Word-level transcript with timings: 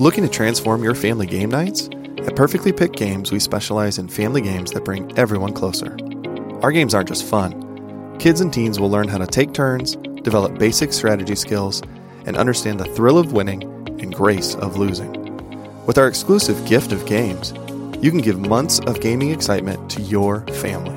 Looking 0.00 0.24
to 0.24 0.30
transform 0.30 0.82
your 0.82 0.94
family 0.94 1.26
game 1.26 1.50
nights? 1.50 1.90
At 2.26 2.34
Perfectly 2.34 2.72
Picked 2.72 2.96
Games, 2.96 3.30
we 3.30 3.38
specialize 3.38 3.98
in 3.98 4.08
family 4.08 4.40
games 4.40 4.70
that 4.70 4.82
bring 4.82 5.12
everyone 5.18 5.52
closer. 5.52 5.94
Our 6.62 6.72
games 6.72 6.94
aren't 6.94 7.10
just 7.10 7.26
fun. 7.26 8.16
Kids 8.18 8.40
and 8.40 8.50
teens 8.50 8.80
will 8.80 8.88
learn 8.88 9.08
how 9.08 9.18
to 9.18 9.26
take 9.26 9.52
turns, 9.52 9.96
develop 10.22 10.58
basic 10.58 10.94
strategy 10.94 11.34
skills, 11.34 11.82
and 12.24 12.34
understand 12.34 12.80
the 12.80 12.86
thrill 12.94 13.18
of 13.18 13.34
winning 13.34 13.62
and 14.00 14.14
grace 14.14 14.54
of 14.54 14.78
losing. 14.78 15.12
With 15.84 15.98
our 15.98 16.08
exclusive 16.08 16.64
gift 16.64 16.92
of 16.92 17.04
games, 17.04 17.52
you 18.02 18.10
can 18.10 18.22
give 18.22 18.40
months 18.40 18.78
of 18.86 19.02
gaming 19.02 19.32
excitement 19.32 19.90
to 19.90 20.00
your 20.00 20.46
family. 20.46 20.96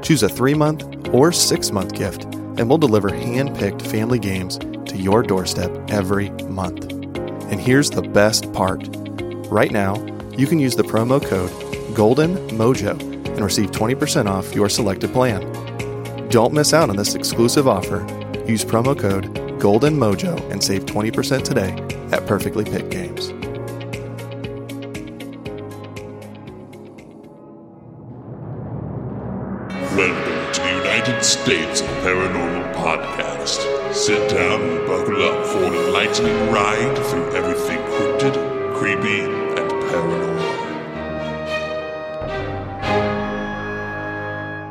Choose 0.00 0.22
a 0.22 0.28
three 0.28 0.54
month 0.54 1.08
or 1.08 1.32
six 1.32 1.72
month 1.72 1.92
gift, 1.92 2.22
and 2.22 2.68
we'll 2.68 2.78
deliver 2.78 3.12
hand 3.12 3.56
picked 3.56 3.82
family 3.82 4.20
games 4.20 4.58
to 4.58 4.96
your 4.96 5.24
doorstep 5.24 5.72
every 5.90 6.30
month. 6.44 6.93
And 7.50 7.60
here's 7.60 7.90
the 7.90 8.02
best 8.02 8.52
part 8.52 8.88
right 9.50 9.70
now, 9.70 9.94
you 10.36 10.46
can 10.46 10.58
use 10.58 10.74
the 10.76 10.82
promo 10.82 11.24
code 11.24 11.50
Golden 11.94 12.36
Mojo 12.48 13.00
and 13.00 13.40
receive 13.44 13.70
20% 13.70 14.26
off 14.26 14.54
your 14.54 14.68
selected 14.68 15.12
plan. 15.12 15.40
Don't 16.30 16.52
miss 16.52 16.72
out 16.72 16.90
on 16.90 16.96
this 16.96 17.14
exclusive 17.14 17.68
offer. 17.68 18.00
Use 18.46 18.64
promo 18.64 18.98
code 18.98 19.60
Golden 19.60 19.94
Mojo 19.96 20.40
and 20.50 20.62
save 20.62 20.86
20% 20.86 21.44
today 21.44 21.72
at 22.12 22.26
Perfectly 22.26 22.64
Picked 22.64 22.90
Games. 22.90 23.30
Welcome 29.94 30.52
to 30.54 30.60
the 30.60 30.74
United 30.82 31.22
States 31.22 31.82
Paranormal 31.82 32.74
Podcast. 32.74 33.13
Sit 33.94 34.28
down 34.28 34.60
and 34.60 34.86
buckle 34.86 35.22
up 35.22 35.46
for 35.46 35.64
an 35.64 35.72
enlightening 35.74 36.50
ride 36.52 36.96
through 37.06 37.30
everything 37.34 37.78
cryptid, 37.78 38.34
creepy, 38.76 39.20
and 39.20 39.70
paranormal. 39.70 40.64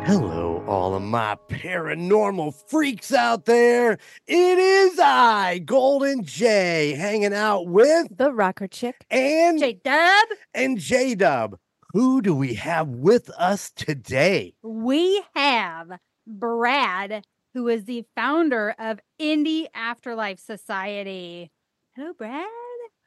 Hello, 0.06 0.64
all 0.68 0.94
of 0.94 1.02
my 1.02 1.38
paranormal 1.48 2.54
freaks 2.70 3.14
out 3.14 3.46
there. 3.46 3.94
It 4.28 4.58
is 4.60 5.00
I, 5.00 5.60
Golden 5.60 6.24
J, 6.26 6.94
hanging 6.94 7.34
out 7.34 7.68
with 7.68 8.08
The 8.16 8.32
rocker 8.34 8.68
chick. 8.68 9.06
and 9.10 9.58
J 9.58 9.80
Dub. 9.84 10.28
and 10.54 10.78
J 10.78 11.16
Dub. 11.16 11.58
Who 11.94 12.22
do 12.22 12.36
we 12.36 12.56
have 12.56 12.90
with 12.90 13.30
us 13.32 13.72
today? 13.72 14.54
We 14.62 15.24
have 15.36 15.92
Brad, 16.28 17.24
who 17.54 17.68
is 17.68 17.86
the 17.86 18.04
founder 18.16 18.74
of 18.80 19.00
Indy 19.20 19.68
Afterlife 19.74 20.40
Society. 20.40 21.52
Hello, 21.96 22.14
Brad. 22.18 22.46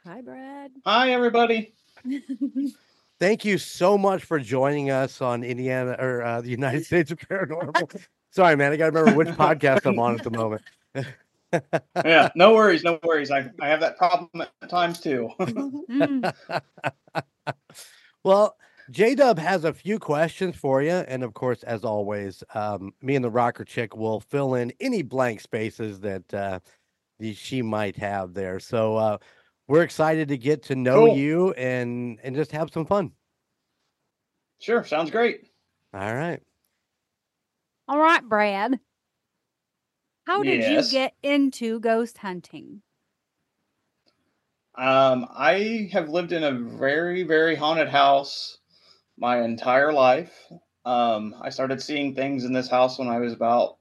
Hi, 0.05 0.21
Brad. 0.23 0.71
Hi, 0.85 1.11
everybody. 1.11 1.75
Thank 3.19 3.45
you 3.45 3.59
so 3.59 3.97
much 3.99 4.23
for 4.25 4.39
joining 4.39 4.91
us 4.91 5.21
on 5.21 5.43
Indiana 5.43 5.97
or 5.99 6.23
uh, 6.23 6.41
the 6.43 6.51
United 6.51 6.85
States 6.87 7.11
of 7.11 7.19
Paranormal. 7.19 8.07
Sorry, 8.31 8.55
man, 8.57 8.73
I 8.73 8.77
got 8.77 8.91
to 8.93 8.99
remember 8.99 9.17
which 9.17 9.29
podcast 9.37 9.87
I'm 9.87 9.99
on 9.99 10.15
at 10.15 10.23
the 10.23 10.31
moment. 10.31 10.63
Yeah, 12.05 12.29
no 12.35 12.55
worries, 12.55 12.85
no 12.85 12.99
worries. 13.03 13.31
I, 13.31 13.51
I 13.61 13.69
have 13.69 13.81
that 13.81 13.97
problem 13.97 14.29
at 14.35 14.69
times 14.69 15.01
too. 15.01 15.31
Mm, 15.41 16.33
Well, 18.23 18.57
J 18.91 19.15
Dub 19.17 19.39
has 19.39 19.65
a 19.65 19.73
few 19.73 19.99
questions 19.99 20.57
for 20.57 20.81
you. 20.83 20.91
And 20.93 21.23
of 21.25 21.35
course, 21.35 21.63
as 21.65 21.85
always, 21.85 22.45
um, 22.55 22.93
me 23.03 23.17
and 23.17 23.25
the 23.25 23.31
rocker 23.31 23.65
chick 23.65 23.97
will 23.97 24.21
fill 24.21 24.55
in 24.55 24.73
any 24.81 25.03
blank 25.03 25.41
spaces 25.41 26.01
that 26.01 26.33
uh, 26.33 26.61
the- 27.19 27.35
she 27.35 27.63
might 27.63 27.97
have 27.97 28.33
there. 28.35 28.61
So 28.61 28.97
uh, 28.97 29.19
we're 29.67 29.83
excited 29.83 30.29
to 30.29 30.39
get 30.39 30.63
to 30.65 30.77
know 30.77 31.07
Cool. 31.07 31.17
you 31.17 31.53
and 31.55 32.21
and 32.23 32.37
just 32.37 32.53
have 32.53 32.71
some 32.73 32.87
fun. 32.87 33.13
sure, 34.61 34.85
sounds 34.85 35.11
great. 35.11 35.51
All 35.93 36.15
right. 36.15 36.41
All 37.89 37.99
right, 37.99 38.23
Brad. 38.29 38.79
How 40.27 40.43
did 40.43 40.61
Yes. 40.61 40.93
you 40.93 40.99
get 40.99 41.15
into 41.23 41.79
ghost 41.81 42.19
hunting? 42.19 42.83
Um, 44.77 45.27
I 45.31 45.89
have 45.93 46.09
lived 46.11 46.33
in 46.33 46.43
a 46.45 46.53
very, 46.53 47.23
very 47.23 47.55
haunted 47.55 47.89
house 47.89 48.59
my 49.19 49.43
entire 49.43 49.93
life. 49.93 50.33
Um, 50.85 51.35
I 51.41 51.51
started 51.51 51.83
seeing 51.83 52.15
things 52.15 52.45
in 52.45 52.53
this 52.53 52.69
house 52.69 52.99
when 52.99 53.09
I 53.09 53.19
was 53.19 53.33
about 53.33 53.77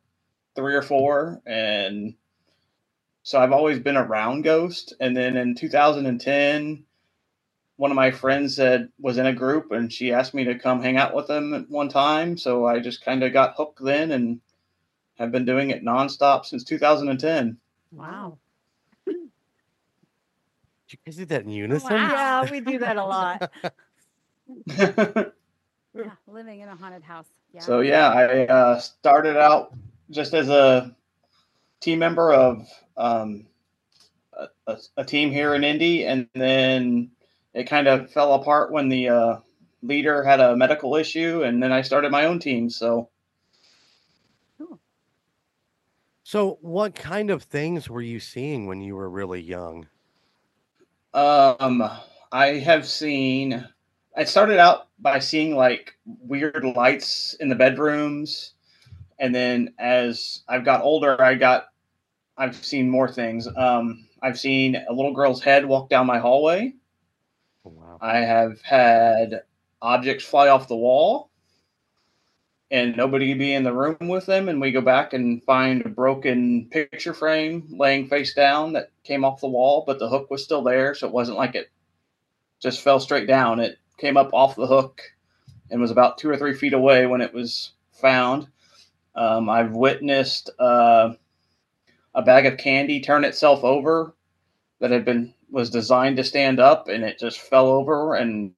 three 0.56 0.76
or 0.76 0.82
four, 0.82 1.42
and 1.46 2.16
so 3.24 3.40
I've 3.40 3.52
always 3.52 3.80
been 3.80 3.98
around 3.98 4.44
ghosts. 4.44 4.94
And 5.00 5.16
then 5.16 5.38
in 5.38 5.56
2010, 5.56 6.84
one 7.78 7.92
of 7.92 7.96
my 7.96 8.12
friends 8.12 8.56
said 8.56 8.90
was 9.00 9.18
in 9.18 9.26
a 9.26 9.34
group, 9.34 9.72
and 9.72 9.92
she 9.92 10.14
asked 10.14 10.34
me 10.34 10.46
to 10.46 10.58
come 10.58 10.82
hang 10.82 10.98
out 10.98 11.14
with 11.14 11.28
them 11.28 11.54
at 11.54 11.70
one 11.70 11.90
time. 11.90 12.38
So 12.38 12.66
I 12.66 12.80
just 12.80 13.04
kind 13.04 13.24
of 13.24 13.34
got 13.34 13.56
hooked 13.56 13.84
then, 13.84 14.12
and 14.12 14.40
have 15.16 15.32
been 15.32 15.46
doing 15.46 15.70
it 15.70 15.84
nonstop 15.84 16.46
since 16.46 16.64
2010. 16.64 17.58
Wow. 17.92 18.38
Did 19.06 19.16
you 20.90 20.98
guys 21.06 21.16
do 21.16 21.26
that 21.26 21.44
in 21.44 21.50
unison? 21.50 21.94
Wow. 21.94 22.44
Yeah, 22.44 22.52
we 22.52 22.62
do 22.62 22.80
that 22.80 22.98
a 22.98 23.06
lot. 23.06 23.52
Yeah, 25.94 26.12
living 26.28 26.60
in 26.60 26.70
a 26.70 26.76
haunted 26.76 27.04
house. 27.04 27.28
Yeah. 27.54 27.62
So 27.62 27.80
yeah, 27.82 28.10
I 28.10 28.46
uh, 28.48 28.80
started 28.80 29.38
out 29.38 29.74
just 30.12 30.34
as 30.34 30.50
a 30.50 30.96
team 31.82 32.00
member 32.00 32.34
of 32.34 32.68
um, 32.98 33.48
a, 34.34 34.48
a, 34.68 34.78
a 34.98 35.06
team 35.06 35.32
here 35.32 35.56
in 35.56 35.64
Indy, 35.64 36.06
and 36.06 36.30
then 36.34 37.12
it 37.54 37.66
kind 37.66 37.88
of 37.88 38.12
fell 38.12 38.34
apart 38.36 38.72
when 38.72 38.90
the 38.90 39.10
uh, 39.10 39.38
leader 39.82 40.24
had 40.24 40.40
a 40.42 40.56
medical 40.58 40.96
issue, 40.96 41.44
and 41.44 41.62
then 41.64 41.72
I 41.72 41.82
started 41.82 42.12
my 42.12 42.26
own 42.26 42.40
team. 42.40 42.70
So 42.70 43.10
So, 46.24 46.58
what 46.60 46.94
kind 46.94 47.30
of 47.30 47.44
things 47.44 47.90
were 47.90 48.02
you 48.02 48.20
seeing 48.20 48.68
when 48.68 48.82
you 48.82 48.98
were 48.98 49.10
really 49.10 49.40
young? 49.40 49.88
um, 51.14 51.84
I 52.32 52.48
have 52.60 52.88
seen. 52.88 53.68
I 54.16 54.24
started 54.24 54.60
out 54.60 54.88
by 55.00 55.20
seeing 55.20 55.56
like 55.56 55.94
weird 56.06 56.64
lights 56.64 57.36
in 57.40 57.50
the 57.50 57.56
bedrooms, 57.56 58.54
and 59.20 59.36
then 59.36 59.74
as 59.78 60.44
I've 60.48 60.66
got 60.66 60.82
older, 60.82 61.22
I 61.22 61.36
got 61.36 61.68
I've 62.38 62.56
seen 62.56 62.90
more 62.90 63.10
things. 63.10 63.48
Um, 63.56 64.08
I've 64.22 64.40
seen 64.40 64.76
a 64.76 64.94
little 64.94 65.14
girl's 65.14 65.44
head 65.44 65.66
walk 65.66 65.90
down 65.90 66.06
my 66.08 66.20
hallway. 66.20 66.74
Oh, 67.66 67.70
wow. 67.70 67.98
I 68.02 68.18
have 68.18 68.62
had 68.62 69.44
objects 69.82 70.26
fly 70.26 70.50
off 70.50 70.68
the 70.68 70.76
wall 70.76 71.30
and 72.72 72.98
nobody 72.98 73.34
be 73.34 73.54
in 73.54 73.64
the 73.64 73.74
room 73.74 73.98
with 74.02 74.26
them. 74.26 74.50
And 74.50 74.60
we 74.60 74.72
go 74.72 74.82
back 74.82 75.14
and 75.14 75.44
find 75.44 75.86
a 75.86 75.90
broken 75.90 76.68
picture 76.70 77.14
frame 77.14 77.68
laying 77.70 78.08
face 78.08 78.34
down 78.34 78.74
that 78.74 78.92
came 79.04 79.24
off 79.24 79.42
the 79.42 79.48
wall, 79.48 79.84
but 79.86 80.00
the 80.00 80.10
hook 80.10 80.30
was 80.30 80.44
still 80.44 80.64
there. 80.64 80.94
So 80.96 81.08
it 81.08 81.14
wasn't 81.14 81.38
like 81.38 81.56
it 81.56 81.70
just 82.62 82.82
fell 82.82 83.00
straight 83.00 83.28
down. 83.28 83.60
It 83.60 83.78
came 83.98 84.18
up 84.18 84.34
off 84.34 84.56
the 84.56 84.68
hook 84.68 85.02
and 85.70 85.82
was 85.82 85.92
about 85.92 86.18
two 86.18 86.30
or 86.30 86.38
three 86.38 86.54
feet 86.54 86.74
away 86.74 87.06
when 87.06 87.22
it 87.22 87.34
was 87.34 87.72
found. 87.92 88.48
Um, 89.16 89.50
I've 89.50 89.72
witnessed 89.72 90.50
uh, 90.60 91.14
a 92.14 92.22
bag 92.22 92.46
of 92.46 92.58
candy 92.58 93.02
turn 93.02 93.24
itself 93.24 93.64
over 93.64 94.14
that 94.80 94.92
had 94.92 95.06
been 95.06 95.34
was 95.50 95.70
designed 95.70 96.18
to 96.18 96.24
stand 96.24 96.60
up 96.60 96.88
and 96.88 97.04
it 97.04 97.20
just 97.20 97.40
fell 97.40 97.68
over 97.68 98.16
and 98.16 98.54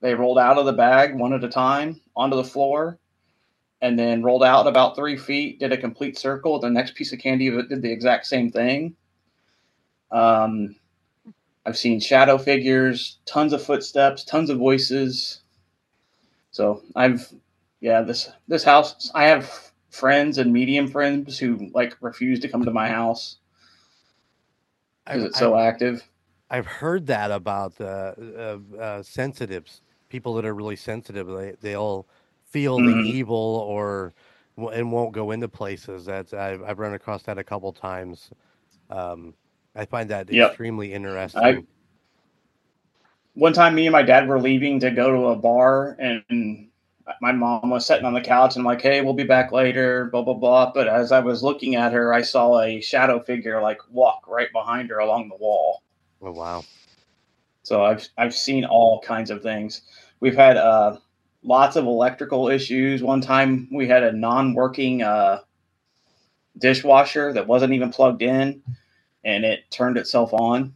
they 0.00 0.14
rolled 0.14 0.38
out 0.38 0.58
of 0.58 0.66
the 0.66 0.72
bag 0.72 1.16
one 1.16 1.32
at 1.32 1.44
a 1.44 1.48
time 1.48 2.00
onto 2.16 2.36
the 2.36 2.44
floor 2.44 2.98
and 3.80 3.98
then 3.98 4.22
rolled 4.22 4.42
out 4.42 4.66
about 4.66 4.96
three 4.96 5.16
feet 5.16 5.60
did 5.60 5.72
a 5.72 5.76
complete 5.76 6.18
circle 6.18 6.58
the 6.58 6.68
next 6.68 6.94
piece 6.94 7.12
of 7.12 7.18
candy 7.18 7.50
did 7.50 7.82
the 7.82 7.92
exact 7.92 8.26
same 8.26 8.50
thing 8.50 8.94
um, 10.10 10.76
i've 11.66 11.76
seen 11.76 12.00
shadow 12.00 12.38
figures 12.38 13.18
tons 13.26 13.52
of 13.52 13.62
footsteps 13.62 14.24
tons 14.24 14.50
of 14.50 14.58
voices 14.58 15.42
so 16.50 16.82
i've 16.96 17.32
yeah 17.80 18.00
this 18.02 18.30
this 18.48 18.64
house 18.64 19.10
i 19.14 19.24
have 19.24 19.72
friends 19.90 20.38
and 20.38 20.52
medium 20.52 20.88
friends 20.88 21.38
who 21.38 21.70
like 21.74 21.96
refuse 22.00 22.40
to 22.40 22.48
come 22.48 22.64
to 22.64 22.70
my 22.70 22.88
house 22.88 23.38
because 25.06 25.24
it's 25.24 25.38
so 25.38 25.54
I've- 25.54 25.66
active 25.68 26.02
I've 26.50 26.66
heard 26.66 27.06
that 27.06 27.30
about 27.30 27.80
uh, 27.80 28.12
uh, 28.20 28.58
uh, 28.78 29.02
sensitives, 29.02 29.80
people 30.10 30.34
that 30.34 30.44
are 30.44 30.54
really 30.54 30.76
sensitive. 30.76 31.26
They 31.26 31.54
they'll 31.62 32.06
feel 32.44 32.78
Mhm. 32.78 32.84
the 32.84 33.10
evil 33.10 33.64
or 33.66 34.12
and 34.58 34.92
won't 34.92 35.12
go 35.14 35.30
into 35.30 35.48
places. 35.48 36.04
That's 36.04 36.34
I've 36.34 36.62
I've 36.62 36.78
run 36.78 36.92
across 36.92 37.22
that 37.22 37.38
a 37.38 37.44
couple 37.44 37.72
times. 37.72 38.30
Um, 38.90 39.32
I 39.74 39.84
find 39.86 40.10
that 40.10 40.30
Yep. 40.30 40.50
extremely 40.50 40.92
interesting. 40.92 41.66
one 43.34 43.52
time 43.52 43.74
me 43.74 43.86
and 43.86 43.92
my 43.92 44.02
dad 44.02 44.28
were 44.28 44.40
leaving 44.40 44.78
to 44.80 44.90
go 44.90 45.10
to 45.10 45.28
a 45.28 45.36
bar 45.36 45.96
and 45.98 46.68
my 47.20 47.32
mom 47.32 47.70
was 47.70 47.86
sitting 47.86 48.04
on 48.04 48.12
the 48.12 48.20
couch 48.20 48.56
and 48.56 48.60
I'm 48.62 48.66
like 48.66 48.82
hey 48.82 49.00
we'll 49.00 49.14
be 49.14 49.24
back 49.24 49.52
later 49.52 50.06
blah 50.06 50.22
blah 50.22 50.34
blah 50.34 50.70
but 50.72 50.86
as 50.86 51.12
i 51.12 51.20
was 51.20 51.42
looking 51.42 51.74
at 51.74 51.92
her 51.92 52.12
i 52.12 52.22
saw 52.22 52.60
a 52.60 52.80
shadow 52.80 53.20
figure 53.20 53.60
like 53.62 53.80
walk 53.90 54.24
right 54.28 54.52
behind 54.52 54.90
her 54.90 54.98
along 54.98 55.28
the 55.28 55.36
wall 55.36 55.82
oh 56.22 56.30
wow! 56.32 56.64
So 57.62 57.84
I've 57.84 58.06
I've 58.18 58.34
seen 58.34 58.64
all 58.64 59.00
kinds 59.00 59.30
of 59.30 59.42
things. 59.42 59.82
We've 60.20 60.36
had 60.36 60.56
uh, 60.56 60.98
lots 61.42 61.76
of 61.76 61.86
electrical 61.86 62.48
issues. 62.48 63.02
One 63.02 63.20
time 63.20 63.68
we 63.72 63.88
had 63.88 64.02
a 64.02 64.12
non-working 64.12 65.02
uh, 65.02 65.40
dishwasher 66.58 67.32
that 67.32 67.46
wasn't 67.46 67.72
even 67.72 67.90
plugged 67.90 68.22
in, 68.22 68.62
and 69.24 69.44
it 69.44 69.70
turned 69.70 69.96
itself 69.96 70.32
on 70.32 70.74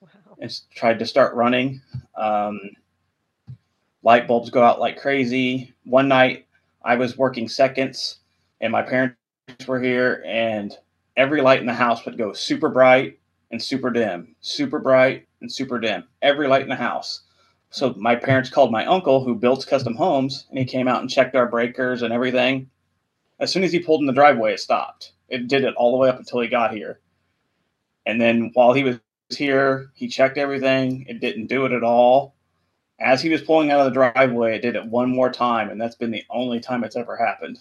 Wow. 0.00 0.08
and 0.38 0.60
tried 0.74 0.98
to 0.98 1.06
start 1.06 1.34
running. 1.34 1.80
Um, 2.16 2.60
light 4.02 4.28
bulbs 4.28 4.50
go 4.50 4.62
out 4.62 4.80
like 4.80 4.98
crazy. 5.00 5.72
One 5.84 6.08
night 6.08 6.46
I 6.84 6.96
was 6.96 7.16
working 7.18 7.48
seconds, 7.48 8.18
and 8.60 8.72
my 8.72 8.82
parents 8.82 9.16
were 9.66 9.80
here, 9.80 10.22
and 10.26 10.76
every 11.16 11.40
light 11.42 11.60
in 11.60 11.66
the 11.66 11.74
house 11.74 12.04
would 12.04 12.18
go 12.18 12.32
super 12.32 12.68
bright 12.68 13.18
and 13.50 13.62
super 13.62 13.90
dim, 13.90 14.34
super 14.40 14.78
bright 14.78 15.26
and 15.40 15.50
super 15.50 15.78
dim. 15.78 16.04
Every 16.22 16.48
light 16.48 16.62
in 16.62 16.68
the 16.68 16.76
house. 16.76 17.22
So 17.70 17.94
my 17.96 18.14
parents 18.16 18.50
called 18.50 18.70
my 18.70 18.86
uncle 18.86 19.24
who 19.24 19.34
builds 19.34 19.64
custom 19.64 19.96
homes, 19.96 20.46
and 20.50 20.58
he 20.58 20.64
came 20.64 20.88
out 20.88 21.00
and 21.00 21.10
checked 21.10 21.34
our 21.34 21.48
breakers 21.48 22.02
and 22.02 22.12
everything. 22.12 22.70
As 23.40 23.52
soon 23.52 23.64
as 23.64 23.72
he 23.72 23.80
pulled 23.80 24.00
in 24.00 24.06
the 24.06 24.12
driveway, 24.12 24.54
it 24.54 24.60
stopped. 24.60 25.12
It 25.28 25.48
did 25.48 25.64
it 25.64 25.74
all 25.74 25.90
the 25.92 25.98
way 25.98 26.08
up 26.08 26.18
until 26.18 26.40
he 26.40 26.48
got 26.48 26.72
here. 26.72 27.00
And 28.06 28.20
then 28.20 28.50
while 28.54 28.72
he 28.72 28.84
was 28.84 29.00
here, 29.30 29.90
he 29.94 30.08
checked 30.08 30.38
everything. 30.38 31.06
It 31.08 31.20
didn't 31.20 31.46
do 31.46 31.64
it 31.64 31.72
at 31.72 31.82
all. 31.82 32.34
As 33.00 33.20
he 33.20 33.28
was 33.28 33.42
pulling 33.42 33.70
out 33.70 33.80
of 33.80 33.86
the 33.86 34.12
driveway, 34.12 34.56
it 34.56 34.62
did 34.62 34.76
it 34.76 34.86
one 34.86 35.10
more 35.10 35.30
time, 35.30 35.68
and 35.70 35.80
that's 35.80 35.96
been 35.96 36.10
the 36.10 36.24
only 36.30 36.60
time 36.60 36.84
it's 36.84 36.96
ever 36.96 37.16
happened. 37.16 37.58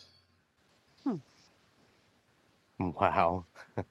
Hmm. 1.03 1.15
Wow. 2.79 3.45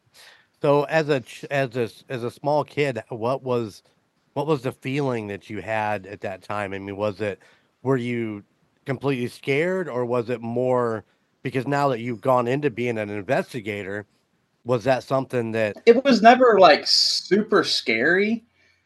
so 0.62 0.84
as 0.84 1.08
a 1.08 1.22
as 1.50 1.76
a 1.76 1.90
as 2.08 2.22
a 2.24 2.30
small 2.30 2.64
kid, 2.64 3.02
what 3.08 3.42
was 3.42 3.82
what 4.34 4.46
was 4.46 4.62
the 4.62 4.72
feeling 4.72 5.26
that 5.28 5.50
you 5.50 5.60
had 5.60 6.06
at 6.06 6.20
that 6.20 6.42
time? 6.42 6.72
I 6.72 6.78
mean, 6.78 6.96
was 6.96 7.20
it 7.20 7.40
were 7.82 7.96
you 7.96 8.44
completely 8.86 9.28
scared 9.28 9.88
or 9.88 10.04
was 10.04 10.30
it 10.30 10.40
more 10.40 11.04
because 11.42 11.66
now 11.66 11.88
that 11.88 12.00
you've 12.00 12.20
gone 12.20 12.46
into 12.46 12.70
being 12.70 12.98
an 12.98 13.10
investigator, 13.10 14.06
was 14.64 14.84
that 14.84 15.02
something 15.02 15.52
that 15.52 15.76
It 15.86 16.04
was 16.04 16.22
never 16.22 16.58
like 16.58 16.84
super 16.86 17.64
scary. 17.64 18.44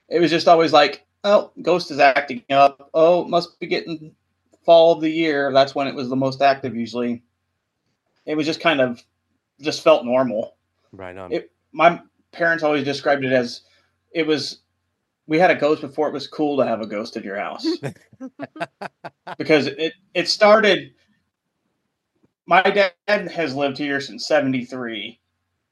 It 0.08 0.20
was 0.20 0.30
just 0.30 0.48
always 0.48 0.72
like, 0.72 1.04
oh, 1.24 1.52
ghost 1.62 1.90
is 1.90 1.98
acting 1.98 2.42
up. 2.50 2.88
Oh, 2.94 3.24
must 3.24 3.58
be 3.60 3.66
getting 3.66 4.14
fall 4.64 4.92
of 4.94 5.00
the 5.00 5.10
year. 5.10 5.52
That's 5.52 5.74
when 5.74 5.86
it 5.86 5.94
was 5.94 6.08
the 6.08 6.16
most 6.16 6.42
active 6.42 6.74
usually. 6.76 7.22
It 8.24 8.36
was 8.36 8.46
just 8.46 8.60
kind 8.60 8.80
of 8.80 9.02
just 9.60 9.82
felt 9.82 10.04
normal. 10.04 10.56
right 10.92 11.16
on? 11.16 11.32
It- 11.32 11.52
My 11.72 12.00
parents 12.32 12.62
always 12.64 12.84
described 12.84 13.24
it 13.24 13.32
as 13.32 13.62
it 14.12 14.26
was 14.26 14.60
we 15.28 15.38
had 15.38 15.50
a 15.50 15.56
ghost 15.56 15.80
before 15.80 16.08
it 16.08 16.12
was 16.12 16.26
cool 16.28 16.56
to 16.58 16.64
have 16.66 16.80
a 16.80 16.86
ghost 16.86 17.16
in 17.16 17.22
your 17.24 17.36
house. 17.38 17.66
because 19.38 19.66
it 19.66 19.92
it 20.14 20.28
started 20.28 20.92
my 22.46 22.62
dad 22.62 22.92
has 23.30 23.54
lived 23.54 23.76
here 23.78 24.00
since 24.00 24.26
73 24.28 25.18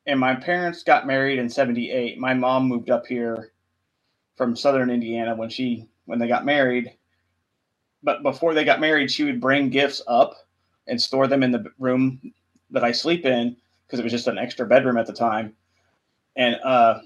and 0.07 0.21
my 0.21 0.35
parents 0.35 0.83
got 0.83 1.07
married 1.07 1.39
in 1.39 1.49
78 1.49 2.19
my 2.19 2.35
mom 2.35 2.67
moved 2.69 2.91
up 2.91 3.07
here 3.07 3.53
from 4.37 4.57
southern 4.57 4.91
indiana 4.91 5.35
when 5.37 5.51
she 5.51 5.89
when 6.07 6.19
they 6.19 6.29
got 6.29 6.45
married. 6.47 6.93
But 8.03 8.23
before 8.23 8.55
they 8.55 8.65
got 8.65 8.81
married 8.81 9.11
she 9.11 9.25
would 9.25 9.41
bring 9.41 9.71
gifts 9.71 10.03
up 10.09 10.35
and 10.87 11.01
store 11.01 11.27
them 11.29 11.43
in 11.43 11.53
the 11.53 11.67
room 11.79 12.21
that 12.71 12.85
i 12.85 12.93
sleep 12.93 13.25
in 13.27 13.57
because 13.87 14.01
it 14.01 14.05
was 14.05 14.13
just 14.13 14.29
an 14.29 14.39
extra 14.39 14.67
bedroom 14.67 14.99
at 14.99 15.07
the 15.07 15.13
time. 15.15 15.55
And 16.37 16.57
uh 16.65 17.01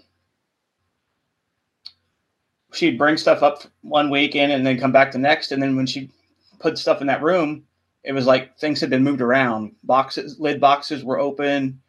she'd 2.72 2.98
bring 2.98 3.16
stuff 3.16 3.42
up 3.42 3.62
one 3.82 4.10
weekend 4.10 4.52
and 4.52 4.66
then 4.66 4.78
come 4.78 4.92
back 4.92 5.12
the 5.12 5.18
next. 5.18 5.52
And 5.52 5.62
then 5.62 5.76
when 5.76 5.86
she 5.86 6.10
put 6.58 6.78
stuff 6.78 7.00
in 7.00 7.06
that 7.08 7.22
room, 7.22 7.64
it 8.04 8.12
was 8.12 8.26
like 8.26 8.58
things 8.58 8.80
had 8.80 8.90
been 8.90 9.04
moved 9.04 9.20
around. 9.20 9.74
Boxes, 9.84 10.38
lid 10.38 10.60
boxes 10.60 11.04
were 11.04 11.18
open, 11.18 11.80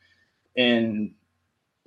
and 0.59 1.13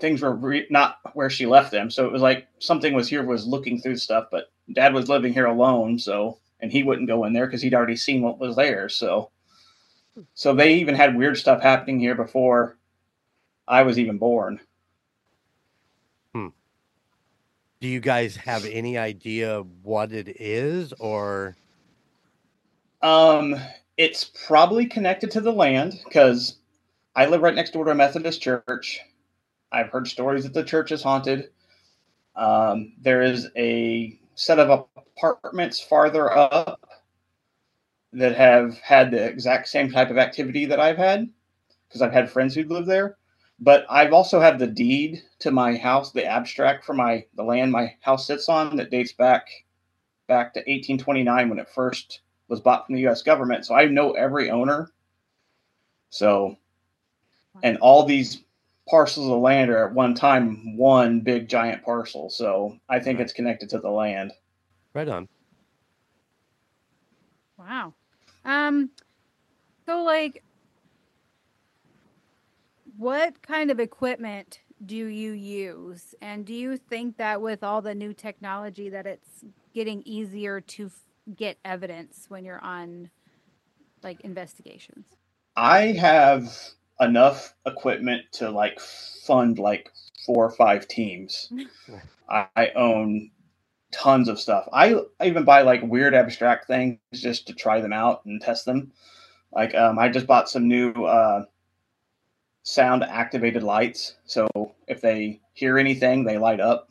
things 0.00 0.22
were 0.22 0.34
re- 0.34 0.66
not 0.70 0.98
where 1.14 1.30
she 1.30 1.46
left 1.46 1.70
them. 1.70 1.90
So 1.90 2.06
it 2.06 2.12
was 2.12 2.22
like 2.22 2.48
something 2.58 2.94
was 2.94 3.08
here 3.08 3.22
was 3.24 3.46
looking 3.46 3.80
through 3.80 3.98
stuff. 3.98 4.28
But 4.30 4.50
Dad 4.72 4.94
was 4.94 5.08
living 5.08 5.34
here 5.34 5.46
alone, 5.46 5.98
so 5.98 6.38
and 6.60 6.72
he 6.72 6.82
wouldn't 6.82 7.08
go 7.08 7.24
in 7.24 7.34
there 7.34 7.46
because 7.46 7.62
he'd 7.62 7.74
already 7.74 7.96
seen 7.96 8.22
what 8.22 8.38
was 8.38 8.56
there. 8.56 8.88
So, 8.88 9.30
so 10.34 10.54
they 10.54 10.74
even 10.74 10.94
had 10.94 11.16
weird 11.16 11.36
stuff 11.36 11.62
happening 11.62 12.00
here 12.00 12.14
before 12.14 12.78
I 13.68 13.82
was 13.82 13.98
even 13.98 14.18
born. 14.18 14.60
Hmm. 16.34 16.48
Do 17.80 17.88
you 17.88 18.00
guys 18.00 18.36
have 18.36 18.64
any 18.64 18.96
idea 18.96 19.62
what 19.82 20.12
it 20.12 20.40
is 20.40 20.92
or 20.94 21.56
Um, 23.02 23.56
it's 23.96 24.24
probably 24.46 24.86
connected 24.86 25.30
to 25.32 25.40
the 25.40 25.52
land 25.52 26.00
because 26.04 26.56
I 27.14 27.26
live 27.26 27.42
right 27.42 27.54
next 27.54 27.72
door 27.72 27.84
to 27.84 27.90
a 27.90 27.94
Methodist 27.94 28.40
church. 28.40 29.00
I've 29.70 29.90
heard 29.90 30.08
stories 30.08 30.44
that 30.44 30.54
the 30.54 30.64
church 30.64 30.92
is 30.92 31.02
haunted. 31.02 31.50
Um, 32.34 32.94
there 33.00 33.20
is 33.20 33.48
a 33.56 34.18
set 34.34 34.58
of 34.58 34.86
apartments 34.96 35.78
farther 35.78 36.32
up 36.32 36.80
that 38.14 38.34
have 38.36 38.78
had 38.78 39.10
the 39.10 39.22
exact 39.22 39.68
same 39.68 39.90
type 39.90 40.10
of 40.10 40.16
activity 40.18 40.66
that 40.66 40.80
I've 40.80 40.96
had 40.96 41.28
because 41.86 42.00
I've 42.00 42.12
had 42.12 42.30
friends 42.30 42.54
who 42.54 42.64
live 42.64 42.86
there. 42.86 43.18
But 43.60 43.84
I've 43.90 44.12
also 44.14 44.40
had 44.40 44.58
the 44.58 44.66
deed 44.66 45.22
to 45.40 45.50
my 45.50 45.76
house, 45.76 46.12
the 46.12 46.24
abstract 46.24 46.84
for 46.84 46.94
my 46.94 47.26
the 47.34 47.44
land 47.44 47.70
my 47.72 47.94
house 48.00 48.26
sits 48.26 48.48
on 48.48 48.76
that 48.76 48.90
dates 48.90 49.12
back 49.12 49.46
back 50.26 50.54
to 50.54 50.60
1829 50.60 51.48
when 51.50 51.58
it 51.58 51.68
first 51.68 52.22
was 52.48 52.60
bought 52.60 52.86
from 52.86 52.94
the 52.94 53.02
U.S. 53.02 53.22
government. 53.22 53.66
So 53.66 53.74
I 53.74 53.84
know 53.84 54.12
every 54.12 54.50
owner. 54.50 54.90
So, 56.10 56.56
and 57.62 57.78
all 57.78 58.04
these 58.04 58.42
parcels 58.88 59.28
of 59.28 59.38
land 59.40 59.70
are 59.70 59.88
at 59.88 59.94
one 59.94 60.14
time 60.14 60.76
one 60.76 61.20
big 61.20 61.48
giant 61.48 61.84
parcel. 61.84 62.30
So 62.30 62.78
I 62.88 63.00
think 63.00 63.18
Right. 63.18 63.24
it's 63.24 63.32
connected 63.32 63.70
to 63.70 63.78
the 63.78 63.90
land. 63.90 64.32
right 64.94 65.08
on? 65.08 65.28
Wow. 67.58 67.94
Um 68.44 68.90
so 69.86 70.02
like 70.02 70.42
what 72.96 73.40
kind 73.42 73.70
of 73.70 73.80
equipment 73.80 74.60
do 74.84 74.96
you 74.96 75.32
use? 75.32 76.14
And 76.20 76.44
do 76.44 76.52
you 76.54 76.76
think 76.76 77.16
that 77.18 77.40
with 77.40 77.62
all 77.62 77.80
the 77.82 77.94
new 77.94 78.12
technology 78.12 78.88
that 78.90 79.06
it's 79.06 79.44
getting 79.74 80.02
easier 80.04 80.60
to 80.60 80.86
f- 80.86 81.04
get 81.36 81.58
evidence 81.64 82.26
when 82.28 82.44
you're 82.44 82.60
on 82.62 83.10
like 84.02 84.20
investigations? 84.22 85.06
I 85.56 85.92
have 85.92 86.52
enough 87.00 87.54
equipment 87.66 88.24
to 88.32 88.50
like 88.50 88.80
fund 88.80 89.58
like 89.58 89.90
four 90.26 90.44
or 90.44 90.50
five 90.50 90.88
teams. 90.88 91.52
I, 92.28 92.46
I 92.56 92.68
own 92.70 93.30
tons 93.92 94.28
of 94.28 94.40
stuff. 94.40 94.68
I, 94.72 94.94
I 95.20 95.26
even 95.26 95.44
buy 95.44 95.62
like 95.62 95.82
weird 95.82 96.14
abstract 96.14 96.66
things 96.66 96.98
just 97.12 97.46
to 97.46 97.54
try 97.54 97.80
them 97.80 97.92
out 97.92 98.24
and 98.24 98.40
test 98.40 98.64
them. 98.64 98.92
Like 99.52 99.74
um, 99.74 99.98
I 99.98 100.08
just 100.08 100.26
bought 100.26 100.48
some 100.48 100.66
new 100.66 100.92
uh, 100.92 101.44
sound 102.62 103.04
activated 103.04 103.62
lights, 103.62 104.16
so 104.24 104.48
if 104.88 105.00
they 105.02 105.40
hear 105.52 105.78
anything, 105.78 106.24
they 106.24 106.38
light 106.38 106.60
up. 106.60 106.90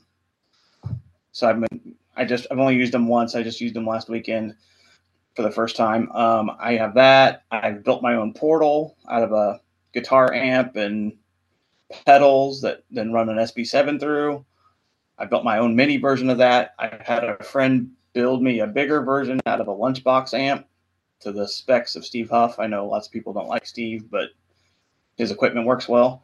So 1.32 1.50
I've 1.50 1.60
been 1.60 1.96
I 2.16 2.26
just 2.26 2.46
I've 2.52 2.60
only 2.60 2.76
used 2.76 2.94
them 2.94 3.08
once. 3.08 3.36
I 3.36 3.42
just 3.42 3.62
used 3.62 3.74
them 3.74 3.88
last 3.88 4.10
weekend 4.10 4.56
for 5.36 5.42
the 5.42 5.52
first 5.52 5.76
time. 5.76 6.12
Um, 6.12 6.52
I 6.60 6.74
have 6.74 6.94
that. 6.96 7.44
I've 7.52 7.84
built 7.84 8.04
my 8.04 8.16
own 8.16 8.34
portal 8.34 8.96
out 9.10 9.24
of 9.24 9.32
a 9.32 9.60
guitar 9.94 10.34
amp 10.34 10.76
and 10.76 11.14
pedals 12.06 12.62
that 12.62 12.84
then 12.92 13.12
run 13.12 13.30
an 13.30 13.38
SB7 13.38 14.00
through. 14.00 14.46
I 15.18 15.26
built 15.26 15.44
my 15.44 15.60
own 15.60 15.76
mini 15.76 15.98
version 15.98 16.30
of 16.30 16.40
that. 16.40 16.74
I 16.80 17.00
had 17.04 17.24
a 17.24 17.44
friend 17.44 17.92
build 18.14 18.42
me 18.42 18.60
a 18.60 18.68
bigger 18.68 19.02
version 19.02 19.40
out 19.46 19.62
of 19.62 19.68
a 19.68 19.76
lunchbox 19.76 20.34
amp 20.34 20.66
to 21.22 21.32
the 21.32 21.48
specs 21.48 21.96
of 21.96 22.06
Steve 22.06 22.30
Huff. 22.30 22.60
I 22.60 22.68
know 22.68 22.88
lots 22.88 23.08
of 23.08 23.14
people 23.14 23.34
don't 23.34 23.48
like 23.48 23.66
Steve, 23.66 24.10
but 24.10 24.30
his 25.18 25.32
equipment 25.32 25.68
works 25.68 25.88
well. 25.88 26.24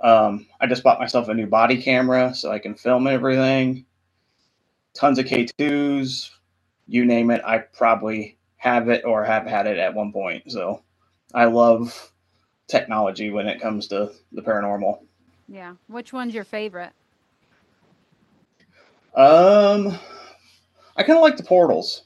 Um, 0.00 0.46
I 0.60 0.66
just 0.66 0.82
bought 0.82 1.00
myself 1.00 1.28
a 1.28 1.34
new 1.34 1.46
body 1.46 1.80
camera 1.80 2.34
so 2.34 2.50
I 2.50 2.58
can 2.58 2.74
film 2.74 3.06
everything. 3.06 3.86
Tons 4.94 5.18
of 5.18 5.24
K2s, 5.26 6.30
you 6.86 7.04
name 7.04 7.30
it. 7.30 7.42
I 7.44 7.58
probably 7.58 8.38
have 8.56 8.88
it 8.88 9.04
or 9.04 9.24
have 9.24 9.46
had 9.46 9.66
it 9.66 9.78
at 9.78 9.94
one 9.94 10.12
point. 10.12 10.50
So 10.52 10.82
I 11.32 11.46
love 11.46 12.12
technology 12.66 13.30
when 13.30 13.46
it 13.46 13.60
comes 13.60 13.88
to 13.88 14.10
the 14.32 14.42
paranormal. 14.42 15.00
Yeah. 15.48 15.74
Which 15.88 16.12
one's 16.12 16.34
your 16.34 16.44
favorite? 16.44 16.92
Um, 19.14 19.96
I 20.96 21.02
kind 21.02 21.16
of 21.16 21.22
like 21.22 21.36
the 21.36 21.44
portals 21.44 22.04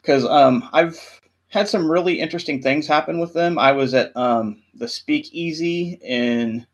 because 0.00 0.24
um, 0.24 0.68
I've 0.72 1.20
had 1.48 1.68
some 1.68 1.90
really 1.90 2.20
interesting 2.20 2.62
things 2.62 2.86
happen 2.86 3.18
with 3.18 3.34
them. 3.34 3.58
I 3.58 3.72
was 3.72 3.94
at 3.94 4.16
um, 4.16 4.62
the 4.74 4.88
Speakeasy 4.88 5.98
in 6.02 6.66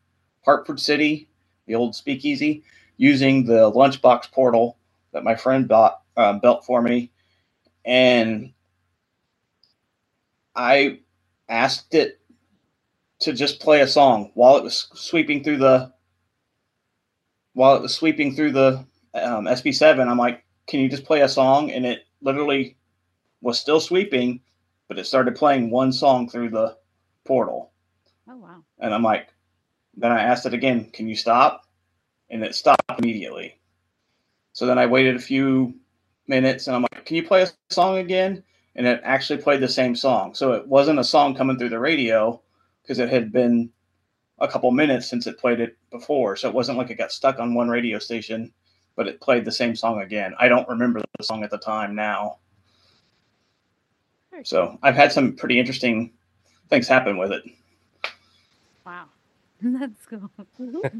Hartford 0.44 0.80
City, 0.80 1.28
the 1.66 1.74
old 1.74 1.94
Speakeasy, 1.94 2.62
using 2.96 3.44
the 3.46 3.70
lunchbox 3.70 4.30
portal 4.30 4.76
that 5.12 5.24
my 5.24 5.34
friend 5.34 5.66
bought 5.66 6.02
uh, 6.16 6.34
built 6.34 6.64
for 6.64 6.80
me, 6.80 7.10
and 7.84 8.52
I 10.54 11.00
asked 11.48 11.94
it 11.94 12.20
to 13.24 13.32
just 13.32 13.58
play 13.58 13.80
a 13.80 13.88
song 13.88 14.30
while 14.34 14.58
it 14.58 14.62
was 14.62 14.86
sweeping 14.92 15.42
through 15.42 15.56
the 15.56 15.90
while 17.54 17.74
it 17.74 17.80
was 17.80 17.94
sweeping 17.94 18.34
through 18.34 18.52
the 18.52 18.84
um, 19.14 19.46
SB7. 19.46 20.06
I'm 20.06 20.18
like, 20.18 20.44
can 20.66 20.80
you 20.80 20.90
just 20.90 21.04
play 21.04 21.22
a 21.22 21.28
song? 21.28 21.70
And 21.70 21.86
it 21.86 22.04
literally 22.20 22.76
was 23.40 23.58
still 23.58 23.80
sweeping, 23.80 24.40
but 24.88 24.98
it 24.98 25.06
started 25.06 25.36
playing 25.36 25.70
one 25.70 25.90
song 25.90 26.28
through 26.28 26.50
the 26.50 26.76
portal. 27.24 27.72
Oh 28.28 28.36
wow. 28.36 28.62
And 28.78 28.92
I'm 28.92 29.02
like, 29.02 29.28
then 29.96 30.12
I 30.12 30.20
asked 30.20 30.44
it 30.44 30.52
again, 30.52 30.90
can 30.92 31.08
you 31.08 31.16
stop? 31.16 31.62
And 32.28 32.44
it 32.44 32.54
stopped 32.54 32.84
immediately. 32.98 33.58
So 34.52 34.66
then 34.66 34.78
I 34.78 34.84
waited 34.84 35.16
a 35.16 35.20
few 35.20 35.74
minutes 36.26 36.66
and 36.66 36.76
I'm 36.76 36.82
like, 36.82 37.06
can 37.06 37.16
you 37.16 37.26
play 37.26 37.42
a 37.42 37.48
song 37.70 37.98
again? 37.98 38.42
And 38.76 38.86
it 38.86 39.00
actually 39.02 39.40
played 39.40 39.60
the 39.60 39.68
same 39.68 39.96
song. 39.96 40.34
So 40.34 40.52
it 40.52 40.66
wasn't 40.66 40.98
a 40.98 41.04
song 41.04 41.34
coming 41.34 41.56
through 41.56 41.70
the 41.70 41.78
radio 41.78 42.42
because 42.84 42.98
it 43.00 43.08
had 43.08 43.32
been 43.32 43.70
a 44.38 44.46
couple 44.48 44.70
minutes 44.70 45.08
since 45.08 45.26
it 45.26 45.38
played 45.38 45.60
it 45.60 45.76
before. 45.90 46.36
So 46.36 46.48
it 46.48 46.54
wasn't 46.54 46.78
like 46.78 46.90
it 46.90 46.98
got 46.98 47.12
stuck 47.12 47.38
on 47.40 47.54
one 47.54 47.68
radio 47.68 47.98
station, 47.98 48.52
but 48.94 49.08
it 49.08 49.20
played 49.20 49.44
the 49.44 49.52
same 49.52 49.74
song 49.74 50.02
again. 50.02 50.34
I 50.38 50.48
don't 50.48 50.68
remember 50.68 51.00
the 51.18 51.24
song 51.24 51.42
at 51.44 51.50
the 51.50 51.58
time 51.58 51.94
now. 51.94 52.38
So 54.44 54.78
I've 54.82 54.96
had 54.96 55.12
some 55.12 55.34
pretty 55.36 55.58
interesting 55.58 56.12
things 56.68 56.88
happen 56.88 57.16
with 57.16 57.32
it. 57.32 57.42
Wow. 58.84 59.06
That's 59.62 60.06
cool. 60.06 60.30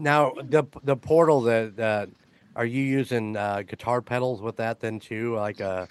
Now 0.00 0.32
the 0.40 0.64
the 0.84 0.96
portal 0.96 1.42
that 1.42 1.78
uh, 1.78 2.06
are 2.54 2.64
you 2.66 2.82
using 2.82 3.36
uh, 3.36 3.62
guitar 3.62 4.00
pedals 4.00 4.40
with 4.40 4.56
that 4.56 4.80
then 4.80 5.00
too? 5.00 5.34
Like 5.34 5.60
a 5.60 5.88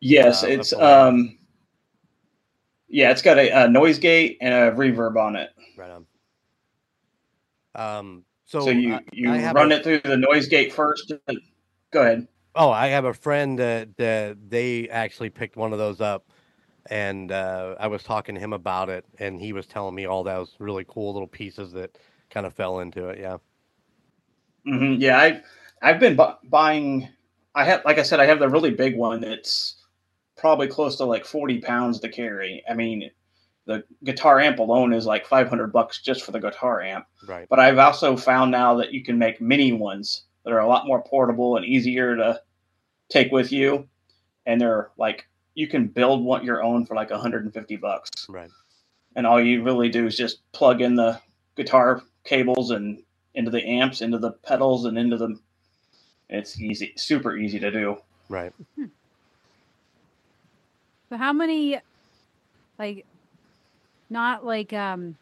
Yes, 0.00 0.42
Uh, 0.42 0.46
it's 0.48 0.72
that's 0.72 0.72
all 0.72 0.80
right. 0.80 1.08
um 1.08 1.38
yeah, 2.90 3.10
it's 3.10 3.22
got 3.22 3.38
a, 3.38 3.64
a 3.64 3.68
noise 3.68 3.98
gate 3.98 4.38
and 4.40 4.52
a 4.54 4.72
reverb 4.72 5.16
on 5.16 5.36
it. 5.36 5.50
right 5.76 5.90
on. 5.90 6.06
Um. 7.74 8.24
So, 8.46 8.64
So, 8.64 8.70
you 8.70 8.98
you 9.12 9.30
I 9.30 9.52
run 9.52 9.70
a- 9.70 9.76
it 9.76 9.84
through 9.84 10.00
the 10.00 10.16
noise 10.16 10.48
gate 10.48 10.72
first. 10.72 11.12
Go 11.92 12.02
ahead. 12.02 12.26
Oh, 12.54 12.70
I 12.70 12.88
have 12.88 13.04
a 13.04 13.14
friend 13.14 13.58
that 13.58 13.96
that 13.96 14.50
they 14.50 14.88
actually 14.88 15.30
picked 15.30 15.56
one 15.56 15.72
of 15.72 15.78
those 15.78 16.00
up, 16.00 16.30
and 16.86 17.32
uh, 17.32 17.76
I 17.80 17.88
was 17.88 18.02
talking 18.02 18.34
to 18.36 18.40
him 18.40 18.52
about 18.52 18.90
it, 18.90 19.04
and 19.18 19.40
he 19.40 19.52
was 19.52 19.66
telling 19.66 19.94
me 19.94 20.06
all 20.06 20.24
those 20.24 20.56
really 20.60 20.84
cool 20.88 21.12
little 21.12 21.28
pieces 21.28 21.72
that 21.72 21.98
kind 22.30 22.46
of 22.46 22.54
fell 22.54 22.80
into 22.80 23.08
it. 23.08 23.20
Yeah. 23.20 23.38
hmm 24.64 24.94
Yeah, 24.98 25.18
I 25.18 25.42
I've 25.82 26.00
been 26.00 26.16
bu- 26.16 26.36
buying. 26.44 27.08
I 27.54 27.64
have, 27.64 27.84
like 27.84 27.98
I 27.98 28.02
said, 28.02 28.20
I 28.20 28.26
have 28.26 28.38
the 28.38 28.48
really 28.48 28.70
big 28.70 28.96
one. 28.96 29.24
It's 29.24 29.79
probably 30.40 30.66
close 30.66 30.96
to 30.96 31.04
like 31.04 31.24
forty 31.24 31.60
pounds 31.60 32.00
to 32.00 32.08
carry. 32.08 32.62
I 32.68 32.74
mean, 32.74 33.10
the 33.66 33.84
guitar 34.02 34.40
amp 34.40 34.58
alone 34.58 34.92
is 34.92 35.06
like 35.06 35.26
five 35.26 35.48
hundred 35.48 35.72
bucks 35.72 36.02
just 36.02 36.24
for 36.24 36.32
the 36.32 36.40
guitar 36.40 36.80
amp. 36.80 37.06
Right. 37.28 37.46
But 37.48 37.60
I've 37.60 37.78
also 37.78 38.16
found 38.16 38.50
now 38.50 38.74
that 38.76 38.92
you 38.92 39.04
can 39.04 39.18
make 39.18 39.40
mini 39.40 39.72
ones 39.72 40.24
that 40.44 40.52
are 40.52 40.60
a 40.60 40.66
lot 40.66 40.86
more 40.86 41.02
portable 41.02 41.56
and 41.56 41.64
easier 41.64 42.16
to 42.16 42.40
take 43.10 43.30
with 43.30 43.52
you, 43.52 43.86
and 44.46 44.60
they're 44.60 44.90
like 44.96 45.26
you 45.54 45.68
can 45.68 45.86
build 45.88 46.24
one 46.24 46.44
your 46.44 46.62
own 46.62 46.86
for 46.86 46.94
like 46.94 47.10
150 47.10 47.76
bucks 47.76 48.08
Right. 48.28 48.48
and 49.16 49.26
all 49.26 49.40
you 49.40 49.64
really 49.64 49.88
do 49.88 50.06
is 50.06 50.16
just 50.16 50.40
plug 50.52 50.80
in 50.80 50.94
the 50.94 51.20
guitar 51.56 52.02
cables 52.24 52.70
and 52.70 53.02
into 53.34 53.50
the 53.50 53.62
amps, 53.64 54.00
into 54.00 54.18
the 54.18 54.30
pedals, 54.32 54.84
and 54.86 54.96
into 54.98 55.16
the. 55.16 55.38
It's 56.28 56.60
easy, 56.60 56.92
super 56.96 57.36
easy 57.36 57.58
to 57.58 57.70
do. 57.70 57.96
Right. 58.28 58.52
Hmm. 58.76 58.86
So 61.10 61.16
how 61.16 61.32
many 61.32 61.80
like 62.78 63.04
not 64.08 64.46
like 64.46 64.72
um 64.72 65.16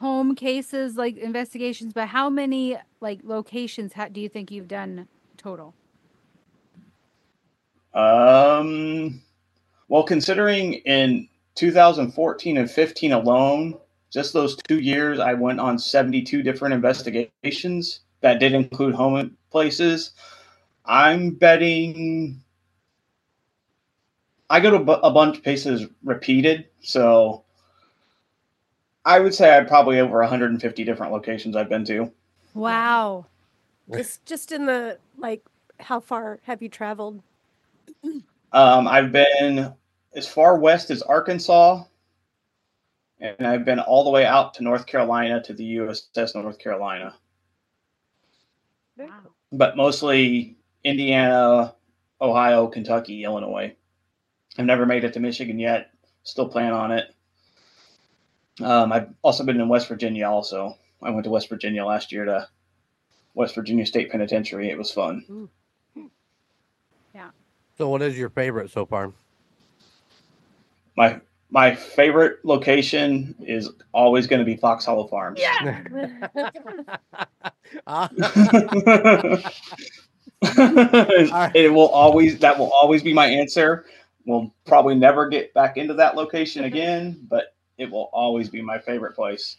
home 0.00 0.34
cases 0.34 0.96
like 0.96 1.18
investigations, 1.18 1.92
but 1.92 2.08
how 2.08 2.30
many 2.30 2.78
like 3.00 3.20
locations 3.22 3.92
ha- 3.92 4.08
do 4.08 4.20
you 4.20 4.28
think 4.30 4.50
you've 4.50 4.68
done 4.68 5.08
total? 5.36 5.74
Um, 7.92 9.20
well, 9.88 10.04
considering 10.04 10.74
in 10.74 11.28
2014 11.56 12.56
and 12.56 12.70
15 12.70 13.12
alone, 13.12 13.74
just 14.10 14.32
those 14.32 14.56
two 14.56 14.78
years, 14.78 15.18
I 15.18 15.34
went 15.34 15.60
on 15.60 15.78
72 15.78 16.42
different 16.42 16.74
investigations 16.74 18.00
that 18.22 18.40
did 18.40 18.54
include 18.54 18.94
home 18.94 19.36
places. 19.50 20.12
I'm 20.86 21.30
betting 21.30 22.42
I 24.50 24.60
go 24.60 24.70
to 24.70 24.78
bu- 24.78 24.92
a 24.92 25.10
bunch 25.10 25.38
of 25.38 25.42
places 25.44 25.86
repeated, 26.02 26.66
so 26.80 27.44
I 29.04 29.20
would 29.20 29.34
say 29.34 29.50
I'd 29.50 29.68
probably 29.68 30.00
over 30.00 30.18
150 30.20 30.84
different 30.84 31.12
locations 31.12 31.54
I've 31.56 31.68
been 31.68 31.84
to. 31.86 32.10
Wow. 32.54 33.26
Just 33.94 34.26
just 34.26 34.52
in 34.52 34.66
the 34.66 34.98
like 35.16 35.42
how 35.80 35.98
far 35.98 36.40
have 36.42 36.60
you 36.62 36.68
traveled? 36.68 37.22
Um, 38.52 38.86
I've 38.86 39.12
been 39.12 39.72
as 40.14 40.26
far 40.28 40.58
west 40.58 40.90
as 40.90 41.00
Arkansas, 41.00 41.84
and 43.18 43.46
I've 43.46 43.64
been 43.64 43.80
all 43.80 44.04
the 44.04 44.10
way 44.10 44.26
out 44.26 44.52
to 44.54 44.62
North 44.62 44.84
Carolina 44.86 45.42
to 45.42 45.54
the 45.54 45.76
USS 45.76 46.34
North 46.34 46.58
Carolina, 46.58 47.14
Wow. 48.98 49.08
but 49.52 49.74
mostly 49.76 50.58
Indiana, 50.84 51.74
Ohio, 52.20 52.66
Kentucky, 52.66 53.24
Illinois. 53.24 53.74
I've 54.58 54.66
never 54.66 54.84
made 54.84 55.04
it 55.04 55.12
to 55.14 55.20
Michigan 55.20 55.58
yet. 55.58 55.92
Still 56.24 56.48
plan 56.48 56.72
on 56.72 56.90
it. 56.90 57.14
Um, 58.60 58.92
I've 58.92 59.08
also 59.22 59.44
been 59.44 59.60
in 59.60 59.68
West 59.68 59.88
Virginia. 59.88 60.28
Also, 60.28 60.76
I 61.00 61.10
went 61.10 61.24
to 61.24 61.30
West 61.30 61.48
Virginia 61.48 61.84
last 61.84 62.10
year 62.10 62.24
to 62.24 62.48
West 63.34 63.54
Virginia 63.54 63.86
State 63.86 64.10
Penitentiary. 64.10 64.68
It 64.68 64.76
was 64.76 64.90
fun. 64.90 65.48
Yeah. 67.14 67.30
So, 67.78 67.88
what 67.88 68.02
is 68.02 68.18
your 68.18 68.30
favorite 68.30 68.72
so 68.72 68.84
far? 68.84 69.12
My 70.96 71.20
my 71.50 71.76
favorite 71.76 72.44
location 72.44 73.36
is 73.40 73.70
always 73.92 74.26
going 74.26 74.40
to 74.40 74.44
be 74.44 74.56
Fox 74.56 74.84
Hollow 74.84 75.06
Farms. 75.06 75.40
Ah, 77.86 78.10
it 81.54 81.72
will 81.72 81.88
always 81.88 82.38
that 82.40 82.58
will 82.58 82.72
always 82.72 83.02
be 83.02 83.12
my 83.14 83.26
answer. 83.26 83.86
We'll 84.28 84.52
probably 84.66 84.94
never 84.94 85.26
get 85.26 85.54
back 85.54 85.78
into 85.78 85.94
that 85.94 86.14
location 86.14 86.64
again, 86.64 87.18
but 87.30 87.54
it 87.78 87.90
will 87.90 88.10
always 88.12 88.50
be 88.50 88.60
my 88.60 88.78
favorite 88.78 89.14
place. 89.14 89.56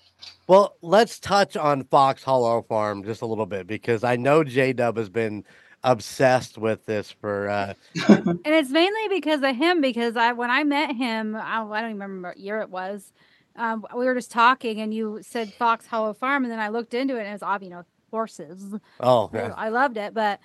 well, 0.47 0.75
let's 0.83 1.19
touch 1.19 1.57
on 1.57 1.85
Fox 1.85 2.21
Hollow 2.21 2.61
Farm 2.61 3.03
just 3.03 3.23
a 3.23 3.25
little 3.25 3.47
bit 3.47 3.65
because 3.65 4.03
I 4.03 4.15
know 4.15 4.43
J 4.43 4.73
Dub 4.73 4.97
has 4.97 5.09
been 5.09 5.43
obsessed 5.83 6.59
with 6.59 6.85
this 6.85 7.09
for 7.09 7.49
uh, 7.49 7.73
And 8.07 8.39
it's 8.45 8.69
mainly 8.69 9.07
because 9.09 9.41
of 9.41 9.55
him. 9.55 9.81
Because 9.81 10.15
I, 10.15 10.33
when 10.33 10.51
I 10.51 10.63
met 10.63 10.95
him, 10.95 11.35
I, 11.35 11.63
I 11.63 11.81
don't 11.81 11.89
even 11.89 11.99
remember 11.99 12.27
what 12.27 12.37
year 12.37 12.61
it 12.61 12.69
was. 12.69 13.11
Um, 13.55 13.83
we 13.97 14.05
were 14.05 14.13
just 14.13 14.29
talking, 14.29 14.81
and 14.81 14.93
you 14.93 15.19
said 15.23 15.51
Fox 15.53 15.87
Hollow 15.87 16.13
Farm, 16.13 16.43
and 16.43 16.51
then 16.51 16.59
I 16.59 16.69
looked 16.69 16.93
into 16.93 17.15
it, 17.15 17.21
and 17.21 17.29
it 17.29 17.33
was 17.33 17.43
ob- 17.43 17.63
you 17.63 17.71
know 17.71 17.83
horses. 18.11 18.75
oh 18.99 19.31
yeah. 19.33 19.53
I 19.57 19.69
loved 19.69 19.97
it, 19.97 20.13
but 20.13 20.39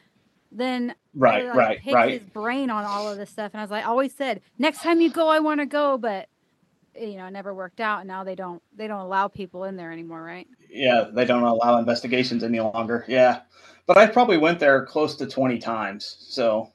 then 0.54 0.94
Right, 1.16 1.46
like, 1.46 1.54
right, 1.54 1.80
picked 1.80 1.94
right. 1.94 2.20
his 2.20 2.30
brain 2.30 2.70
on 2.70 2.84
all 2.84 3.08
of 3.08 3.18
this 3.18 3.30
stuff, 3.30 3.52
and 3.54 3.60
I 3.60 3.64
was 3.64 3.70
like, 3.70 3.84
I 3.84 3.88
always 3.88 4.12
said, 4.12 4.40
next 4.58 4.82
time 4.82 5.00
you 5.00 5.10
go, 5.10 5.28
I 5.28 5.38
want 5.38 5.60
to 5.60 5.66
go, 5.66 5.96
but 5.96 6.28
you 6.98 7.16
know, 7.16 7.26
it 7.26 7.30
never 7.30 7.54
worked 7.54 7.80
out. 7.80 8.00
And 8.00 8.08
now 8.08 8.24
they 8.24 8.34
don't 8.34 8.62
they 8.76 8.86
don't 8.86 9.00
allow 9.00 9.28
people 9.28 9.64
in 9.64 9.76
there 9.76 9.92
anymore, 9.92 10.22
right? 10.22 10.46
Yeah, 10.68 11.08
they 11.12 11.24
don't 11.24 11.42
allow 11.42 11.78
investigations 11.78 12.42
any 12.42 12.60
longer. 12.60 13.04
Yeah. 13.08 13.40
But 13.86 13.98
I 13.98 14.06
probably 14.06 14.38
went 14.38 14.60
there 14.60 14.86
close 14.86 15.16
to 15.16 15.26
20 15.26 15.58
times. 15.58 16.16
So 16.20 16.72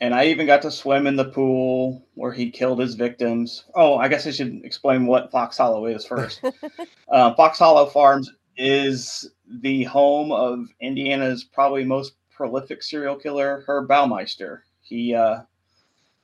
and 0.00 0.14
I 0.14 0.26
even 0.26 0.46
got 0.46 0.62
to 0.62 0.70
swim 0.70 1.06
in 1.06 1.16
the 1.16 1.24
pool 1.24 2.06
where 2.14 2.32
he 2.32 2.50
killed 2.50 2.78
his 2.78 2.94
victims. 2.94 3.64
Oh, 3.74 3.96
I 3.96 4.08
guess 4.08 4.26
I 4.26 4.30
should 4.30 4.60
explain 4.64 5.06
what 5.06 5.32
Fox 5.32 5.58
Hollow 5.58 5.86
is 5.86 6.04
first. 6.04 6.40
uh, 7.08 7.34
Fox 7.34 7.58
Hollow 7.58 7.86
Farms 7.86 8.30
is 8.58 9.30
the 9.62 9.84
home 9.84 10.32
of 10.32 10.66
Indiana's 10.80 11.44
probably 11.44 11.84
most 11.84 12.14
prolific 12.30 12.82
serial 12.82 13.16
killer, 13.16 13.64
Herb 13.66 13.88
Baumeister. 13.88 14.60
He 14.82 15.14
uh, 15.14 15.42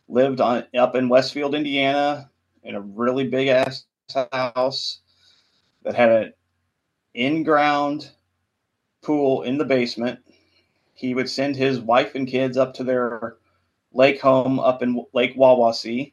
lived 0.08 0.40
on 0.40 0.64
up 0.76 0.96
in 0.96 1.08
Westfield, 1.08 1.54
Indiana, 1.54 2.30
in 2.64 2.74
a 2.74 2.80
really 2.80 3.28
big 3.28 3.48
ass 3.48 3.84
house 4.32 5.00
that 5.84 5.94
had 5.94 6.10
an 6.10 6.32
in-ground 7.14 8.10
pool 9.02 9.42
in 9.42 9.56
the 9.56 9.64
basement. 9.64 10.18
He 10.94 11.14
would 11.14 11.28
send 11.28 11.56
his 11.56 11.80
wife 11.80 12.14
and 12.14 12.26
kids 12.26 12.56
up 12.56 12.74
to 12.74 12.84
their 12.84 13.36
lake 13.92 14.20
home 14.20 14.58
up 14.58 14.82
in 14.82 15.04
Lake 15.12 15.36
Wawasee. 15.36 16.12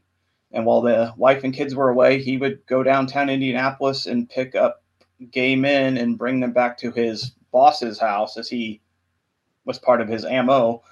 And 0.51 0.65
while 0.65 0.81
the 0.81 1.13
wife 1.17 1.43
and 1.43 1.53
kids 1.53 1.73
were 1.73 1.89
away, 1.89 2.21
he 2.21 2.37
would 2.37 2.65
go 2.67 2.83
downtown 2.83 3.29
Indianapolis 3.29 4.05
and 4.05 4.29
pick 4.29 4.53
up 4.55 4.80
gay 5.29 5.55
men 5.55 5.97
and 5.97 6.17
bring 6.17 6.39
them 6.39 6.53
back 6.53 6.77
to 6.79 6.91
his 6.91 7.31
boss's 7.51 7.99
house, 7.99 8.37
as 8.37 8.49
he 8.49 8.81
was 9.65 9.77
part 9.77 10.01
of 10.01 10.07
his 10.07 10.25
ammo, 10.25 10.83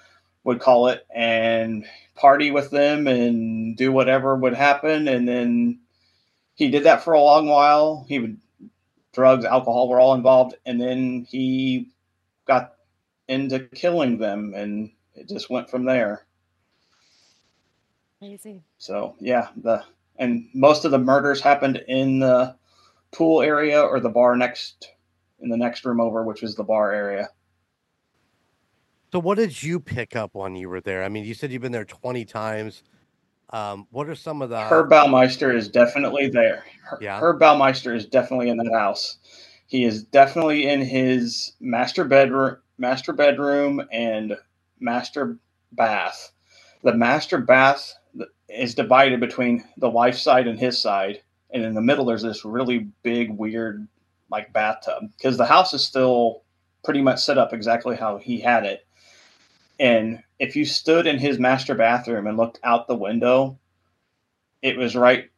would 0.44 0.60
call 0.60 0.88
it, 0.88 1.06
and 1.14 1.86
party 2.16 2.52
with 2.52 2.70
them 2.70 3.08
and 3.08 3.76
do 3.76 3.92
whatever 3.92 4.36
would 4.36 4.54
happen. 4.54 5.08
And 5.08 5.28
then 5.28 5.80
he 6.56 6.70
did 6.70 6.84
that 6.84 7.04
for 7.04 7.14
a 7.14 7.22
long 7.22 7.48
while. 7.48 8.06
He 8.08 8.20
would 8.20 8.38
drugs, 9.14 9.46
alcohol 9.46 9.90
were 9.90 10.00
all 10.00 10.14
involved, 10.14 10.56
and 10.66 10.80
then 10.80 11.26
he 11.30 11.90
got 12.46 12.76
into 13.28 13.60
killing 13.60 14.18
them, 14.18 14.54
and 14.56 14.92
it 15.16 15.28
just 15.28 15.50
went 15.50 15.70
from 15.70 15.86
there. 15.86 16.26
Crazy. 18.20 18.62
So 18.78 19.16
yeah, 19.20 19.50
the 19.56 19.84
and 20.18 20.48
most 20.54 20.86
of 20.86 20.92
the 20.92 20.98
murders 20.98 21.42
happened 21.42 21.84
in 21.88 22.20
the 22.20 22.56
pool 23.12 23.42
area 23.42 23.82
or 23.82 24.00
the 24.00 24.10
bar 24.10 24.36
next 24.36 24.92
in 25.40 25.50
the 25.50 25.58
next 25.58 25.86
room 25.86 26.00
over, 26.02 26.24
which 26.24 26.42
was 26.42 26.56
the 26.56 26.64
bar 26.64 26.94
area. 26.94 27.30
So, 29.12 29.20
what 29.20 29.38
did 29.38 29.62
you 29.64 29.80
pick 29.80 30.16
up 30.16 30.32
when 30.34 30.56
you 30.56 30.70
were 30.70 30.82
there? 30.82 31.04
I 31.04 31.10
mean, 31.10 31.24
you 31.24 31.34
said 31.34 31.52
you've 31.52 31.62
been 31.62 31.72
there 31.72 31.86
20 31.86 32.26
times. 32.26 32.84
Um, 33.52 33.88
what 33.90 34.08
are 34.08 34.14
some 34.16 34.44
of 34.44 34.50
the 34.52 34.62
Herb 34.62 34.90
Baumeister 34.92 35.54
is 35.54 35.68
definitely 35.70 36.30
there. 36.30 36.64
Her- 36.84 37.00
Yeah. 37.02 37.20
Herb 37.20 37.40
Baumeister 37.40 37.96
is 37.96 38.06
definitely 38.06 38.50
in 38.50 38.58
that 38.58 38.72
house. 38.72 39.18
He 39.66 39.84
is 39.84 40.04
definitely 40.04 40.68
in 40.68 40.82
his 40.82 41.54
master 41.60 42.04
bedroom, 42.04 42.58
master 42.78 43.12
bedroom, 43.14 43.82
and 43.92 44.38
master 44.80 45.40
bath. 45.72 46.32
The 46.84 46.94
master 46.94 47.40
bath 47.40 47.96
is 48.48 48.76
divided 48.76 49.20
between 49.20 49.64
the 49.78 49.90
wife's 49.90 50.22
side 50.22 50.48
and 50.48 50.60
his 50.60 50.80
side, 50.80 51.22
and 51.52 51.64
in 51.64 51.74
the 51.74 51.82
middle 51.82 52.06
there's 52.06 52.24
this 52.24 52.46
really 52.46 52.90
big, 53.04 53.32
weird, 53.32 53.88
like 54.32 54.54
bathtub 54.54 55.04
because 55.18 55.38
the 55.38 55.46
house 55.46 55.74
is 55.74 55.84
still 55.84 56.44
pretty 56.84 57.02
much 57.02 57.20
set 57.20 57.38
up 57.38 57.54
exactly 57.54 57.96
how 57.96 58.18
he 58.18 58.40
had 58.40 58.66
it. 58.66 58.86
And 59.80 60.22
if 60.40 60.56
you 60.56 60.66
stood 60.66 61.08
in 61.08 61.18
his 61.18 61.40
master 61.40 61.76
bathroom 61.76 62.28
and 62.28 62.38
looked 62.38 62.60
out 62.64 62.88
the 62.88 62.96
window, 62.96 63.58
it 64.62 64.78
was 64.78 64.96
right 64.96 65.30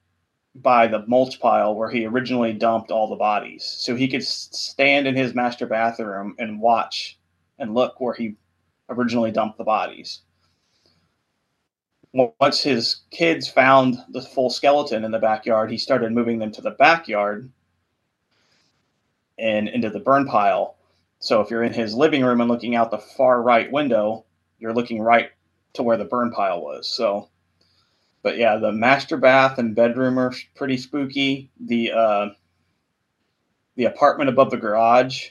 by 0.55 0.87
the 0.87 1.05
mulch 1.07 1.39
pile 1.39 1.73
where 1.75 1.89
he 1.89 2.05
originally 2.05 2.53
dumped 2.53 2.91
all 2.91 3.07
the 3.07 3.15
bodies. 3.15 3.63
So 3.63 3.95
he 3.95 4.07
could 4.07 4.23
stand 4.23 5.07
in 5.07 5.15
his 5.15 5.33
master 5.33 5.65
bathroom 5.65 6.35
and 6.39 6.59
watch 6.59 7.17
and 7.59 7.73
look 7.73 8.01
where 8.01 8.13
he 8.13 8.35
originally 8.89 9.31
dumped 9.31 9.57
the 9.57 9.63
bodies. 9.63 10.21
Once 12.13 12.61
his 12.61 13.01
kids 13.11 13.47
found 13.47 13.97
the 14.09 14.21
full 14.21 14.49
skeleton 14.49 15.05
in 15.05 15.11
the 15.11 15.19
backyard, 15.19 15.71
he 15.71 15.77
started 15.77 16.11
moving 16.11 16.39
them 16.39 16.51
to 16.51 16.61
the 16.61 16.71
backyard 16.71 17.49
and 19.39 19.69
into 19.69 19.89
the 19.89 19.99
burn 19.99 20.25
pile. 20.25 20.75
So 21.19 21.41
if 21.41 21.49
you're 21.49 21.63
in 21.63 21.73
his 21.73 21.95
living 21.95 22.23
room 22.23 22.41
and 22.41 22.49
looking 22.49 22.75
out 22.75 22.91
the 22.91 22.97
far 22.97 23.41
right 23.41 23.71
window, 23.71 24.25
you're 24.59 24.73
looking 24.73 25.01
right 25.01 25.31
to 25.73 25.83
where 25.83 25.97
the 25.97 26.05
burn 26.05 26.31
pile 26.31 26.61
was. 26.61 26.87
So 26.93 27.29
but 28.23 28.37
yeah, 28.37 28.57
the 28.57 28.71
master 28.71 29.17
bath 29.17 29.57
and 29.57 29.75
bedroom 29.75 30.19
are 30.19 30.33
pretty 30.55 30.77
spooky. 30.77 31.49
The 31.59 31.91
uh, 31.91 32.29
the 33.75 33.85
apartment 33.85 34.29
above 34.29 34.51
the 34.51 34.57
garage 34.57 35.29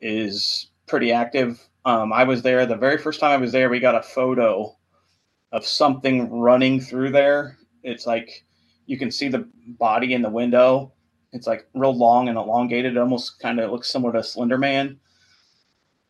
is 0.00 0.68
pretty 0.86 1.12
active. 1.12 1.60
Um, 1.84 2.12
I 2.12 2.24
was 2.24 2.42
there 2.42 2.64
the 2.66 2.76
very 2.76 2.98
first 2.98 3.18
time 3.20 3.32
I 3.32 3.36
was 3.38 3.52
there. 3.52 3.68
We 3.68 3.80
got 3.80 3.94
a 3.94 4.02
photo 4.02 4.76
of 5.52 5.66
something 5.66 6.30
running 6.30 6.80
through 6.80 7.10
there. 7.10 7.58
It's 7.82 8.06
like 8.06 8.44
you 8.86 8.98
can 8.98 9.10
see 9.10 9.28
the 9.28 9.48
body 9.66 10.14
in 10.14 10.22
the 10.22 10.30
window. 10.30 10.92
It's 11.32 11.46
like 11.46 11.68
real 11.74 11.96
long 11.96 12.28
and 12.28 12.36
elongated. 12.36 12.96
It 12.96 12.98
almost 12.98 13.38
kind 13.40 13.60
of 13.60 13.70
looks 13.70 13.90
similar 13.90 14.12
to 14.14 14.22
Slender 14.22 14.58
Man, 14.58 14.98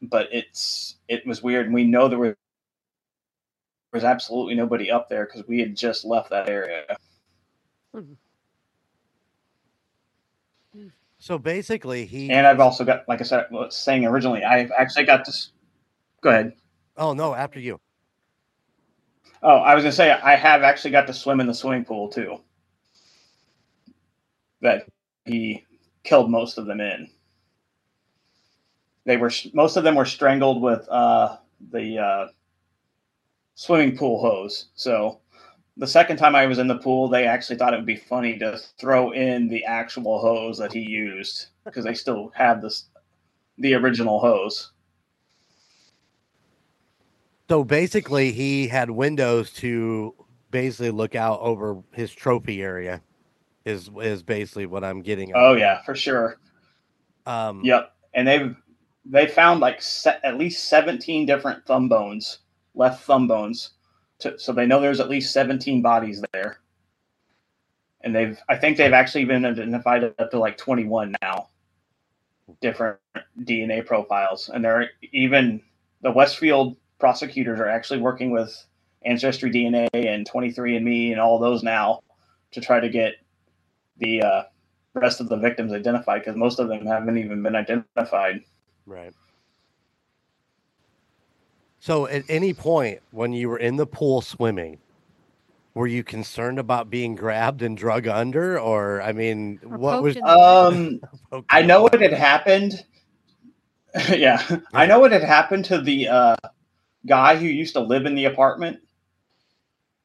but 0.02 0.28
it's 0.32 0.96
it 1.08 1.26
was 1.26 1.42
weird. 1.42 1.66
And 1.66 1.74
we 1.74 1.84
know 1.84 2.08
there 2.08 2.18
was, 2.18 2.34
there 3.92 3.98
was 3.98 4.04
absolutely 4.04 4.54
nobody 4.54 4.90
up 4.90 5.08
there 5.08 5.26
because 5.26 5.46
we 5.46 5.60
had 5.60 5.76
just 5.76 6.04
left 6.04 6.30
that 6.30 6.48
area. 6.48 6.96
Hmm. 7.94 8.14
So 11.18 11.38
basically, 11.38 12.06
he. 12.06 12.30
And 12.30 12.46
I've 12.46 12.60
also 12.60 12.82
got, 12.82 13.06
like 13.06 13.20
I 13.20 13.24
said, 13.24 13.44
was 13.50 13.76
saying 13.76 14.06
originally, 14.06 14.42
I've 14.42 14.72
actually 14.72 15.04
got 15.04 15.26
this. 15.26 15.52
Go 16.22 16.30
ahead. 16.30 16.54
Oh 16.96 17.12
no! 17.12 17.34
After 17.34 17.60
you. 17.60 17.78
Oh, 19.42 19.56
I 19.56 19.74
was 19.74 19.84
gonna 19.84 19.92
say 19.92 20.10
I 20.10 20.36
have 20.36 20.62
actually 20.62 20.90
got 20.90 21.06
to 21.06 21.14
swim 21.14 21.40
in 21.40 21.46
the 21.46 21.54
swimming 21.54 21.84
pool 21.84 22.08
too. 22.08 22.40
That 24.60 24.86
he 25.24 25.64
killed 26.04 26.30
most 26.30 26.58
of 26.58 26.66
them 26.66 26.80
in. 26.80 27.08
They 29.06 29.16
were 29.16 29.30
most 29.54 29.76
of 29.76 29.84
them 29.84 29.94
were 29.94 30.04
strangled 30.04 30.60
with 30.60 30.86
uh, 30.88 31.38
the 31.70 31.98
uh, 31.98 32.26
swimming 33.54 33.96
pool 33.96 34.20
hose. 34.20 34.68
So 34.74 35.20
the 35.76 35.86
second 35.86 36.18
time 36.18 36.34
I 36.34 36.46
was 36.46 36.58
in 36.58 36.68
the 36.68 36.78
pool, 36.78 37.08
they 37.08 37.26
actually 37.26 37.56
thought 37.56 37.72
it 37.72 37.78
would 37.78 37.86
be 37.86 37.96
funny 37.96 38.38
to 38.38 38.58
throw 38.78 39.12
in 39.12 39.48
the 39.48 39.64
actual 39.64 40.20
hose 40.20 40.58
that 40.58 40.72
he 40.72 40.80
used 40.80 41.46
because 41.64 41.84
they 41.84 41.94
still 41.94 42.30
have 42.34 42.60
this 42.60 42.88
the 43.56 43.74
original 43.74 44.20
hose. 44.20 44.72
So 47.50 47.64
basically, 47.64 48.30
he 48.30 48.68
had 48.68 48.92
windows 48.92 49.50
to 49.54 50.14
basically 50.52 50.92
look 50.92 51.16
out 51.16 51.40
over 51.40 51.82
his 51.90 52.12
trophy 52.12 52.62
area. 52.62 53.02
Is 53.64 53.90
is 54.00 54.22
basically 54.22 54.66
what 54.66 54.84
I'm 54.84 55.02
getting. 55.02 55.30
At. 55.32 55.36
Oh 55.36 55.54
yeah, 55.54 55.82
for 55.82 55.96
sure. 55.96 56.38
Um, 57.26 57.64
Yep, 57.64 57.92
and 58.14 58.28
they've 58.28 58.54
they 59.04 59.26
found 59.26 59.58
like 59.58 59.82
se- 59.82 60.20
at 60.22 60.38
least 60.38 60.68
seventeen 60.68 61.26
different 61.26 61.66
thumb 61.66 61.88
bones, 61.88 62.38
left 62.76 63.02
thumb 63.02 63.26
bones, 63.26 63.70
to, 64.20 64.38
so 64.38 64.52
they 64.52 64.64
know 64.64 64.80
there's 64.80 65.00
at 65.00 65.10
least 65.10 65.32
seventeen 65.32 65.82
bodies 65.82 66.22
there. 66.32 66.60
And 68.02 68.14
they've, 68.14 68.38
I 68.48 68.58
think 68.58 68.76
they've 68.76 68.92
actually 68.92 69.24
been 69.24 69.44
identified 69.44 70.04
up 70.04 70.30
to 70.30 70.38
like 70.38 70.56
twenty 70.56 70.84
one 70.84 71.16
now, 71.20 71.48
different 72.60 73.00
DNA 73.40 73.84
profiles, 73.84 74.50
and 74.50 74.64
they're 74.64 74.90
even 75.10 75.60
the 76.02 76.12
Westfield 76.12 76.76
prosecutors 77.00 77.58
are 77.58 77.68
actually 77.68 78.00
working 78.00 78.30
with 78.30 78.64
Ancestry 79.04 79.50
DNA 79.50 79.88
and 79.92 80.30
23andMe 80.30 81.10
and 81.10 81.20
all 81.20 81.38
those 81.38 81.62
now 81.62 82.00
to 82.52 82.60
try 82.60 82.78
to 82.78 82.88
get 82.88 83.14
the 83.96 84.22
uh, 84.22 84.42
rest 84.94 85.20
of 85.20 85.28
the 85.28 85.36
victims 85.36 85.72
identified 85.72 86.20
because 86.20 86.36
most 86.36 86.58
of 86.58 86.68
them 86.68 86.86
haven't 86.86 87.18
even 87.18 87.42
been 87.42 87.56
identified. 87.56 88.42
Right. 88.86 89.14
So, 91.80 92.06
at 92.06 92.24
any 92.28 92.52
point 92.52 93.00
when 93.10 93.32
you 93.32 93.48
were 93.48 93.58
in 93.58 93.76
the 93.76 93.86
pool 93.86 94.20
swimming, 94.20 94.78
were 95.72 95.86
you 95.86 96.04
concerned 96.04 96.58
about 96.58 96.90
being 96.90 97.14
grabbed 97.14 97.62
and 97.62 97.76
drug 97.76 98.06
under, 98.06 98.60
or 98.60 99.00
I 99.00 99.12
mean, 99.12 99.60
Or 99.64 99.78
what 99.78 100.02
was? 100.02 100.14
poked 100.16 100.18
in 100.18 100.24
the 100.24 100.30
eye. 100.30 101.36
Um, 101.38 101.44
I 101.48 101.62
know 101.62 101.82
what 101.82 101.98
had 101.98 102.12
happened. 102.12 102.84
yeah, 104.10 104.58
I 104.74 104.84
know 104.84 105.00
what 105.00 105.12
had 105.12 105.24
happened 105.24 105.64
to 105.66 105.80
the 105.80 106.08
uh, 106.08 106.36
guy 107.06 107.36
who 107.36 107.46
used 107.46 107.74
to 107.74 107.80
live 107.80 108.06
in 108.06 108.14
the 108.14 108.26
apartment. 108.26 108.80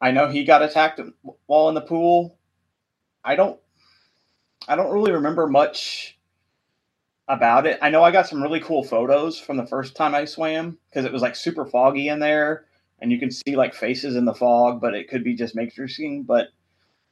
I 0.02 0.12
know 0.12 0.28
he 0.28 0.44
got 0.44 0.62
attacked 0.62 1.00
while 1.46 1.70
in 1.70 1.76
the 1.76 1.82
pool. 1.82 2.38
I 3.24 3.36
don't. 3.36 3.60
I 4.68 4.76
don't 4.76 4.92
really 4.92 5.12
remember 5.12 5.48
much 5.48 6.18
about 7.28 7.66
it. 7.66 7.80
I 7.82 7.90
know 7.90 8.04
I 8.04 8.12
got 8.12 8.28
some 8.28 8.42
really 8.42 8.60
cool 8.60 8.84
photos 8.84 9.40
from 9.40 9.58
the 9.58 9.66
first 9.66 9.96
time 9.96 10.16
I 10.16 10.26
swam 10.26 10.78
because 10.90 11.06
it 11.06 11.14
was 11.14 11.22
like 11.22 11.36
super 11.36 11.66
foggy 11.66 12.10
in 12.10 12.20
there, 12.20 12.66
and 13.00 13.12
you 13.12 13.20
can 13.20 13.32
see 13.32 13.56
like 13.56 13.74
faces 13.74 14.16
in 14.16 14.26
the 14.26 14.34
fog, 14.34 14.82
but 14.82 14.94
it 14.94 15.10
could 15.10 15.24
be 15.24 15.36
just 15.36 15.56
matrixing. 15.56 16.26
But 16.26 16.50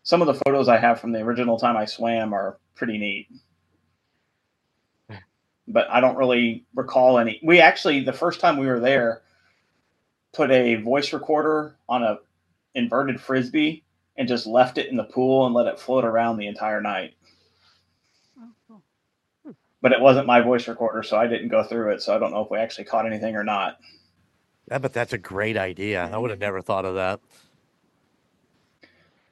some 0.03 0.21
of 0.21 0.27
the 0.27 0.39
photos 0.45 0.67
I 0.67 0.77
have 0.77 0.99
from 0.99 1.11
the 1.11 1.21
original 1.21 1.57
time 1.57 1.77
I 1.77 1.85
swam 1.85 2.33
are 2.33 2.57
pretty 2.75 2.97
neat 2.97 3.27
hmm. 5.09 5.15
but 5.67 5.89
I 5.89 6.01
don't 6.01 6.17
really 6.17 6.65
recall 6.75 7.17
any. 7.17 7.39
We 7.43 7.59
actually, 7.59 8.01
the 8.01 8.13
first 8.13 8.39
time 8.39 8.57
we 8.57 8.67
were 8.67 8.79
there, 8.79 9.21
put 10.33 10.51
a 10.51 10.75
voice 10.75 11.13
recorder 11.13 11.75
on 11.87 12.03
a 12.03 12.17
inverted 12.75 13.21
frisbee 13.21 13.83
and 14.17 14.27
just 14.27 14.45
left 14.45 14.77
it 14.77 14.89
in 14.89 14.97
the 14.97 15.03
pool 15.03 15.45
and 15.45 15.55
let 15.55 15.67
it 15.67 15.79
float 15.79 16.03
around 16.03 16.37
the 16.37 16.47
entire 16.47 16.81
night. 16.81 17.13
Oh, 18.39 18.49
cool. 18.67 18.83
But 19.81 19.91
it 19.91 20.01
wasn't 20.01 20.27
my 20.27 20.41
voice 20.41 20.67
recorder, 20.67 21.03
so 21.03 21.17
I 21.17 21.27
didn't 21.27 21.49
go 21.49 21.63
through 21.63 21.91
it. 21.91 22.01
So 22.01 22.15
I 22.15 22.19
don't 22.19 22.31
know 22.31 22.43
if 22.43 22.51
we 22.51 22.57
actually 22.57 22.85
caught 22.85 23.05
anything 23.05 23.35
or 23.35 23.43
not. 23.43 23.77
Yeah, 24.69 24.79
but 24.79 24.93
that's 24.93 25.13
a 25.13 25.17
great 25.17 25.57
idea. 25.57 26.09
I 26.11 26.17
would 26.17 26.29
have 26.29 26.39
never 26.39 26.61
thought 26.61 26.85
of 26.85 26.95
that. 26.95 27.19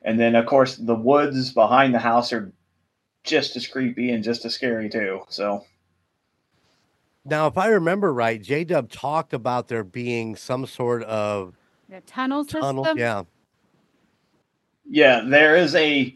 And 0.02 0.20
then, 0.20 0.36
of 0.36 0.46
course, 0.46 0.76
the 0.76 0.96
woods 0.96 1.54
behind 1.54 1.94
the 1.94 2.00
house 2.00 2.34
are 2.34 2.52
just 3.24 3.56
as 3.56 3.68
creepy 3.68 4.12
and 4.12 4.24
just 4.24 4.46
as 4.46 4.54
scary 4.54 4.90
too. 4.90 5.22
So 5.30 5.64
Now, 7.24 7.48
if 7.48 7.58
I 7.58 7.68
remember 7.68 8.14
right, 8.14 8.42
J 8.42 8.64
Dub 8.64 8.90
talked 8.90 9.34
about 9.34 9.68
there 9.68 9.84
being 9.84 10.36
some 10.36 10.66
sort 10.66 11.04
of 11.04 11.56
Yeah, 11.90 12.00
tunnel 12.06 12.44
system. 12.44 12.62
tunnel. 12.62 12.98
Yeah. 12.98 13.24
Yeah, 14.90 15.22
there 15.26 15.56
is 15.56 15.76
a 15.76 16.16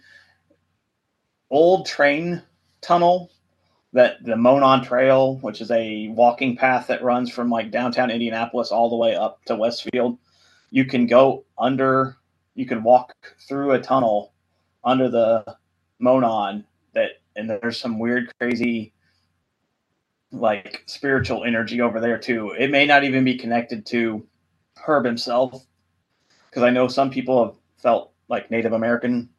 old 1.51 1.85
train 1.85 2.41
tunnel 2.81 3.31
that 3.93 4.21
the 4.25 4.35
Monon 4.35 4.83
Trail, 4.83 5.37
which 5.37 5.61
is 5.61 5.71
a 5.71 6.09
walking 6.09 6.57
path 6.57 6.87
that 6.87 7.03
runs 7.03 7.31
from 7.31 7.49
like 7.49 7.71
downtown 7.71 8.11
Indianapolis 8.11 8.71
all 8.71 8.89
the 8.89 8.95
way 8.95 9.15
up 9.15 9.43
to 9.45 9.55
Westfield, 9.55 10.17
you 10.71 10.83
can 10.83 11.05
go 11.05 11.45
under, 11.57 12.17
you 12.55 12.65
can 12.65 12.83
walk 12.83 13.13
through 13.47 13.71
a 13.71 13.79
tunnel 13.81 14.33
under 14.83 15.07
the 15.07 15.45
Monon 15.99 16.65
that, 16.93 17.11
and 17.37 17.49
there's 17.49 17.79
some 17.79 17.97
weird, 17.99 18.29
crazy, 18.39 18.91
like 20.39 20.83
spiritual 20.85 21.43
energy 21.43 21.81
over 21.81 21.99
there 21.99 22.17
too. 22.17 22.51
It 22.57 22.71
may 22.71 22.85
not 22.85 23.03
even 23.03 23.23
be 23.23 23.37
connected 23.37 23.85
to 23.87 24.25
Herb 24.77 25.05
himself, 25.05 25.65
because 26.49 26.63
I 26.63 26.69
know 26.69 26.87
some 26.87 27.09
people 27.09 27.43
have 27.43 27.55
felt 27.77 28.11
like 28.29 28.51
Native 28.51 28.73
American 28.73 29.29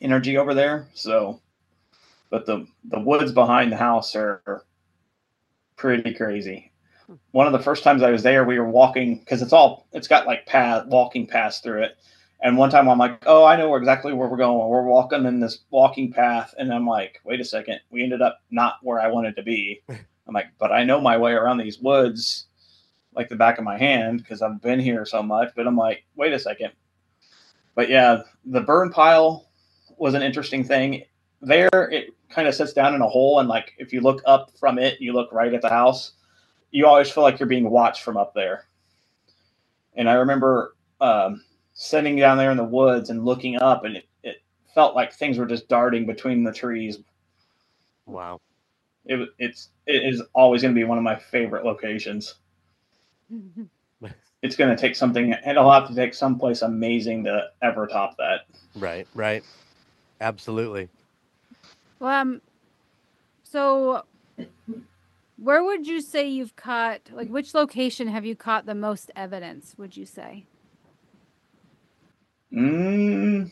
energy 0.00 0.36
over 0.36 0.54
there. 0.54 0.88
So, 0.94 1.40
but 2.30 2.46
the 2.46 2.66
the 2.84 3.00
woods 3.00 3.32
behind 3.32 3.72
the 3.72 3.76
house 3.76 4.14
are 4.16 4.64
pretty 5.76 6.14
crazy. 6.14 6.72
One 7.30 7.46
of 7.46 7.52
the 7.52 7.60
first 7.60 7.84
times 7.84 8.02
I 8.02 8.10
was 8.10 8.22
there, 8.22 8.44
we 8.44 8.58
were 8.58 8.68
walking 8.68 9.18
because 9.18 9.42
it's 9.42 9.52
all 9.52 9.86
it's 9.92 10.08
got 10.08 10.26
like 10.26 10.46
path 10.46 10.86
walking 10.86 11.26
paths 11.26 11.60
through 11.60 11.84
it. 11.84 11.96
And 12.42 12.58
one 12.58 12.70
time 12.70 12.88
I'm 12.88 12.98
like, 12.98 13.22
oh, 13.26 13.44
I 13.44 13.56
know 13.56 13.74
exactly 13.76 14.12
where 14.12 14.28
we're 14.28 14.36
going. 14.36 14.68
We're 14.68 14.82
walking 14.82 15.24
in 15.24 15.40
this 15.40 15.60
walking 15.70 16.12
path, 16.12 16.54
and 16.58 16.72
I'm 16.72 16.86
like, 16.86 17.20
wait 17.24 17.40
a 17.40 17.44
second, 17.44 17.80
we 17.90 18.02
ended 18.02 18.20
up 18.20 18.40
not 18.50 18.76
where 18.82 19.00
I 19.00 19.08
wanted 19.08 19.36
to 19.36 19.42
be. 19.42 19.82
I'm 20.26 20.34
like, 20.34 20.48
but 20.58 20.72
I 20.72 20.84
know 20.84 21.00
my 21.00 21.16
way 21.16 21.32
around 21.32 21.58
these 21.58 21.78
woods 21.78 22.46
like 23.16 23.28
the 23.28 23.36
back 23.36 23.58
of 23.58 23.64
my 23.64 23.78
hand 23.78 24.18
because 24.18 24.42
I've 24.42 24.60
been 24.60 24.78
here 24.78 25.04
so 25.06 25.22
much. 25.22 25.52
But 25.56 25.66
I'm 25.66 25.76
like, 25.76 26.04
wait 26.14 26.32
a 26.32 26.38
second. 26.38 26.72
But 27.74 27.88
yeah, 27.88 28.22
the 28.44 28.60
burn 28.60 28.90
pile 28.90 29.48
was 29.96 30.14
an 30.14 30.22
interesting 30.22 30.62
thing. 30.62 31.02
There, 31.40 31.68
it 31.72 32.14
kind 32.28 32.48
of 32.48 32.54
sits 32.54 32.72
down 32.72 32.94
in 32.94 33.02
a 33.02 33.08
hole, 33.08 33.40
and 33.40 33.48
like 33.48 33.74
if 33.78 33.92
you 33.92 34.00
look 34.00 34.22
up 34.26 34.50
from 34.58 34.78
it, 34.78 35.00
you 35.00 35.12
look 35.12 35.32
right 35.32 35.52
at 35.52 35.62
the 35.62 35.68
house. 35.68 36.12
You 36.70 36.86
always 36.86 37.10
feel 37.10 37.22
like 37.22 37.38
you're 37.38 37.48
being 37.48 37.70
watched 37.70 38.02
from 38.02 38.16
up 38.16 38.34
there. 38.34 38.66
And 39.94 40.08
I 40.08 40.14
remember 40.14 40.74
um, 41.00 41.42
sitting 41.74 42.16
down 42.16 42.38
there 42.38 42.50
in 42.50 42.56
the 42.56 42.64
woods 42.64 43.10
and 43.10 43.24
looking 43.24 43.56
up, 43.56 43.84
and 43.84 43.96
it, 43.96 44.08
it 44.22 44.42
felt 44.74 44.94
like 44.94 45.12
things 45.12 45.38
were 45.38 45.46
just 45.46 45.68
darting 45.68 46.06
between 46.06 46.44
the 46.44 46.52
trees. 46.52 46.98
Wow. 48.06 48.40
It, 49.06 49.28
it's 49.38 49.68
it 49.86 50.04
is 50.04 50.22
always 50.34 50.62
going 50.62 50.74
to 50.74 50.78
be 50.78 50.84
one 50.84 50.98
of 50.98 51.04
my 51.04 51.16
favorite 51.16 51.64
locations. 51.64 52.34
it's 54.42 54.56
going 54.56 54.74
to 54.74 54.80
take 54.80 54.96
something. 54.96 55.34
It'll 55.46 55.70
have 55.70 55.88
to 55.88 55.94
take 55.94 56.14
someplace 56.14 56.62
amazing 56.62 57.24
to 57.24 57.46
ever 57.62 57.86
top 57.86 58.16
that. 58.18 58.46
Right. 58.74 59.06
Right. 59.14 59.42
Absolutely. 60.20 60.88
Well, 61.98 62.10
um, 62.10 62.40
so 63.42 64.04
where 65.36 65.62
would 65.62 65.86
you 65.86 66.00
say 66.00 66.28
you've 66.28 66.56
caught, 66.56 67.10
like, 67.12 67.28
which 67.28 67.54
location 67.54 68.08
have 68.08 68.24
you 68.24 68.34
caught 68.34 68.66
the 68.66 68.74
most 68.74 69.10
evidence, 69.14 69.74
would 69.76 69.96
you 69.96 70.06
say? 70.06 70.44
Mm, 72.52 73.50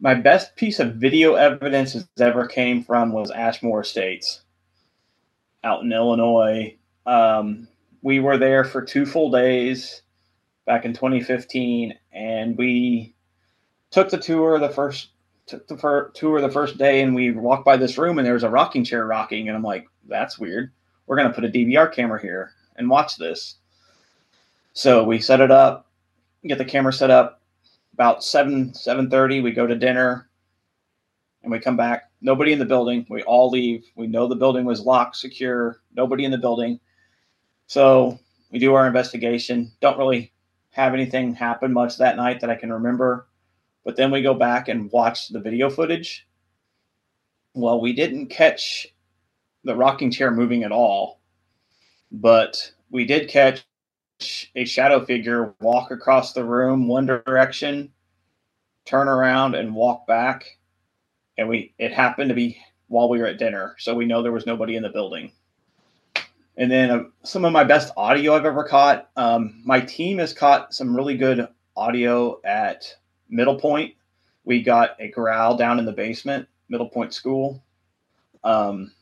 my 0.00 0.14
best 0.14 0.56
piece 0.56 0.78
of 0.78 0.94
video 0.94 1.34
evidence 1.34 1.94
has 1.94 2.06
ever 2.20 2.46
came 2.46 2.84
from 2.84 3.12
was 3.12 3.30
Ashmore 3.30 3.80
Estates 3.80 4.42
out 5.64 5.82
in 5.82 5.92
Illinois. 5.92 6.76
Um, 7.06 7.68
we 8.02 8.20
were 8.20 8.38
there 8.38 8.64
for 8.64 8.82
two 8.82 9.06
full 9.06 9.30
days 9.30 10.02
back 10.66 10.84
in 10.84 10.92
2015, 10.92 11.94
and 12.12 12.56
we 12.58 13.14
took 13.90 14.10
the 14.10 14.18
tour 14.18 14.58
the 14.58 14.68
first 14.68 15.10
took 15.46 15.66
the 15.68 15.78
fir- 15.78 16.10
tour 16.10 16.40
the 16.40 16.50
first 16.50 16.76
day, 16.76 17.00
and 17.00 17.14
we 17.14 17.30
walked 17.30 17.64
by 17.64 17.76
this 17.76 17.96
room, 17.96 18.18
and 18.18 18.26
there 18.26 18.34
was 18.34 18.42
a 18.42 18.50
rocking 18.50 18.84
chair 18.84 19.06
rocking, 19.06 19.48
and 19.48 19.56
I'm 19.56 19.62
like, 19.62 19.86
that's 20.08 20.38
weird. 20.38 20.72
We're 21.06 21.16
gonna 21.16 21.32
put 21.32 21.44
a 21.44 21.48
DVR 21.48 21.92
camera 21.92 22.20
here 22.20 22.50
and 22.76 22.90
watch 22.90 23.16
this. 23.16 23.56
So 24.72 25.04
we 25.04 25.20
set 25.20 25.40
it 25.40 25.50
up, 25.50 25.88
get 26.44 26.58
the 26.58 26.64
camera 26.64 26.92
set 26.92 27.10
up. 27.10 27.40
About 27.96 28.22
seven 28.22 28.74
seven 28.74 29.08
thirty, 29.08 29.40
we 29.40 29.52
go 29.52 29.66
to 29.66 29.74
dinner, 29.74 30.28
and 31.42 31.50
we 31.50 31.58
come 31.58 31.78
back. 31.78 32.10
Nobody 32.20 32.52
in 32.52 32.58
the 32.58 32.66
building. 32.66 33.06
We 33.08 33.22
all 33.22 33.48
leave. 33.48 33.86
We 33.94 34.06
know 34.06 34.28
the 34.28 34.36
building 34.36 34.66
was 34.66 34.82
locked, 34.82 35.16
secure. 35.16 35.80
Nobody 35.94 36.26
in 36.26 36.30
the 36.30 36.36
building. 36.36 36.78
So 37.68 38.18
we 38.52 38.58
do 38.58 38.74
our 38.74 38.86
investigation. 38.86 39.72
Don't 39.80 39.96
really 39.96 40.34
have 40.72 40.92
anything 40.92 41.32
happen 41.32 41.72
much 41.72 41.96
that 41.96 42.16
night 42.16 42.38
that 42.40 42.50
I 42.50 42.56
can 42.56 42.70
remember. 42.70 43.28
But 43.82 43.96
then 43.96 44.10
we 44.10 44.20
go 44.20 44.34
back 44.34 44.68
and 44.68 44.92
watch 44.92 45.30
the 45.30 45.40
video 45.40 45.70
footage. 45.70 46.28
Well, 47.54 47.80
we 47.80 47.94
didn't 47.94 48.26
catch 48.26 48.88
the 49.64 49.74
rocking 49.74 50.10
chair 50.10 50.30
moving 50.30 50.64
at 50.64 50.70
all, 50.70 51.22
but 52.12 52.72
we 52.90 53.06
did 53.06 53.30
catch 53.30 53.64
a 54.54 54.64
shadow 54.64 55.04
figure 55.04 55.54
walk 55.60 55.90
across 55.90 56.32
the 56.32 56.44
room 56.44 56.88
one 56.88 57.06
direction, 57.06 57.92
turn 58.84 59.08
around, 59.08 59.54
and 59.54 59.74
walk 59.74 60.06
back. 60.06 60.58
And 61.38 61.48
we 61.48 61.74
it 61.78 61.92
happened 61.92 62.30
to 62.30 62.34
be 62.34 62.58
while 62.88 63.08
we 63.08 63.18
were 63.18 63.26
at 63.26 63.38
dinner, 63.38 63.74
so 63.78 63.94
we 63.94 64.06
know 64.06 64.22
there 64.22 64.32
was 64.32 64.46
nobody 64.46 64.76
in 64.76 64.82
the 64.82 64.88
building. 64.88 65.32
And 66.56 66.70
then 66.70 66.90
uh, 66.90 67.04
some 67.22 67.44
of 67.44 67.52
my 67.52 67.64
best 67.64 67.92
audio 67.96 68.34
I've 68.34 68.46
ever 68.46 68.64
caught. 68.64 69.10
Um, 69.16 69.60
my 69.64 69.80
team 69.80 70.18
has 70.18 70.32
caught 70.32 70.72
some 70.72 70.96
really 70.96 71.16
good 71.16 71.46
audio 71.76 72.40
at 72.44 72.86
Middle 73.28 73.58
Point. 73.60 73.94
We 74.44 74.62
got 74.62 74.96
a 74.98 75.08
growl 75.08 75.56
down 75.56 75.78
in 75.78 75.84
the 75.84 75.92
basement, 75.92 76.48
Middle 76.68 76.88
Point 76.88 77.12
School. 77.12 77.62
Um, 78.42 78.92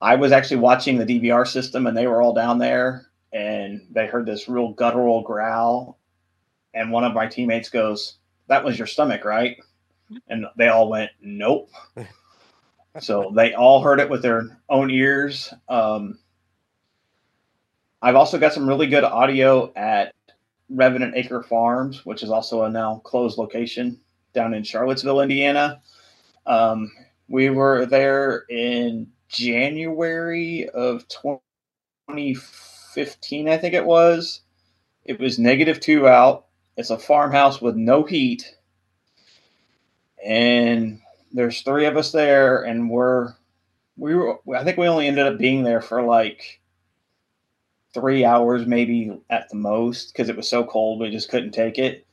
I 0.00 0.16
was 0.16 0.32
actually 0.32 0.58
watching 0.58 0.98
the 0.98 1.04
DVR 1.04 1.46
system, 1.46 1.86
and 1.86 1.96
they 1.96 2.06
were 2.06 2.22
all 2.22 2.32
down 2.32 2.58
there, 2.58 3.06
and 3.32 3.86
they 3.90 4.06
heard 4.06 4.26
this 4.26 4.48
real 4.48 4.72
guttural 4.72 5.22
growl. 5.22 5.98
And 6.72 6.90
one 6.90 7.04
of 7.04 7.14
my 7.14 7.26
teammates 7.26 7.68
goes, 7.68 8.18
"That 8.46 8.64
was 8.64 8.78
your 8.78 8.86
stomach, 8.86 9.24
right?" 9.24 9.58
And 10.28 10.46
they 10.56 10.68
all 10.68 10.88
went, 10.88 11.10
"Nope." 11.20 11.70
so 13.00 13.32
they 13.34 13.54
all 13.54 13.82
heard 13.82 14.00
it 14.00 14.08
with 14.08 14.22
their 14.22 14.58
own 14.68 14.90
ears. 14.90 15.52
Um, 15.68 16.18
I've 18.02 18.16
also 18.16 18.38
got 18.38 18.54
some 18.54 18.68
really 18.68 18.86
good 18.86 19.04
audio 19.04 19.70
at 19.76 20.14
Revenant 20.70 21.14
Acre 21.16 21.42
Farms, 21.42 22.06
which 22.06 22.22
is 22.22 22.30
also 22.30 22.62
a 22.62 22.70
now 22.70 23.00
closed 23.04 23.36
location 23.36 24.00
down 24.32 24.54
in 24.54 24.62
Charlottesville, 24.62 25.20
Indiana. 25.20 25.82
Um, 26.46 26.90
we 27.28 27.50
were 27.50 27.84
there 27.86 28.44
in 28.48 29.12
January 29.30 30.68
of 30.70 31.08
2015, 31.08 33.48
I 33.48 33.58
think 33.58 33.74
it 33.74 33.86
was. 33.86 34.42
It 35.04 35.18
was 35.20 35.38
negative 35.38 35.80
two 35.80 36.08
out. 36.08 36.46
It's 36.76 36.90
a 36.90 36.98
farmhouse 36.98 37.60
with 37.62 37.76
no 37.76 38.02
heat. 38.04 38.54
And 40.24 41.00
there's 41.32 41.62
three 41.62 41.86
of 41.86 41.96
us 41.96 42.12
there, 42.12 42.62
and 42.62 42.90
we're 42.90 43.34
we 43.96 44.14
were 44.14 44.38
I 44.54 44.62
think 44.64 44.76
we 44.78 44.86
only 44.88 45.06
ended 45.08 45.26
up 45.26 45.38
being 45.38 45.62
there 45.64 45.80
for 45.82 46.02
like 46.02 46.60
three 47.94 48.24
hours, 48.24 48.66
maybe 48.66 49.20
at 49.30 49.48
the 49.50 49.56
most, 49.56 50.12
because 50.12 50.28
it 50.28 50.36
was 50.36 50.48
so 50.48 50.64
cold 50.64 51.00
we 51.00 51.10
just 51.10 51.30
couldn't 51.30 51.52
take 51.52 51.78
it. 51.78 52.06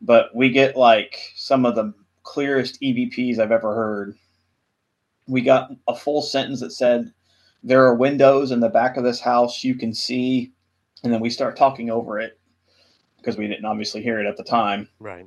But 0.00 0.34
we 0.34 0.50
get 0.50 0.76
like 0.76 1.32
some 1.36 1.64
of 1.66 1.74
the 1.76 1.92
clearest 2.24 2.80
EVPs 2.80 3.38
I've 3.38 3.52
ever 3.52 3.74
heard. 3.74 4.16
We 5.26 5.40
got 5.40 5.70
a 5.88 5.94
full 5.94 6.22
sentence 6.22 6.60
that 6.60 6.72
said, 6.72 7.12
There 7.62 7.84
are 7.84 7.94
windows 7.94 8.50
in 8.50 8.60
the 8.60 8.68
back 8.68 8.96
of 8.96 9.04
this 9.04 9.20
house 9.20 9.64
you 9.64 9.74
can 9.74 9.94
see. 9.94 10.52
And 11.02 11.12
then 11.12 11.20
we 11.20 11.30
start 11.30 11.56
talking 11.56 11.90
over 11.90 12.18
it 12.18 12.38
because 13.18 13.36
we 13.36 13.46
didn't 13.46 13.64
obviously 13.64 14.02
hear 14.02 14.20
it 14.20 14.26
at 14.26 14.36
the 14.36 14.44
time. 14.44 14.88
Right. 14.98 15.26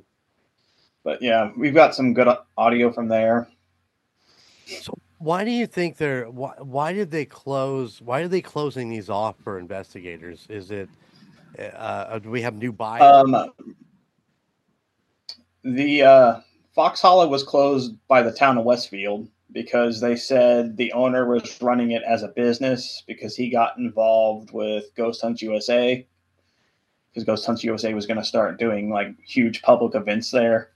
But 1.04 1.22
yeah, 1.22 1.50
we've 1.56 1.74
got 1.74 1.94
some 1.94 2.14
good 2.14 2.28
audio 2.56 2.92
from 2.92 3.08
there. 3.08 3.48
So 4.66 4.92
why 5.18 5.44
do 5.44 5.50
you 5.50 5.66
think 5.66 5.96
they're 5.96 6.30
why, 6.30 6.54
why 6.58 6.92
did 6.92 7.10
they 7.10 7.24
close 7.24 8.00
why 8.00 8.20
are 8.20 8.28
they 8.28 8.40
closing 8.40 8.88
these 8.88 9.08
off 9.08 9.36
for 9.42 9.58
investigators? 9.58 10.46
Is 10.48 10.70
it 10.70 10.88
uh, 11.58 12.18
do 12.18 12.30
we 12.30 12.42
have 12.42 12.56
new 12.56 12.72
buyers? 12.72 13.02
Um, 13.02 13.50
the 15.64 16.02
uh, 16.02 16.40
Fox 16.74 17.00
Hollow 17.00 17.26
was 17.26 17.42
closed 17.42 17.94
by 18.06 18.22
the 18.22 18.32
town 18.32 18.58
of 18.58 18.64
Westfield 18.64 19.28
because 19.52 20.00
they 20.00 20.16
said 20.16 20.76
the 20.76 20.92
owner 20.92 21.26
was 21.26 21.60
running 21.62 21.92
it 21.92 22.02
as 22.02 22.22
a 22.22 22.28
business 22.28 23.02
because 23.06 23.34
he 23.34 23.50
got 23.50 23.78
involved 23.78 24.52
with 24.52 24.94
Ghost 24.94 25.22
Hunts 25.22 25.42
USA 25.42 26.06
because 27.10 27.24
Ghost 27.24 27.46
Hunts 27.46 27.64
USA 27.64 27.94
was 27.94 28.06
going 28.06 28.18
to 28.18 28.24
start 28.24 28.58
doing 28.58 28.90
like 28.90 29.18
huge 29.20 29.62
public 29.62 29.94
events 29.94 30.30
there 30.30 30.70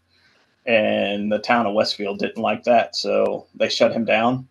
and 0.64 1.30
the 1.30 1.38
town 1.38 1.66
of 1.66 1.74
Westfield 1.74 2.18
didn't 2.18 2.40
like 2.40 2.64
that, 2.64 2.94
so 2.94 3.46
they 3.54 3.68
shut 3.68 3.92
him 3.92 4.04
down. 4.04 4.48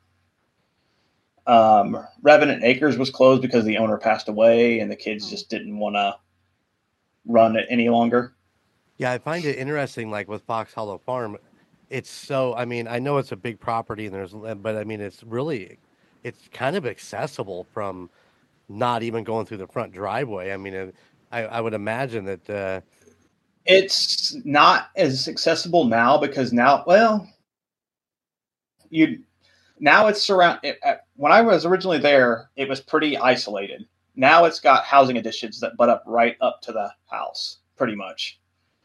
Um, 1.48 2.06
Revenant 2.22 2.64
Acres 2.64 2.98
was 2.98 3.10
closed 3.10 3.42
because 3.42 3.66
the 3.66 3.78
owner 3.78 3.98
passed 3.98 4.28
away, 4.28 4.80
and 4.80 4.92
the 4.92 4.96
kids 4.96 5.30
just 5.30 5.50
didn't 5.50 5.78
want 5.78 5.96
to 5.96 6.18
run 7.26 7.56
it 7.56 7.66
any 7.70 7.90
longer. 7.90 8.34
Yeah, 8.98 9.12
I 9.12 9.18
find 9.18 9.46
it 9.46 9.58
interesting. 9.58 10.12
Like 10.12 10.28
with 10.28 10.44
Fox 10.44 10.74
Hollow 10.74 10.98
Farm, 10.98 11.38
it's 11.92 12.10
so. 12.10 12.56
I 12.56 12.66
mean, 12.66 12.88
I 12.88 13.00
know 13.00 13.18
it's 13.18 13.34
a 13.34 13.36
big 13.36 13.60
property, 13.60 14.06
and 14.06 14.16
there's, 14.16 14.34
but 14.34 14.78
I 14.78 14.84
mean, 14.86 15.02
it's 15.02 15.24
really, 15.24 15.78
it's 16.24 16.48
kind 16.54 16.76
of 16.76 16.86
accessible 16.86 17.66
from 17.74 18.10
not 18.70 19.04
even 19.04 19.24
going 19.24 19.46
through 19.46 19.58
the 19.58 19.68
front 19.68 19.94
driveway. 19.94 20.54
I 20.54 20.58
mean, 20.58 20.94
I, 21.32 21.44
I 21.44 21.62
would 21.62 21.74
imagine 21.74 22.26
that. 22.26 22.50
Uh, 22.50 22.82
it's 23.66 24.36
not 24.44 24.90
as 24.96 25.28
accessible 25.28 25.84
now 25.86 26.18
because 26.18 26.52
now, 26.52 26.84
well, 26.88 27.30
you 28.90 29.20
now 29.80 30.08
it's 30.08 30.22
surround. 30.22 30.60
It, 30.64 30.80
when 31.16 31.32
I 31.32 31.42
was 31.42 31.66
originally 31.66 32.00
there, 32.00 32.50
it 32.56 32.70
was 32.70 32.80
pretty 32.80 33.18
isolated. 33.18 33.86
Now 34.16 34.46
it's 34.46 34.60
got 34.60 34.86
housing 34.86 35.18
additions 35.18 35.60
that 35.60 35.78
butt 35.78 35.90
up 35.90 36.04
right 36.08 36.38
up 36.42 36.62
to 36.64 36.72
the 36.72 36.92
house, 37.10 37.60
pretty 37.78 37.96
much. 37.96 38.41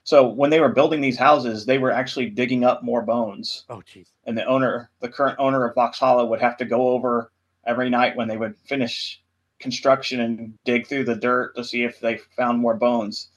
So 0.07 0.29
when 0.29 0.51
they 0.51 0.61
were 0.61 0.69
building 0.69 1.01
these 1.01 1.19
houses, 1.19 1.67
they 1.67 1.79
were 1.79 1.91
actually 1.91 2.31
digging 2.31 2.63
up 2.63 2.85
more 2.85 3.03
bones. 3.03 3.65
Oh, 3.69 3.83
jeez. 3.93 4.07
And 4.25 4.39
the 4.39 4.47
owner, 4.47 4.89
the 5.01 5.09
current 5.09 5.37
owner 5.41 5.67
of 5.67 5.75
Fox 5.75 5.99
Hollow, 5.99 6.25
would 6.27 6.41
have 6.41 6.57
to 6.59 6.65
go 6.65 6.91
over 6.91 7.33
every 7.67 7.91
night 7.91 8.17
when 8.17 8.29
they 8.29 8.37
would 8.37 8.57
finish 8.57 9.21
construction 9.59 10.21
and 10.21 10.55
dig 10.65 10.87
through 10.87 11.07
the 11.07 11.17
dirt 11.17 11.57
to 11.57 11.65
see 11.65 11.83
if 11.83 11.99
they 11.99 12.19
found 12.37 12.61
more 12.61 12.77
bones. 12.77 13.31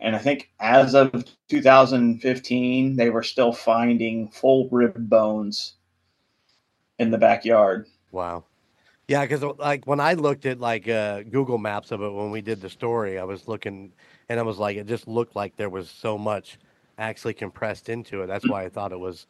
And 0.00 0.16
I 0.16 0.18
think 0.18 0.50
as 0.58 0.96
of 0.96 1.24
2015, 1.48 2.96
they 2.96 3.10
were 3.10 3.22
still 3.22 3.52
finding 3.52 4.30
full 4.30 4.68
rib 4.70 5.08
bones 5.08 5.74
in 6.98 7.12
the 7.12 7.18
backyard. 7.18 7.86
Wow. 8.10 8.46
Yeah, 9.10 9.26
because 9.26 9.42
like 9.58 9.88
when 9.88 9.98
I 9.98 10.12
looked 10.12 10.46
at 10.46 10.60
like 10.60 10.88
uh, 10.88 11.22
Google 11.24 11.58
Maps 11.58 11.90
of 11.90 12.00
it 12.00 12.12
when 12.12 12.30
we 12.30 12.40
did 12.40 12.60
the 12.60 12.70
story, 12.70 13.18
I 13.18 13.24
was 13.24 13.48
looking 13.48 13.92
and 14.28 14.38
I 14.38 14.44
was 14.44 14.58
like, 14.58 14.76
it 14.76 14.86
just 14.86 15.08
looked 15.08 15.34
like 15.34 15.56
there 15.56 15.68
was 15.68 15.90
so 15.90 16.16
much 16.16 16.58
actually 16.96 17.34
compressed 17.34 17.88
into 17.88 18.22
it. 18.22 18.28
That's 18.28 18.48
why 18.48 18.62
I 18.62 18.68
thought 18.68 18.92
it 18.92 19.00
was. 19.00 19.26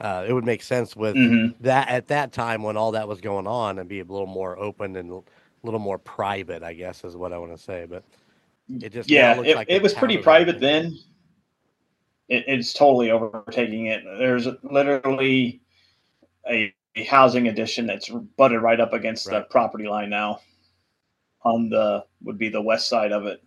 Uh, 0.00 0.24
it 0.28 0.32
would 0.32 0.44
make 0.44 0.60
sense 0.60 0.96
with 0.96 1.14
Mhm. 1.14 1.54
that 1.60 1.88
at 1.88 2.08
that 2.08 2.32
time 2.32 2.64
when 2.64 2.76
all 2.76 2.90
that 2.90 3.06
was 3.06 3.20
going 3.20 3.46
on 3.46 3.78
and 3.78 3.88
be 3.88 4.00
a 4.00 4.04
little 4.04 4.26
more 4.26 4.58
open 4.58 4.96
and 4.96 5.08
a 5.12 5.20
little 5.62 5.78
more 5.78 5.98
private, 5.98 6.64
I 6.64 6.72
guess 6.72 7.04
is 7.04 7.16
what 7.16 7.32
I 7.32 7.38
want 7.38 7.52
to 7.56 7.62
say. 7.62 7.86
But 7.88 8.02
it 8.80 8.92
just 8.92 9.08
Yeah, 9.08 9.40
it, 9.40 9.54
like 9.54 9.70
it 9.70 9.80
was 9.80 9.94
pretty 9.94 10.18
private 10.18 10.58
then. 10.58 10.98
It, 12.28 12.42
it's 12.48 12.72
totally 12.72 13.12
overtaking 13.12 13.86
it. 13.86 14.02
There's 14.18 14.48
literally 14.64 15.60
a, 16.48 16.74
a 16.96 17.04
housing 17.04 17.48
addition 17.48 17.86
that's 17.86 18.08
butted 18.36 18.60
right 18.60 18.80
up 18.80 18.92
against 18.92 19.28
the 19.28 19.42
property 19.42 19.86
line 19.86 20.10
now. 20.10 20.40
On 21.44 21.68
the 21.68 22.04
would 22.22 22.38
be 22.38 22.48
the 22.48 22.62
west 22.62 22.88
side 22.88 23.10
of 23.10 23.26
it. 23.26 23.42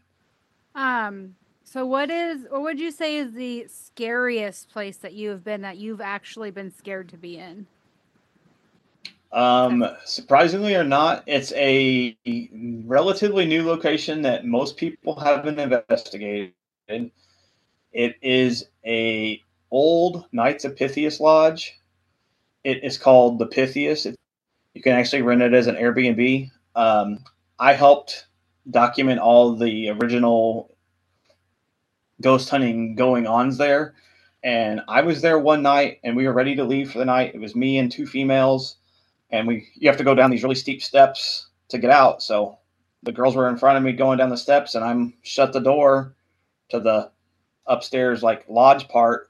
Um, 0.76 1.36
so 1.64 1.86
what 1.86 2.10
is 2.10 2.46
what 2.50 2.62
would 2.62 2.80
you 2.80 2.92
say 2.92 3.16
is 3.16 3.34
the 3.34 3.68
scariest 3.70 4.70
place 4.70 4.98
that 4.98 5.14
you 5.14 5.30
have 5.30 5.44
been 5.44 5.62
that 5.62 5.78
you've 5.78 6.02
actually 6.02 6.52
been 6.52 6.72
scared 6.72 7.08
to 7.10 7.18
be 7.18 7.38
in? 7.38 7.66
Um, 9.32 9.86
surprisingly 10.06 10.76
or 10.76 10.84
not, 10.84 11.24
it's 11.26 11.52
a 11.54 12.18
relatively 12.86 13.46
new 13.46 13.66
location 13.66 14.22
that 14.22 14.46
most 14.46 14.78
people 14.78 15.20
haven't 15.20 15.60
investigated. 15.60 16.54
It 16.88 18.16
is 18.22 18.68
a 18.86 19.42
old 19.72 20.26
Knights 20.32 20.64
of 20.64 20.78
Pythias 20.78 21.20
lodge. 21.20 21.78
It 22.66 22.84
is 22.84 22.98
called 22.98 23.40
the 23.40 23.46
Pythias. 23.46 24.06
It, 24.06 24.16
you 24.74 24.82
can 24.82 24.92
actually 24.92 25.22
rent 25.22 25.42
it 25.42 25.54
as 25.54 25.68
an 25.68 25.76
Airbnb. 25.76 26.52
Um, 26.76 27.24
I 27.60 27.74
helped 27.74 28.28
document 28.70 29.22
all 29.22 29.56
the 29.56 29.90
original 29.92 30.76
ghost 32.22 32.50
hunting 32.50 32.96
going 32.96 33.28
ons 33.28 33.58
there. 33.58 33.96
And 34.44 34.82
I 34.90 35.02
was 35.02 35.22
there 35.22 35.40
one 35.40 35.62
night 35.62 36.00
and 36.04 36.16
we 36.16 36.28
were 36.28 36.34
ready 36.34 36.56
to 36.56 36.64
leave 36.66 36.92
for 36.92 37.00
the 37.00 37.06
night. 37.06 37.34
It 37.34 37.40
was 37.40 37.56
me 37.56 37.78
and 37.78 37.92
two 37.92 38.06
females 38.06 38.76
and 39.30 39.48
we 39.48 39.68
you 39.76 39.90
have 39.90 39.98
to 39.98 40.04
go 40.04 40.16
down 40.16 40.32
these 40.32 40.44
really 40.44 40.56
steep 40.56 40.82
steps 40.82 41.48
to 41.70 41.78
get 41.78 41.92
out. 41.92 42.22
So 42.22 42.58
the 43.04 43.12
girls 43.12 43.36
were 43.36 43.50
in 43.50 43.58
front 43.58 43.78
of 43.78 43.84
me 43.84 43.92
going 43.94 44.18
down 44.18 44.30
the 44.30 44.38
steps, 44.38 44.76
and 44.76 44.84
I'm 44.84 45.14
shut 45.22 45.54
the 45.54 45.60
door 45.60 46.16
to 46.70 46.80
the 46.80 47.12
upstairs 47.68 48.24
like 48.24 48.46
lodge 48.50 48.88
part. 48.88 49.30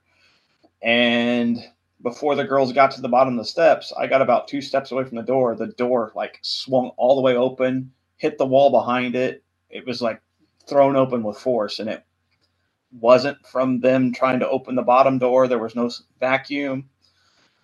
And 0.81 1.63
before 2.05 2.35
the 2.35 2.43
girls 2.43 2.71
got 2.71 2.91
to 2.91 3.01
the 3.01 3.09
bottom 3.09 3.33
of 3.33 3.43
the 3.43 3.49
steps, 3.49 3.91
I 3.97 4.05
got 4.05 4.21
about 4.21 4.47
two 4.47 4.61
steps 4.61 4.91
away 4.91 5.05
from 5.05 5.17
the 5.17 5.23
door. 5.23 5.55
The 5.55 5.69
door 5.69 6.11
like 6.15 6.37
swung 6.43 6.91
all 6.97 7.15
the 7.15 7.21
way 7.23 7.35
open, 7.35 7.91
hit 8.17 8.37
the 8.37 8.45
wall 8.45 8.69
behind 8.69 9.15
it. 9.15 9.43
It 9.71 9.87
was 9.87 10.03
like 10.03 10.21
thrown 10.67 10.95
open 10.95 11.23
with 11.23 11.39
force, 11.39 11.79
and 11.79 11.89
it 11.89 12.05
wasn't 13.01 13.43
from 13.47 13.79
them 13.79 14.13
trying 14.13 14.39
to 14.41 14.47
open 14.47 14.75
the 14.75 14.83
bottom 14.83 15.17
door. 15.17 15.47
There 15.47 15.57
was 15.57 15.75
no 15.75 15.89
vacuum. 16.19 16.87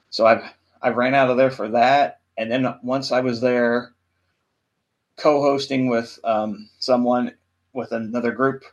So 0.10 0.26
I 0.26 0.52
I 0.82 0.90
ran 0.90 1.14
out 1.14 1.30
of 1.30 1.38
there 1.38 1.52
for 1.52 1.70
that. 1.70 2.22
And 2.36 2.52
then 2.52 2.66
once 2.82 3.12
I 3.12 3.20
was 3.20 3.42
there 3.42 3.94
co-hosting 5.18 5.88
with 5.88 6.18
um, 6.24 6.68
someone 6.80 7.36
with 7.74 7.92
another 7.92 8.32
group, 8.32 8.64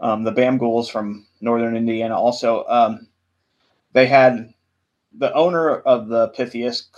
um, 0.00 0.24
the 0.24 0.32
Bam 0.32 0.56
Ghouls 0.56 0.88
from 0.88 1.26
Northern 1.42 1.76
Indiana 1.76 2.18
also, 2.18 2.64
um, 2.68 3.06
they 3.92 4.06
had 4.06 4.54
the 5.16 5.32
owner 5.34 5.76
of 5.76 6.08
the 6.08 6.28
Pythias 6.28 6.88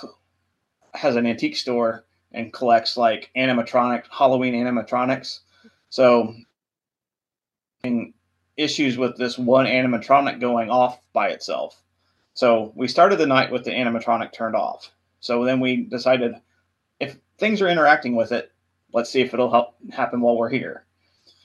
has 0.95 1.17
an 1.17 1.27
antique 1.27 1.57
store 1.57 2.05
and 2.33 2.53
collects 2.53 2.97
like 2.97 3.31
animatronic 3.37 4.05
Halloween 4.11 4.55
animatronics. 4.55 5.41
So 5.91 6.35
having 7.83 8.15
issues 8.57 8.97
with 8.97 9.17
this 9.17 9.39
one 9.39 9.67
animatronic 9.67 10.41
going 10.41 10.71
off 10.71 11.01
by 11.13 11.29
itself. 11.29 11.81
So 12.35 12.73
we 12.75 12.89
started 12.89 13.19
the 13.19 13.27
night 13.27 13.51
with 13.51 13.65
the 13.65 13.71
animatronic 13.71 14.33
turned 14.33 14.57
off. 14.57 14.91
So 15.21 15.45
then 15.45 15.61
we 15.61 15.77
decided 15.85 16.35
if 17.01 17.17
things 17.39 17.63
are 17.63 17.69
interacting 17.69 18.17
with 18.17 18.33
it, 18.33 18.53
let's 18.93 19.11
see 19.11 19.21
if 19.21 19.35
it'll 19.35 19.51
help 19.51 19.75
happen 19.93 20.21
while 20.21 20.37
we're 20.37 20.49
here. 20.49 20.85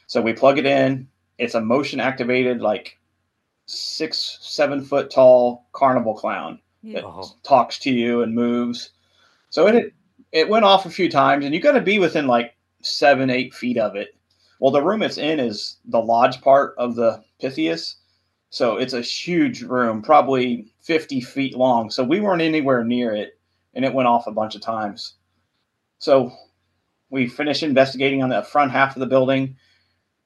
So 0.08 0.21
we 0.21 0.34
plug 0.34 0.58
it 0.58 0.65
in. 0.65 1.08
It's 1.38 1.55
a 1.55 1.62
motion 1.62 1.99
activated, 1.99 2.62
like 2.62 2.99
six, 3.69 4.39
seven 4.41 4.84
foot 4.84 5.12
tall 5.12 5.67
carnival 5.73 6.15
clown 6.15 6.60
that 6.93 7.03
Oh. 7.03 7.36
talks 7.43 7.77
to 7.79 7.91
you 7.91 8.23
and 8.23 8.34
moves. 8.34 8.91
So 9.49 9.67
it 9.67 9.93
it 10.32 10.49
went 10.49 10.65
off 10.65 10.86
a 10.86 10.89
few 10.89 11.10
times, 11.10 11.45
and 11.45 11.53
you 11.53 11.62
got 11.62 11.73
to 11.73 11.82
be 11.82 11.99
within 11.99 12.27
like 12.27 12.55
seven, 12.82 13.29
eight 13.29 13.53
feet 13.53 13.77
of 13.77 13.95
it. 13.95 14.10
Well, 14.60 14.71
the 14.71 14.82
room 14.84 15.01
it's 15.03 15.17
in 15.17 15.39
is 15.39 15.77
the 15.86 16.01
lodge 16.01 16.41
part 16.41 16.75
of 16.77 16.95
the 16.95 17.23
Pythias, 17.39 17.95
so 18.49 18.77
it's 18.77 18.93
a 18.93 19.01
huge 19.01 19.62
room, 19.62 20.01
probably 20.01 20.71
fifty 20.82 21.21
feet 21.21 21.55
long. 21.55 21.89
So 21.89 22.03
we 22.03 22.19
weren't 22.19 22.41
anywhere 22.41 22.84
near 22.84 23.13
it, 23.13 23.39
and 23.73 23.86
it 23.86 23.93
went 23.93 24.08
off 24.08 24.27
a 24.27 24.32
bunch 24.32 24.55
of 24.55 24.62
times. 24.62 25.15
So 25.99 26.32
we 27.10 27.27
finished 27.27 27.63
investigating 27.63 28.23
on 28.23 28.29
the 28.29 28.41
front 28.43 28.71
half 28.71 28.95
of 28.95 28.99
the 28.99 29.05
building, 29.05 29.55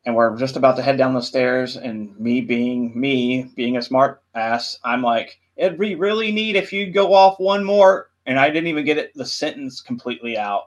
and 0.05 0.15
we're 0.15 0.35
just 0.37 0.57
about 0.57 0.75
to 0.77 0.81
head 0.81 0.97
down 0.97 1.13
the 1.13 1.21
stairs. 1.21 1.75
And 1.77 2.17
me 2.19 2.41
being 2.41 2.99
me, 2.99 3.51
being 3.55 3.77
a 3.77 3.81
smart 3.81 4.21
ass, 4.35 4.79
I'm 4.83 5.01
like, 5.01 5.39
it'd 5.55 5.79
be 5.79 5.95
really 5.95 6.31
neat 6.31 6.55
if 6.55 6.73
you 6.73 6.91
go 6.91 7.13
off 7.13 7.39
one 7.39 7.63
more. 7.63 8.09
And 8.25 8.39
I 8.39 8.49
didn't 8.49 8.67
even 8.67 8.85
get 8.85 8.97
it 8.97 9.13
the 9.15 9.25
sentence 9.25 9.81
completely 9.81 10.37
out. 10.37 10.63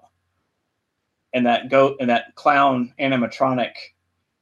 And 1.32 1.46
that 1.46 1.70
goat 1.70 1.96
and 2.00 2.10
that 2.10 2.34
clown 2.34 2.92
animatronic 2.98 3.72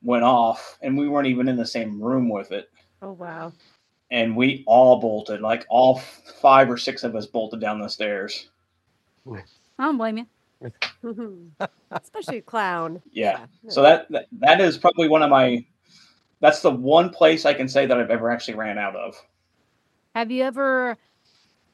went 0.02 0.22
off, 0.22 0.78
and 0.82 0.96
we 0.98 1.08
weren't 1.08 1.28
even 1.28 1.48
in 1.48 1.56
the 1.56 1.66
same 1.66 2.00
room 2.00 2.28
with 2.28 2.52
it. 2.52 2.68
Oh 3.02 3.12
wow. 3.12 3.52
And 4.10 4.36
we 4.36 4.62
all 4.66 5.00
bolted, 5.00 5.40
like 5.40 5.64
all 5.68 5.98
five 6.40 6.70
or 6.70 6.76
six 6.76 7.02
of 7.02 7.16
us 7.16 7.26
bolted 7.26 7.60
down 7.60 7.80
the 7.80 7.88
stairs. 7.88 8.48
Hmm. 9.24 9.38
I 9.78 9.84
don't 9.86 9.96
blame 9.96 10.18
you. 10.18 10.26
Especially 11.90 12.40
clown. 12.40 13.02
Yeah. 13.12 13.46
no. 13.62 13.70
So 13.70 13.82
that, 13.82 14.10
that 14.10 14.26
that 14.40 14.60
is 14.60 14.78
probably 14.78 15.08
one 15.08 15.22
of 15.22 15.30
my. 15.30 15.64
That's 16.40 16.60
the 16.60 16.70
one 16.70 17.10
place 17.10 17.46
I 17.46 17.54
can 17.54 17.68
say 17.68 17.86
that 17.86 17.98
I've 17.98 18.10
ever 18.10 18.30
actually 18.30 18.54
ran 18.54 18.78
out 18.78 18.96
of. 18.96 19.14
Have 20.14 20.30
you 20.30 20.42
ever 20.42 20.98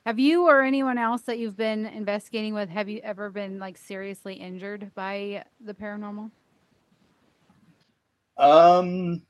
have 0.06 0.18
you 0.18 0.46
or 0.46 0.62
anyone 0.62 0.98
else 0.98 1.22
that 1.22 1.38
you've 1.38 1.56
been 1.56 1.86
investigating 1.86 2.54
with 2.54 2.68
have 2.68 2.88
you 2.88 3.00
ever 3.02 3.30
been 3.30 3.58
like 3.58 3.76
seriously 3.76 4.34
injured 4.34 4.90
by 4.94 5.44
the 5.64 5.74
paranormal? 5.74 6.30
Um, 8.38 9.22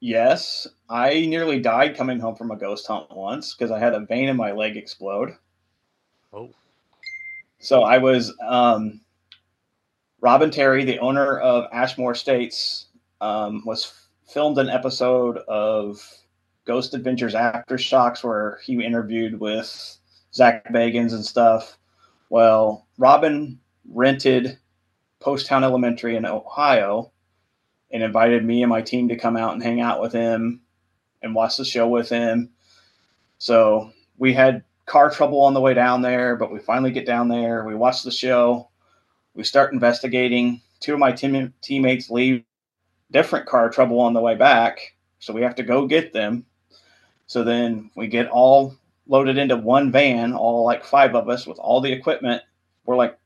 yes, 0.00 0.66
I 0.88 1.26
nearly 1.26 1.60
died 1.60 1.96
coming 1.96 2.18
home 2.18 2.36
from 2.36 2.50
a 2.50 2.56
ghost 2.56 2.86
hunt 2.86 3.14
once 3.14 3.54
because 3.54 3.70
I 3.70 3.78
had 3.78 3.92
a 3.92 4.00
vein 4.00 4.28
in 4.28 4.36
my 4.36 4.52
leg 4.52 4.76
explode. 4.76 5.36
Oh. 6.32 6.50
So 7.58 7.82
I 7.82 7.98
was 7.98 8.34
um, 8.46 9.00
Robin 10.20 10.50
Terry, 10.50 10.84
the 10.84 10.98
owner 10.98 11.38
of 11.38 11.68
Ashmore 11.72 12.12
Estates, 12.12 12.86
um, 13.20 13.62
was 13.64 13.92
filmed 14.26 14.58
an 14.58 14.68
episode 14.68 15.38
of 15.48 16.02
Ghost 16.64 16.94
Adventures 16.94 17.34
Aftershocks 17.34 18.24
where 18.24 18.58
he 18.64 18.84
interviewed 18.84 19.40
with 19.40 19.98
Zach 20.34 20.64
Bagans 20.72 21.12
and 21.12 21.24
stuff. 21.24 21.78
Well, 22.28 22.86
Robin 22.98 23.58
rented 23.88 24.58
Poasttown 25.20 25.62
Elementary 25.62 26.16
in 26.16 26.26
Ohio 26.26 27.12
and 27.90 28.02
invited 28.02 28.44
me 28.44 28.62
and 28.62 28.70
my 28.70 28.82
team 28.82 29.08
to 29.08 29.16
come 29.16 29.36
out 29.36 29.54
and 29.54 29.62
hang 29.62 29.80
out 29.80 30.00
with 30.00 30.12
him 30.12 30.60
and 31.22 31.34
watch 31.34 31.56
the 31.56 31.64
show 31.64 31.88
with 31.88 32.08
him. 32.08 32.50
So 33.38 33.92
we 34.18 34.32
had 34.32 34.64
car 34.86 35.10
trouble 35.10 35.42
on 35.42 35.54
the 35.54 35.60
way 35.60 35.74
down 35.74 36.00
there, 36.00 36.36
but 36.36 36.52
we 36.52 36.58
finally 36.58 36.92
get 36.92 37.06
down 37.06 37.28
there. 37.28 37.64
We 37.64 37.74
watch 37.74 38.02
the 38.02 38.10
show. 38.10 38.70
We 39.34 39.44
start 39.44 39.72
investigating. 39.72 40.62
Two 40.80 40.94
of 40.94 41.00
my 41.00 41.12
team- 41.12 41.52
teammates 41.60 42.10
leave 42.10 42.44
different 43.10 43.46
car 43.46 43.68
trouble 43.68 44.00
on 44.00 44.14
the 44.14 44.20
way 44.20 44.34
back. 44.34 44.94
So 45.18 45.32
we 45.32 45.42
have 45.42 45.56
to 45.56 45.62
go 45.62 45.86
get 45.86 46.12
them. 46.12 46.46
So 47.26 47.42
then 47.42 47.90
we 47.96 48.06
get 48.06 48.28
all 48.28 48.76
loaded 49.08 49.38
into 49.38 49.56
one 49.56 49.90
van, 49.90 50.32
all 50.32 50.64
like 50.64 50.84
five 50.84 51.14
of 51.14 51.28
us 51.28 51.46
with 51.46 51.58
all 51.58 51.80
the 51.80 51.92
equipment. 51.92 52.42
We're 52.84 52.96
like, 52.96 53.18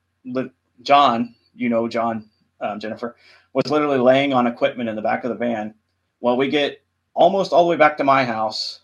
John, 0.83 1.35
you 1.55 1.68
know, 1.68 1.88
John, 1.88 2.29
um, 2.61 2.81
Jennifer, 2.81 3.16
was 3.53 3.70
literally 3.70 3.99
laying 3.99 4.33
on 4.33 4.46
equipment 4.46 4.88
in 4.88 4.96
the 4.96 5.03
back 5.03 5.25
of 5.25 5.31
the 5.31 5.37
van. 5.37 5.75
Well, 6.20 6.37
we 6.37 6.49
get 6.49 6.83
almost 7.14 7.53
all 7.53 7.64
the 7.64 7.70
way 7.70 7.77
back 7.77 7.96
to 7.99 8.05
my 8.05 8.25
house, 8.25 8.81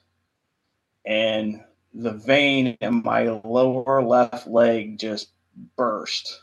and 1.04 1.62
the 1.96 2.12
vein 2.12 2.76
in 2.80 3.02
my 3.02 3.24
lower 3.44 4.02
left 4.02 4.46
leg 4.46 4.98
just 4.98 5.30
burst 5.76 6.42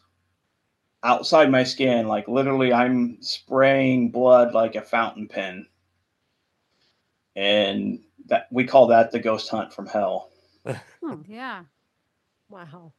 outside 1.03 1.51
my 1.51 1.63
skin. 1.63 2.07
Like 2.07 2.27
literally, 2.27 2.73
I'm 2.73 3.21
spraying 3.21 4.09
blood 4.09 4.53
like 4.53 4.75
a 4.75 4.81
fountain 4.81 5.27
pen. 5.27 5.67
And 7.35 7.99
that 8.27 8.47
we 8.51 8.65
call 8.65 8.87
that 8.87 9.11
the 9.11 9.19
ghost 9.19 9.49
hunt 9.49 9.73
from 9.73 9.87
hell. 9.87 10.29
Hmm. 11.01 11.21
Yeah. 11.27 11.63
Wow. 12.49 12.93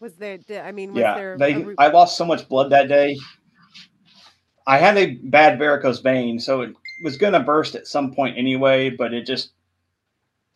Was 0.00 0.14
there? 0.14 0.38
di- 0.38 0.58
I 0.58 0.72
mean, 0.72 0.92
was 0.92 1.00
yeah, 1.00 1.14
there? 1.14 1.36
they. 1.38 1.54
re- 1.56 1.74
I 1.78 1.88
lost 1.88 2.16
so 2.16 2.24
much 2.24 2.48
blood 2.48 2.70
that 2.70 2.88
day. 2.88 3.18
I 4.66 4.78
had 4.78 4.96
a 4.96 5.14
bad 5.14 5.58
varicose 5.58 5.98
vein, 6.00 6.38
so 6.38 6.60
it 6.62 6.74
was 7.02 7.16
going 7.16 7.32
to 7.32 7.40
burst 7.40 7.74
at 7.74 7.88
some 7.88 8.14
point 8.14 8.38
anyway, 8.38 8.90
but 8.90 9.12
it 9.12 9.26
just 9.26 9.50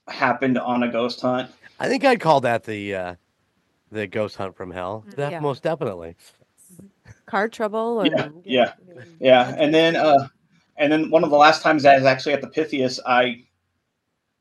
happened 0.08 0.58
on 0.58 0.82
a 0.82 0.90
ghost 0.90 1.20
hunt. 1.20 1.50
I 1.78 1.88
think 1.88 2.04
I'd 2.04 2.20
call 2.20 2.40
that 2.42 2.64
the 2.64 2.94
uh, 2.94 3.14
the 3.90 4.06
ghost 4.06 4.36
hunt 4.36 4.56
from 4.56 4.70
hell. 4.70 5.04
Mm, 5.06 5.16
Def- 5.16 5.30
yeah. 5.32 5.40
Most 5.40 5.62
definitely. 5.62 6.16
car 7.26 7.48
trouble? 7.48 8.02
Yeah, 8.04 8.28
yeah, 8.44 8.72
Yeah, 9.20 9.54
and 9.56 9.74
then 9.74 9.96
uh, 9.96 10.28
and 10.76 10.92
then 10.92 11.10
one 11.10 11.24
of 11.24 11.30
the 11.30 11.36
last 11.36 11.62
times 11.62 11.84
I 11.84 11.96
was 11.96 12.04
actually 12.04 12.34
at 12.34 12.40
the 12.40 12.48
Pythias, 12.48 13.00
I 13.06 13.44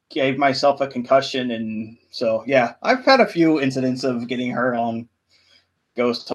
gave 0.09 0.37
myself 0.37 0.81
a 0.81 0.87
concussion, 0.87 1.51
and 1.51 1.97
so 2.11 2.43
yeah, 2.45 2.73
I've 2.81 3.05
had 3.05 3.19
a 3.19 3.27
few 3.27 3.61
incidents 3.61 4.03
of 4.03 4.27
getting 4.27 4.51
hurt 4.51 4.75
on 4.75 5.07
ghost 5.95 6.33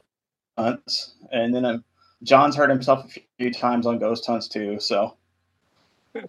hunts, 0.56 1.14
and 1.30 1.54
then 1.54 1.64
uh, 1.64 1.78
John's 2.22 2.56
hurt 2.56 2.70
himself 2.70 3.04
a 3.04 3.20
few 3.38 3.52
times 3.52 3.86
on 3.86 3.98
ghost 3.98 4.26
hunts 4.26 4.48
too. 4.48 4.80
So 4.80 5.16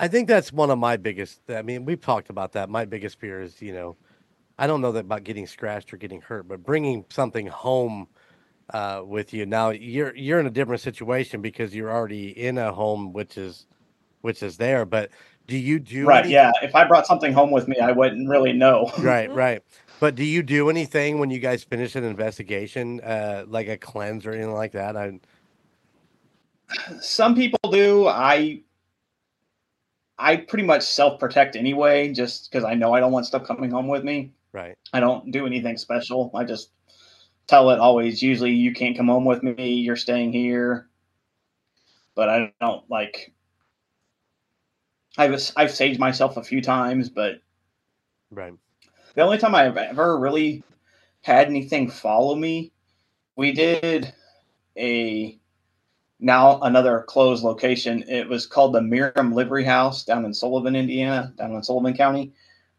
I 0.00 0.08
think 0.08 0.28
that's 0.28 0.50
one 0.50 0.70
of 0.70 0.78
my 0.78 0.96
biggest. 0.96 1.42
I 1.50 1.60
mean, 1.60 1.84
we've 1.84 2.00
talked 2.00 2.30
about 2.30 2.52
that. 2.52 2.70
My 2.70 2.86
biggest 2.86 3.20
fear 3.20 3.42
is, 3.42 3.60
you 3.60 3.74
know, 3.74 3.96
I 4.58 4.66
don't 4.66 4.80
know 4.80 4.92
that 4.92 5.00
about 5.00 5.24
getting 5.24 5.46
scratched 5.46 5.92
or 5.92 5.98
getting 5.98 6.22
hurt, 6.22 6.48
but 6.48 6.62
bringing 6.62 7.04
something 7.10 7.46
home 7.46 8.08
uh, 8.72 9.02
with 9.04 9.34
you. 9.34 9.44
Now 9.44 9.70
you're 9.70 10.16
you're 10.16 10.40
in 10.40 10.46
a 10.46 10.50
different 10.50 10.80
situation 10.80 11.42
because 11.42 11.74
you're 11.74 11.92
already 11.92 12.30
in 12.30 12.56
a 12.56 12.72
home 12.72 13.12
which 13.12 13.36
is 13.36 13.66
which 14.22 14.42
is 14.42 14.56
there. 14.56 14.86
But 14.86 15.10
do 15.46 15.58
you 15.58 15.78
do 15.78 16.06
right, 16.06 16.24
any- 16.24 16.32
yeah, 16.32 16.52
if 16.62 16.74
I 16.74 16.84
brought 16.84 17.06
something 17.06 17.34
home 17.34 17.50
with 17.50 17.68
me, 17.68 17.78
I 17.78 17.92
wouldn't 17.92 18.26
really 18.26 18.54
know. 18.54 18.90
right, 19.00 19.30
right. 19.30 19.62
But 19.98 20.14
do 20.14 20.24
you 20.24 20.42
do 20.42 20.70
anything 20.70 21.18
when 21.18 21.28
you 21.28 21.40
guys 21.40 21.62
finish 21.62 21.94
an 21.94 22.04
investigation, 22.04 23.02
uh, 23.02 23.44
like 23.46 23.68
a 23.68 23.76
cleanse 23.76 24.24
or 24.24 24.32
anything 24.32 24.54
like 24.54 24.72
that? 24.72 24.96
I 24.96 25.20
Some 27.00 27.34
people 27.34 27.70
do. 27.70 28.06
I 28.06 28.62
I 30.20 30.36
pretty 30.36 30.64
much 30.64 30.82
self 30.82 31.18
protect 31.18 31.56
anyway, 31.56 32.12
just 32.12 32.50
because 32.50 32.64
I 32.64 32.74
know 32.74 32.92
I 32.92 33.00
don't 33.00 33.12
want 33.12 33.26
stuff 33.26 33.44
coming 33.46 33.70
home 33.70 33.88
with 33.88 34.04
me. 34.04 34.32
right. 34.52 34.76
I 34.92 35.00
don't 35.00 35.30
do 35.30 35.46
anything 35.46 35.78
special. 35.78 36.30
I 36.34 36.44
just 36.44 36.70
tell 37.46 37.70
it 37.70 37.78
always. 37.80 38.22
Usually, 38.22 38.52
you 38.52 38.74
can't 38.74 38.96
come 38.96 39.08
home 39.08 39.24
with 39.24 39.42
me. 39.42 39.74
You're 39.74 39.96
staying 39.96 40.32
here. 40.32 40.88
But 42.14 42.28
I 42.28 42.52
don't 42.60 42.88
like. 42.90 43.32
I've 45.16 45.32
I've 45.56 45.70
saged 45.70 45.98
myself 45.98 46.36
a 46.36 46.44
few 46.44 46.60
times, 46.62 47.08
but 47.08 47.40
Right. 48.30 48.54
the 49.14 49.22
only 49.22 49.38
time 49.38 49.54
I've 49.54 49.76
ever 49.76 50.18
really 50.18 50.62
had 51.22 51.48
anything 51.48 51.90
follow 51.90 52.34
me, 52.36 52.72
we 53.36 53.52
did 53.52 54.12
a 54.76 55.39
now 56.20 56.60
another 56.60 57.04
closed 57.08 57.42
location. 57.42 58.04
It 58.08 58.28
was 58.28 58.46
called 58.46 58.74
the 58.74 58.82
Miriam 58.82 59.32
Livery 59.32 59.64
House 59.64 60.04
down 60.04 60.24
in 60.24 60.34
Sullivan, 60.34 60.76
Indiana, 60.76 61.32
down 61.36 61.54
in 61.54 61.62
Sullivan 61.62 61.96
County. 61.96 62.32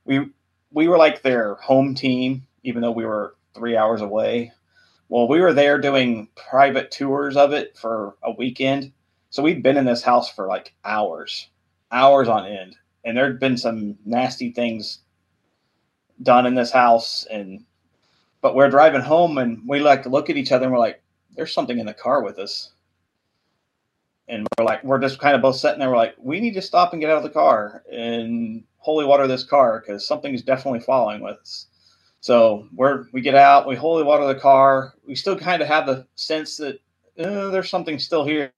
We 0.06 0.28
we 0.72 0.88
were 0.88 0.98
like 0.98 1.22
their 1.22 1.56
home 1.56 1.96
team, 1.96 2.48
even 2.64 2.82
though 2.82 2.92
we 2.92 3.06
were 3.06 3.36
three 3.54 3.76
hours 3.76 4.02
away. 4.02 4.54
Well, 5.10 5.28
we 5.28 5.42
were 5.42 5.54
there 5.54 5.78
doing 5.78 6.30
private 6.36 6.92
tours 6.92 7.36
of 7.36 7.52
it 7.52 7.78
for 7.78 8.16
a 8.24 8.32
weekend. 8.32 8.94
So 9.30 9.44
we'd 9.44 9.64
been 9.64 9.78
in 9.78 9.86
this 9.86 10.04
house 10.04 10.32
for 10.32 10.48
like 10.48 10.74
hours, 10.86 11.50
hours 11.92 12.30
on 12.30 12.46
end. 12.46 12.78
And 13.04 13.18
there'd 13.18 13.40
been 13.40 13.58
some 13.58 13.98
nasty 14.06 14.52
things 14.52 15.00
done 16.22 16.46
in 16.46 16.56
this 16.56 16.72
house 16.72 17.26
and 17.32 17.66
but 18.42 18.56
we're 18.56 18.70
driving 18.70 19.02
home 19.02 19.38
and 19.38 19.68
we 19.68 19.80
like 19.80 20.06
look 20.06 20.30
at 20.30 20.38
each 20.38 20.52
other 20.52 20.66
and 20.66 20.74
we're 20.74 20.80
like 20.80 21.02
there's 21.36 21.54
something 21.54 21.80
in 21.80 21.86
the 21.86 21.94
car 21.94 22.24
with 22.24 22.38
us 22.38 22.72
and 24.32 24.48
we're 24.58 24.66
like 24.66 24.84
we're 24.84 25.00
just 25.00 25.20
kind 25.20 25.36
of 25.36 25.42
both 25.42 25.56
sitting 25.56 25.80
there 25.80 25.90
we're 25.90 25.98
like 25.98 26.16
we 26.18 26.40
need 26.40 26.54
to 26.54 26.62
stop 26.62 26.94
and 26.94 27.02
get 27.02 27.12
out 27.12 27.18
of 27.18 27.24
the 27.24 27.30
car 27.30 27.84
and 27.92 28.64
holy 28.78 29.06
water 29.06 29.28
this 29.28 29.44
car 29.44 29.80
because 29.80 30.08
something 30.08 30.34
is 30.34 30.42
definitely 30.42 30.80
following 30.80 31.22
with 31.22 31.38
us 31.38 31.68
so 32.22 32.68
we're 32.74 33.06
we 33.12 33.22
get 33.22 33.36
out 33.36 33.68
we 33.68 33.76
holy 33.76 34.04
water 34.04 34.26
the 34.26 34.40
car 34.40 34.94
we 35.06 35.14
still 35.14 35.38
kind 35.38 35.62
of 35.62 35.68
have 35.68 35.86
the 35.86 36.06
sense 36.16 36.58
that 36.58 36.80
uh, 37.20 37.50
there's 37.50 37.70
something 37.70 38.00
still 38.00 38.26
here 38.26 38.52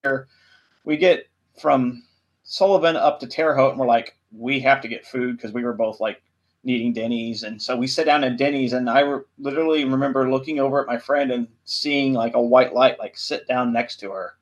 we 0.86 0.96
get 0.96 1.28
from 1.60 2.04
sullivan 2.44 2.96
up 2.96 3.20
to 3.20 3.28
terre 3.28 3.56
haute 3.56 3.72
and 3.72 3.80
we're 3.80 3.88
like 3.88 4.18
we 4.32 4.60
have 4.60 4.82
to 4.82 4.88
get 4.88 5.06
food 5.06 5.36
because 5.36 5.52
we 5.52 5.64
were 5.64 5.74
both 5.74 6.00
like 6.00 6.22
needing 6.64 6.94
Denny's. 6.94 7.44
And 7.44 7.62
so 7.62 7.76
we 7.76 7.88
sit 7.88 8.06
down 8.06 8.24
at 8.24 8.38
Denny's, 8.38 8.74
and 8.74 8.90
I 8.90 9.02
re- 9.02 9.24
literally 9.38 9.86
remember 9.86 10.32
looking 10.32 10.60
over 10.60 10.82
at 10.82 10.88
my 10.88 10.98
friend 10.98 11.32
and 11.32 11.48
seeing 11.66 12.14
like 12.14 12.36
a 12.36 12.42
white 12.42 12.74
light 12.74 13.00
like 13.00 13.18
sit 13.18 13.48
down 13.48 13.74
next 13.74 13.98
to 13.98 14.12
her. 14.12 14.34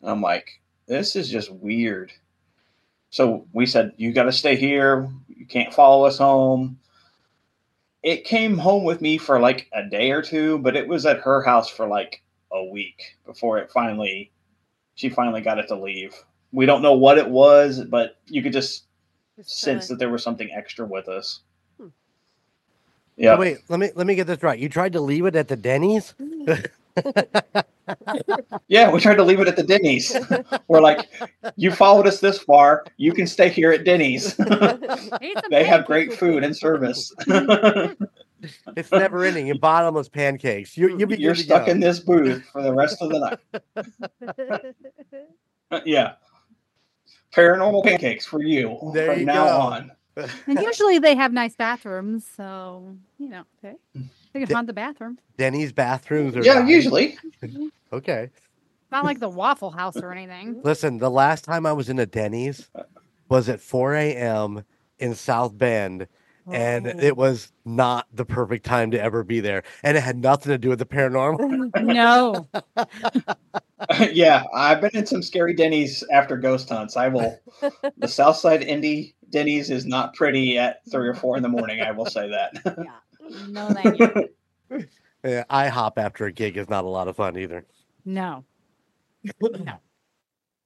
And 0.00 0.10
I'm 0.10 0.20
like, 0.20 0.60
this 0.86 1.16
is 1.16 1.28
just 1.28 1.50
weird. 1.50 2.12
So 3.10 3.46
we 3.52 3.66
said, 3.66 3.92
you 3.96 4.12
got 4.12 4.24
to 4.24 4.32
stay 4.32 4.56
here. 4.56 5.08
You 5.28 5.46
can't 5.46 5.72
follow 5.72 6.04
us 6.04 6.18
home. 6.18 6.78
It 8.02 8.24
came 8.24 8.58
home 8.58 8.84
with 8.84 9.00
me 9.00 9.18
for 9.18 9.40
like 9.40 9.68
a 9.72 9.82
day 9.84 10.10
or 10.10 10.22
two, 10.22 10.58
but 10.58 10.76
it 10.76 10.86
was 10.86 11.04
at 11.06 11.20
her 11.20 11.42
house 11.42 11.68
for 11.68 11.86
like 11.86 12.22
a 12.52 12.64
week 12.64 13.16
before 13.26 13.58
it 13.58 13.70
finally, 13.70 14.30
she 14.94 15.08
finally 15.08 15.40
got 15.40 15.58
it 15.58 15.68
to 15.68 15.74
leave. 15.74 16.14
We 16.52 16.64
don't 16.66 16.82
know 16.82 16.94
what 16.94 17.18
it 17.18 17.28
was, 17.28 17.84
but 17.84 18.16
you 18.26 18.42
could 18.42 18.52
just 18.52 18.84
just 19.36 19.60
sense 19.60 19.86
kinda- 19.86 19.94
that 19.94 19.98
there 19.98 20.10
was 20.10 20.22
something 20.22 20.50
extra 20.52 20.86
with 20.86 21.08
us. 21.08 21.40
Hmm. 21.78 21.88
Yeah. 23.16 23.34
So 23.34 23.40
wait, 23.40 23.58
let 23.68 23.80
me 23.80 23.90
let 23.94 24.06
me 24.06 24.14
get 24.14 24.26
this 24.26 24.42
right. 24.42 24.58
You 24.58 24.68
tried 24.68 24.92
to 24.94 25.00
leave 25.00 25.26
it 25.26 25.36
at 25.36 25.48
the 25.48 25.56
Denny's. 25.56 26.14
Yeah, 28.68 28.90
we 28.90 29.00
tried 29.00 29.14
to 29.16 29.24
leave 29.24 29.40
it 29.40 29.48
at 29.48 29.56
the 29.56 29.62
Denny's. 29.62 30.14
We're 30.68 30.82
like, 30.82 31.08
you 31.56 31.70
followed 31.72 32.06
us 32.06 32.20
this 32.20 32.38
far. 32.38 32.84
You 32.98 33.12
can 33.14 33.26
stay 33.26 33.48
here 33.48 33.72
at 33.72 33.84
Denny's. 33.84 34.36
They 35.50 35.64
have 35.64 35.86
great 35.86 36.12
food 36.12 36.44
and 36.44 36.54
service. 36.54 37.10
It's 38.76 38.92
never 38.92 39.24
ending. 39.24 39.50
And 39.50 39.58
bottomless 39.60 40.08
pancakes. 40.10 40.76
You 40.76 40.96
you'll 40.98 41.08
be 41.08 41.16
You're 41.16 41.34
stuck 41.34 41.64
go. 41.66 41.72
in 41.72 41.80
this 41.80 41.98
booth 42.00 42.44
for 42.52 42.62
the 42.62 42.72
rest 42.74 43.00
of 43.00 43.08
the 43.10 43.18
night. 43.18 43.38
yeah. 45.86 46.12
Paranormal 47.34 47.84
pancakes 47.84 48.26
for 48.26 48.42
you 48.42 48.78
There 48.94 49.12
from 49.12 49.20
you 49.20 49.26
now 49.26 49.44
go. 49.44 49.50
on. 49.56 49.92
And 50.46 50.60
usually 50.60 50.98
they 50.98 51.14
have 51.14 51.32
nice 51.32 51.54
bathrooms, 51.56 52.26
so 52.36 52.96
you 53.18 53.28
know 53.28 53.42
Hmm. 53.62 53.72
They 54.40 54.46
can 54.46 54.54
haunt 54.56 54.66
the 54.66 54.72
bathroom. 54.72 55.18
Denny's 55.36 55.72
bathrooms 55.72 56.36
are 56.36 56.42
Yeah, 56.42 56.60
nice. 56.60 56.70
usually. 56.70 57.18
Okay. 57.92 58.28
Not 58.92 59.04
like 59.04 59.18
the 59.18 59.28
Waffle 59.30 59.70
House 59.70 59.96
or 59.96 60.12
anything. 60.12 60.60
Listen, 60.62 60.98
the 60.98 61.10
last 61.10 61.44
time 61.44 61.64
I 61.64 61.72
was 61.72 61.88
in 61.88 61.98
a 61.98 62.04
Denny's 62.06 62.68
was 63.30 63.48
at 63.48 63.60
4 63.60 63.94
a.m. 63.94 64.64
in 64.98 65.14
South 65.14 65.56
Bend, 65.56 66.06
and 66.50 66.86
Oh. 66.86 66.92
it 66.98 67.16
was 67.16 67.50
not 67.64 68.06
the 68.12 68.24
perfect 68.26 68.64
time 68.66 68.90
to 68.90 69.00
ever 69.00 69.24
be 69.24 69.40
there. 69.40 69.62
And 69.82 69.96
it 69.96 70.00
had 70.00 70.16
nothing 70.18 70.50
to 70.52 70.58
do 70.58 70.68
with 70.70 70.78
the 70.80 70.86
paranormal. 70.86 71.70
Oh, 71.74 71.80
no, 71.82 72.48
yeah, 74.12 74.44
I've 74.54 74.80
been 74.80 74.90
in 74.94 75.06
some 75.06 75.22
scary 75.22 75.54
Denny's 75.54 76.04
after 76.12 76.36
ghost 76.36 76.68
hunts. 76.68 76.96
I 76.96 77.08
will. 77.08 77.38
The 77.96 78.08
Southside 78.08 78.62
Indy 78.62 79.14
Denny's 79.30 79.70
is 79.70 79.84
not 79.86 80.14
pretty 80.14 80.58
at 80.58 80.80
three 80.90 81.08
or 81.08 81.14
four 81.14 81.36
in 81.36 81.42
the 81.42 81.48
morning. 81.48 81.80
I 81.80 81.90
will 81.92 82.06
say 82.06 82.28
that. 82.30 82.86
No, 83.48 83.68
thank 83.74 83.98
you. 83.98 84.28
Yeah, 85.24 85.42
IHOP 85.50 85.94
after 85.98 86.26
a 86.26 86.32
gig 86.32 86.56
is 86.56 86.68
not 86.68 86.84
a 86.84 86.88
lot 86.88 87.08
of 87.08 87.16
fun 87.16 87.36
either. 87.36 87.66
No, 88.04 88.44
no. 89.42 89.72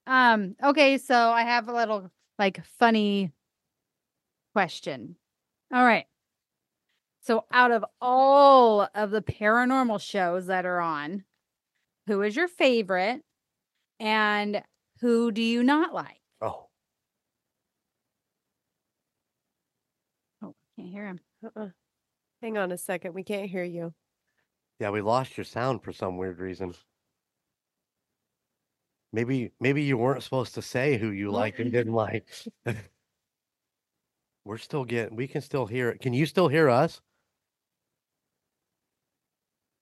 Um. 0.06 0.56
Okay, 0.62 0.98
so 0.98 1.14
I 1.14 1.42
have 1.42 1.68
a 1.68 1.72
little 1.72 2.10
like 2.38 2.62
funny 2.78 3.32
question. 4.52 5.16
All 5.72 5.82
right. 5.82 6.04
So 7.22 7.46
out 7.50 7.70
of 7.70 7.82
all 8.00 8.86
of 8.94 9.10
the 9.10 9.22
paranormal 9.22 10.02
shows 10.02 10.46
that 10.46 10.66
are 10.66 10.80
on, 10.80 11.24
who 12.06 12.20
is 12.20 12.36
your 12.36 12.48
favorite 12.48 13.22
and 14.00 14.62
who 15.00 15.32
do 15.32 15.40
you 15.40 15.62
not 15.62 15.94
like? 15.94 16.20
Oh, 16.42 16.66
Oh, 20.42 20.54
can't 20.76 20.88
hear 20.90 21.06
him. 21.06 21.20
Uh-uh. 21.44 21.68
Hang 22.43 22.59
on 22.59 22.72
a 22.72 22.76
second. 22.78 23.14
We 23.14 23.22
can't 23.22 23.49
hear 23.49 23.62
you. 23.64 23.95
yeah, 24.80 24.90
we 24.90 25.01
lost 25.01 25.36
your 25.36 25.45
sound 25.45 25.82
for 25.82 25.93
some 25.93 26.16
weird 26.18 26.40
reason. 26.40 26.74
Maybe 29.12 29.53
maybe 29.61 29.82
you 29.82 29.97
weren't 29.97 30.22
supposed 30.22 30.55
to 30.55 30.62
say 30.62 30.97
who 30.97 31.11
you 31.11 31.30
like 31.30 31.59
and 31.59 31.70
didn't 31.70 31.93
like. 31.93 32.28
We're 34.45 34.59
still 34.59 34.84
getting 34.84 35.14
we 35.16 35.28
can 35.28 35.40
still 35.43 35.66
hear 35.66 35.90
it. 35.90 36.01
Can 36.01 36.14
you 36.14 36.26
still 36.26 36.49
hear 36.49 36.68
us? 36.68 37.01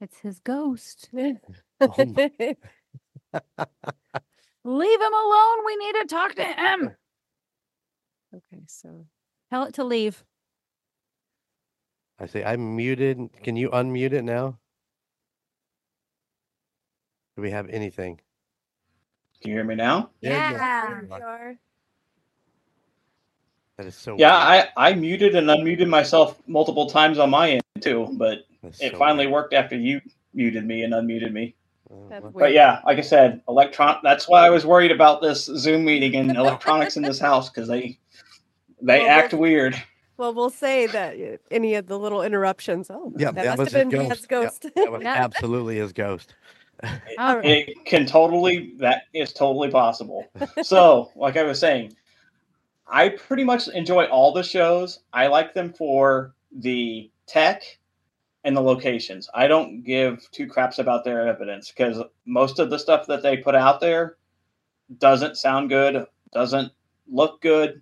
It's 0.00 0.18
his 0.18 0.38
ghost. 0.40 1.08
Oh 1.82 1.94
my- 1.96 2.56
Leave 4.64 5.00
him 5.00 5.14
alone. 5.14 5.64
We 5.64 5.76
need 5.76 5.92
to 6.00 6.04
talk 6.06 6.34
to 6.34 6.44
him. 6.44 6.90
okay, 8.34 8.62
so 8.66 9.06
Tell 9.50 9.62
it 9.64 9.72
to 9.74 9.84
leave. 9.84 10.22
I 12.20 12.26
say 12.26 12.44
I'm 12.44 12.76
muted. 12.76 13.18
Can 13.42 13.56
you 13.56 13.70
unmute 13.70 14.12
it 14.12 14.22
now? 14.22 14.58
Do 17.36 17.42
we 17.42 17.50
have 17.50 17.68
anything? 17.70 18.20
Can 19.40 19.50
you 19.50 19.56
hear 19.56 19.64
me 19.64 19.74
now? 19.74 20.10
There 20.20 20.32
you 20.34 20.38
go. 20.38 20.56
Yeah. 20.56 20.88
there 21.08 21.18
you 21.18 21.24
are. 21.24 21.56
That 23.78 23.86
is 23.86 23.94
so 23.94 24.16
Yeah, 24.18 24.34
weird. 24.52 24.68
I, 24.76 24.90
I 24.90 24.94
muted 24.94 25.34
and 25.34 25.48
unmuted 25.48 25.88
myself 25.88 26.38
multiple 26.46 26.90
times 26.90 27.18
on 27.18 27.30
my 27.30 27.52
end 27.52 27.62
too, 27.80 28.08
but 28.12 28.40
That's 28.62 28.82
it 28.82 28.92
so 28.92 28.98
finally 28.98 29.24
weird. 29.26 29.32
worked 29.32 29.54
after 29.54 29.76
you 29.76 30.02
muted 30.34 30.66
me 30.66 30.82
and 30.82 30.92
unmuted 30.92 31.32
me. 31.32 31.54
Oh, 31.90 32.06
That's 32.10 32.22
But 32.24 32.34
weird. 32.34 32.52
yeah, 32.52 32.80
like 32.84 32.98
I 32.98 33.02
said, 33.02 33.40
electron. 33.48 33.96
That's 34.02 34.28
why 34.28 34.44
I 34.44 34.50
was 34.50 34.66
worried 34.66 34.90
about 34.92 35.22
this 35.22 35.46
Zoom 35.46 35.86
meeting 35.86 36.14
and 36.16 36.36
electronics 36.36 36.98
in 36.98 37.02
this 37.02 37.18
house 37.18 37.48
because 37.48 37.66
they 37.68 37.98
they 38.82 39.00
Well, 39.00 39.08
act 39.08 39.32
weird. 39.32 39.82
Well, 40.20 40.34
we'll 40.34 40.50
say 40.50 40.86
that 40.86 41.14
uh, 41.14 41.38
any 41.50 41.76
of 41.76 41.86
the 41.86 41.98
little 41.98 42.20
interruptions. 42.20 42.90
Oh, 42.90 43.10
Yeah, 43.16 43.30
that, 43.30 43.42
that 43.42 43.48
must 43.56 43.58
was 43.58 43.72
have 43.72 43.86
his 43.86 43.90
been 43.90 44.08
Dad's 44.08 44.26
ghost. 44.26 44.62
ghost. 44.62 44.74
That 44.76 44.92
was 44.92 45.02
Yeah. 45.04 45.14
absolutely 45.14 45.76
his 45.78 45.94
ghost. 45.94 46.34
All 47.18 47.36
right. 47.36 47.44
It 47.68 47.86
can 47.86 48.04
totally 48.04 48.74
that 48.80 49.04
is 49.14 49.32
totally 49.32 49.70
possible. 49.70 50.26
So, 50.62 51.10
like 51.16 51.38
I 51.38 51.42
was 51.44 51.58
saying, 51.58 51.96
I 52.86 53.08
pretty 53.08 53.44
much 53.44 53.68
enjoy 53.68 54.04
all 54.04 54.34
the 54.34 54.42
shows. 54.42 55.00
I 55.14 55.26
like 55.28 55.54
them 55.54 55.72
for 55.72 56.34
the 56.52 57.10
tech 57.26 57.62
and 58.44 58.54
the 58.54 58.60
locations. 58.60 59.26
I 59.32 59.46
don't 59.46 59.82
give 59.82 60.30
two 60.32 60.46
craps 60.46 60.78
about 60.78 61.02
their 61.02 61.26
evidence 61.26 61.70
because 61.70 62.02
most 62.26 62.58
of 62.58 62.68
the 62.68 62.78
stuff 62.78 63.06
that 63.06 63.22
they 63.22 63.38
put 63.38 63.54
out 63.54 63.80
there 63.80 64.16
doesn't 64.98 65.38
sound 65.38 65.70
good, 65.70 66.04
doesn't 66.30 66.72
look 67.10 67.40
good. 67.40 67.80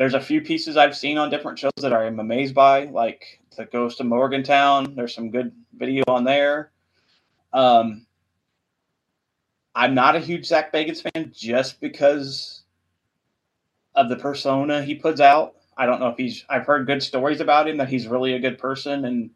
There's 0.00 0.14
a 0.14 0.20
few 0.20 0.40
pieces 0.40 0.78
I've 0.78 0.96
seen 0.96 1.18
on 1.18 1.28
different 1.28 1.58
shows 1.58 1.72
that 1.82 1.92
I'm 1.92 2.20
amazed 2.20 2.54
by, 2.54 2.84
like 2.84 3.38
the 3.54 3.66
Ghost 3.66 4.00
of 4.00 4.06
Morgantown. 4.06 4.94
There's 4.94 5.14
some 5.14 5.30
good 5.30 5.52
video 5.76 6.04
on 6.08 6.24
there. 6.24 6.70
Um, 7.52 8.06
I'm 9.74 9.94
not 9.94 10.16
a 10.16 10.20
huge 10.20 10.46
Zak 10.46 10.72
Bagans 10.72 11.02
fan 11.02 11.32
just 11.36 11.82
because 11.82 12.62
of 13.94 14.08
the 14.08 14.16
persona 14.16 14.82
he 14.82 14.94
puts 14.94 15.20
out. 15.20 15.56
I 15.76 15.84
don't 15.84 16.00
know 16.00 16.08
if 16.08 16.16
he's. 16.16 16.46
I've 16.48 16.64
heard 16.64 16.86
good 16.86 17.02
stories 17.02 17.42
about 17.42 17.68
him 17.68 17.76
that 17.76 17.90
he's 17.90 18.06
really 18.06 18.32
a 18.32 18.40
good 18.40 18.56
person 18.56 19.04
and 19.04 19.28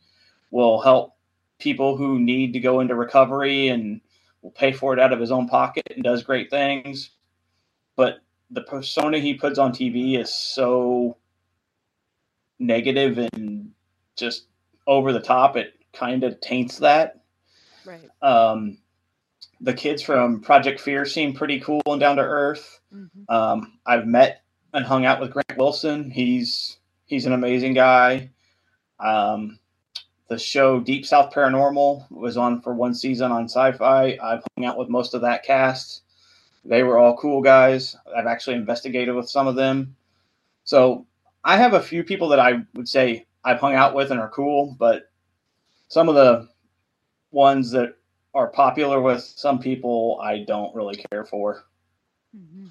will 0.51 0.81
help 0.81 1.15
people 1.59 1.99
who 1.99 2.19
need 2.19 2.55
to 2.55 2.61
go 2.61 2.81
into 2.81 2.95
recovery 2.95 3.69
and 3.69 4.01
will 4.41 4.51
pay 4.51 4.73
for 4.73 4.95
it 4.95 4.99
out 4.99 5.12
of 5.12 5.21
his 5.21 5.31
own 5.31 5.47
pocket 5.47 5.85
and 5.95 6.03
does 6.03 6.23
great 6.23 6.49
things. 6.49 7.11
But 7.97 8.21
the 8.55 8.63
persona 8.63 9.19
he 9.19 9.35
puts 9.35 9.59
on 9.59 9.73
TV 9.73 10.19
is 10.19 10.33
so 10.33 11.17
negative 12.59 13.19
and 13.19 13.73
just 14.17 14.47
over 14.87 15.13
the 15.13 15.21
top. 15.21 15.57
It 15.57 15.75
kind 15.93 16.25
of 16.25 16.41
taints 16.41 16.79
that. 16.79 17.21
right. 17.85 18.09
Um, 18.23 18.79
the 19.61 19.75
kids 19.75 20.03
from 20.03 20.41
Project 20.41 20.81
Fear 20.81 21.05
seem 21.05 21.35
pretty 21.35 21.61
cool 21.61 21.83
and 21.87 22.01
down 22.01 22.17
to 22.17 22.23
earth. 22.23 22.81
Mhm. 22.93 23.09
Um, 23.29 23.79
I've 23.87 24.07
met 24.07 24.43
and 24.73 24.85
hung 24.85 25.05
out 25.05 25.21
with 25.21 25.33
Grant 25.33 25.57
Wilson. 25.59 26.11
He's 26.11 26.79
he's 27.07 27.27
an 27.27 27.33
amazing 27.33 27.75
guy. 27.75 28.31
Um, 29.01 29.59
the 30.29 30.39
show 30.39 30.81
Deep 30.81 31.05
South 31.05 31.33
Paranormal 31.33 32.11
was 32.11 32.37
on 32.37 32.61
for 32.63 32.75
one 32.75 32.95
season 32.95 33.31
on 33.33 33.45
Sci-Fi. 33.45 34.19
I've 34.23 34.43
hung 34.57 34.65
out 34.65 34.79
with 34.79 34.89
most 34.89 35.15
of 35.15 35.21
that 35.23 35.45
cast. 35.45 36.03
They 36.65 36.83
were 36.83 36.99
all 36.99 37.17
cool 37.17 37.43
guys. 37.43 37.97
I've 38.17 38.27
actually 38.27 38.57
investigated 38.57 39.15
with 39.15 39.29
some 39.29 39.47
of 39.47 39.57
them. 39.57 39.97
So 40.65 41.07
I 41.45 41.57
have 41.57 41.75
a 41.75 41.83
few 41.83 42.03
people 42.03 42.29
that 42.29 42.41
I 42.41 42.62
would 42.75 42.89
say 42.89 43.27
I've 43.45 43.61
hung 43.61 43.75
out 43.75 43.95
with 43.95 44.11
and 44.11 44.21
are 44.21 44.31
cool, 44.31 44.75
but 44.79 45.11
some 45.89 46.09
of 46.09 46.15
the 46.15 46.49
ones 47.31 47.71
that 47.73 47.97
are 48.33 48.49
popular 48.49 49.01
with 49.01 49.23
some 49.23 49.59
people 49.59 50.19
I 50.23 50.45
don't 50.45 50.75
really 50.75 51.05
care 51.11 51.25
for. 51.25 51.65
Mm-hmm. 52.37 52.67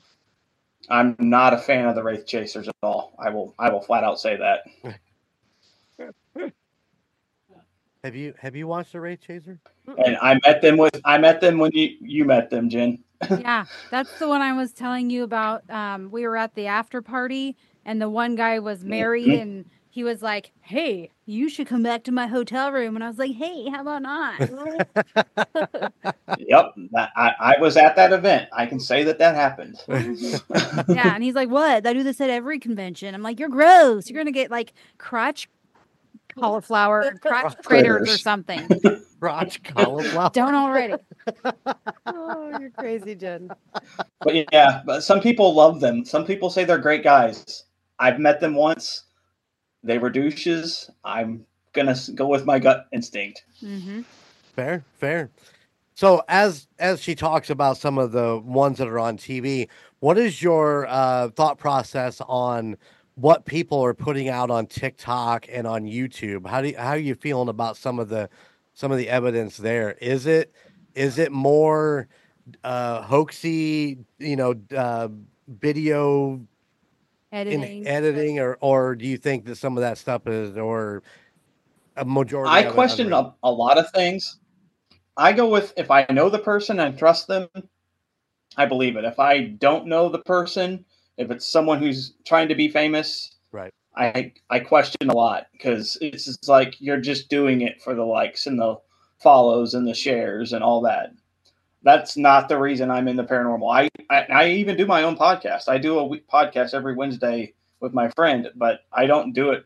I'm 0.90 1.16
not 1.20 1.54
a 1.54 1.58
fan 1.58 1.88
of 1.88 1.96
the 1.96 2.04
Wraith 2.04 2.26
Chasers 2.26 2.68
at 2.68 2.76
all. 2.82 3.16
I 3.20 3.30
will 3.30 3.54
I 3.60 3.70
will 3.70 3.82
flat 3.82 4.04
out 4.04 4.20
say 4.20 4.38
that. 4.38 4.64
Have 8.04 8.16
you 8.16 8.34
have 8.38 8.54
you 8.54 8.68
watched 8.68 8.92
the 8.92 9.00
Wraith 9.00 9.22
Chaser? 9.22 9.62
And 10.06 10.18
I 10.22 10.38
met 10.46 10.62
them 10.62 10.76
with 10.76 11.00
I 11.06 11.18
met 11.18 11.40
them 11.40 11.58
when 11.58 11.72
you 11.74 11.96
you 12.02 12.26
met 12.26 12.50
them, 12.50 12.70
Jen. 12.70 13.02
Yeah, 13.30 13.66
that's 13.92 14.18
the 14.20 14.28
one 14.28 14.42
I 14.42 14.54
was 14.54 14.72
telling 14.74 15.10
you 15.10 15.24
about. 15.24 15.70
Um, 15.70 16.10
we 16.12 16.26
were 16.28 16.38
at 16.38 16.56
the 16.56 16.68
after 16.68 17.02
party, 17.02 17.56
and 17.86 18.02
the 18.02 18.10
one 18.10 18.36
guy 18.36 18.60
was 18.60 18.84
married, 18.84 19.28
Mhm. 19.28 19.42
and 19.42 19.66
he 19.90 20.04
was 20.04 20.22
like, 20.22 20.52
"Hey, 20.62 21.12
you 21.26 21.50
should 21.50 21.68
come 21.68 21.84
back 21.84 22.04
to 22.06 22.12
my 22.12 22.28
hotel 22.28 22.72
room." 22.72 22.96
And 22.96 23.04
I 23.04 23.08
was 23.08 23.20
like, 23.20 23.34
"Hey, 23.36 23.70
how 23.70 23.82
about 23.82 24.02
not?" 24.02 24.40
Yep, 26.40 26.74
I, 27.16 27.32
I 27.40 27.56
was 27.62 27.78
at 27.78 27.96
that 27.96 28.12
event. 28.12 28.50
I 28.54 28.66
can 28.66 28.80
say 28.80 29.04
that 29.04 29.20
that 29.20 29.36
happened. 29.36 29.78
yeah, 30.90 31.14
and 31.16 31.24
he's 31.24 31.36
like, 31.36 31.50
"What? 31.50 31.86
I 31.86 31.94
do 31.94 32.04
this 32.04 32.20
at 32.22 32.30
every 32.30 32.60
convention." 32.60 33.14
I'm 33.14 33.22
like, 33.22 33.40
"You're 33.40 33.50
gross. 33.50 34.10
You're 34.10 34.20
gonna 34.20 34.32
get 34.32 34.50
like 34.52 34.74
crotch 34.98 35.48
cauliflower, 36.40 37.14
crotch 37.22 37.58
critters 37.64 38.10
or 38.10 38.18
something. 38.18 38.70
Crotch 39.20 39.64
cauliflower. 39.64 40.32
Don't 40.34 40.56
already." 40.56 40.96
oh, 42.06 42.58
you're 42.60 42.72
crazy, 42.72 43.16
Jen. 43.16 43.50
But 44.22 44.52
yeah, 44.52 44.82
but 44.86 45.02
some 45.02 45.22
people 45.22 45.54
love 45.54 45.80
them. 45.80 46.04
Some 46.04 46.26
people 46.26 46.50
say 46.50 46.66
they're 46.66 46.78
great 46.78 47.04
guys. 47.04 47.64
I've 48.00 48.20
met 48.20 48.42
them 48.42 48.56
once. 48.56 49.04
They 49.84 49.98
were 49.98 50.10
douches. 50.10 50.90
I'm 51.06 51.46
gonna 51.74 51.96
go 52.16 52.28
with 52.28 52.46
my 52.46 52.60
gut 52.60 52.88
instinct. 52.92 53.44
hmm 53.62 54.02
Fair, 54.56 54.84
fair. 55.00 55.32
So 55.96 56.24
as 56.28 56.68
as 56.80 57.02
she 57.02 57.16
talks 57.16 57.50
about 57.50 57.78
some 57.78 57.98
of 57.98 58.12
the 58.12 58.40
ones 58.44 58.78
that 58.80 58.88
are 58.88 59.00
on 59.00 59.18
TV, 59.18 59.68
what 60.00 60.18
is 60.18 60.42
your 60.42 60.88
uh, 60.88 61.30
thought 61.30 61.58
process 61.58 62.22
on 62.28 62.78
what 63.16 63.46
people 63.46 63.84
are 63.84 63.94
putting 63.94 64.30
out 64.30 64.50
on 64.50 64.66
TikTok 64.66 65.48
and 65.50 65.68
on 65.68 65.84
YouTube? 65.84 66.48
How 66.48 66.62
do 66.62 66.70
you, 66.70 66.78
how 66.78 66.90
are 66.90 66.98
you 66.98 67.16
feeling 67.16 67.50
about 67.50 67.78
some 67.78 68.00
of 68.00 68.10
the 68.10 68.30
some 68.74 68.92
of 68.92 68.98
the 68.98 69.10
evidence 69.10 69.58
there? 69.58 69.92
Is 70.02 70.26
it 70.26 70.54
is 70.96 71.20
it 71.20 71.32
more 71.32 72.08
uh, 72.64 73.04
hoaxy, 73.04 73.98
you 74.20 74.36
know, 74.36 74.56
uh, 74.76 75.10
video 75.48 76.42
Editing. 77.32 77.88
editing, 77.88 78.40
or 78.40 78.60
or 78.62 78.96
do 78.96 79.08
you 79.08 79.18
think 79.18 79.46
that 79.46 79.56
some 79.56 79.76
of 79.76 79.82
that 79.82 79.98
stuff 79.98 80.28
is 80.28 80.56
or 80.56 81.02
a 81.98 82.06
majority? 82.06 82.52
I 82.52 82.60
of 82.60 82.74
question 82.76 83.08
unreal? 83.08 83.36
a, 83.44 83.50
a 83.50 83.52
lot 83.52 83.80
of 83.80 83.90
things. 83.90 84.40
I 85.18 85.34
go 85.34 85.50
with 85.50 85.74
if 85.76 85.90
I 85.90 86.06
know 86.12 86.30
the 86.30 86.38
person 86.38 86.80
and 86.80 86.96
trust 86.96 87.28
them, 87.28 87.48
I 88.56 88.68
believe 88.68 88.98
it. 88.98 89.04
If 89.04 89.20
I 89.20 89.46
don't 89.46 89.88
know 89.88 90.10
the 90.10 90.20
person, 90.20 90.86
if 91.18 91.32
it's 91.32 91.46
someone 91.46 91.80
who's 91.80 92.14
trying 92.26 92.48
to 92.48 92.56
be 92.56 92.68
famous, 92.68 93.34
Right. 93.54 93.72
I 93.96 94.34
I 94.50 94.60
question 94.60 95.10
a 95.10 95.14
lot 95.14 95.46
because 95.52 95.98
it's 96.02 96.48
like 96.50 96.76
you're 96.80 97.00
just 97.00 97.30
doing 97.30 97.62
it 97.62 97.82
for 97.82 97.94
the 97.94 98.04
likes 98.04 98.48
and 98.48 98.60
the 98.60 98.78
follows 99.22 99.76
and 99.76 99.88
the 99.88 99.94
shares 99.94 100.52
and 100.54 100.64
all 100.64 100.82
that. 100.82 101.14
That's 101.84 102.18
not 102.18 102.50
the 102.50 102.58
reason 102.58 102.90
I'm 102.90 103.08
in 103.08 103.16
the 103.16 103.24
paranormal. 103.24 103.72
I 103.72 103.90
I, 104.10 104.26
I 104.32 104.50
even 104.50 104.76
do 104.76 104.88
my 104.88 105.04
own 105.04 105.16
podcast. 105.16 105.70
I 105.70 105.78
do 105.78 106.00
a 106.00 106.06
week 106.06 106.28
podcast 106.28 106.74
every 106.74 106.96
Wednesday 106.96 107.54
with 107.80 107.94
my 107.94 108.10
friend, 108.10 108.50
but 108.56 108.80
I 108.92 109.06
don't 109.06 109.34
do 109.34 109.52
it 109.52 109.66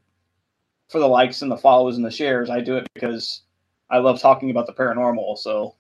for 0.90 1.00
the 1.00 1.08
likes 1.08 1.42
and 1.42 1.50
the 1.50 1.58
follows 1.58 1.96
and 1.96 2.06
the 2.06 2.12
shares. 2.12 2.50
I 2.50 2.60
do 2.60 2.76
it 2.76 2.88
because 2.94 3.44
I 3.90 4.00
love 4.00 4.20
talking 4.20 4.52
about 4.52 4.68
the 4.68 4.74
paranormal. 4.74 5.38
So, 5.38 5.76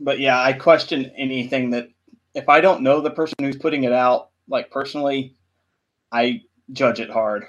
but 0.00 0.20
yeah, 0.20 0.40
I 0.40 0.54
question 0.54 1.12
anything 1.16 1.70
that 1.70 1.90
if 2.36 2.50
I 2.50 2.60
don't 2.60 2.82
know 2.82 3.00
the 3.00 3.10
person 3.10 3.36
who's 3.40 3.56
putting 3.56 3.84
it 3.84 3.92
out, 3.92 4.28
like 4.46 4.70
personally, 4.70 5.34
I 6.12 6.42
judge 6.70 7.00
it 7.00 7.10
hard. 7.10 7.46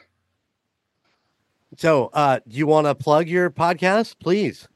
So, 1.75 2.09
uh, 2.13 2.39
do 2.47 2.57
you 2.57 2.65
want 2.65 2.87
to 2.87 2.95
plug 2.95 3.27
your 3.27 3.51
podcast, 3.51 4.15
please? 4.19 4.67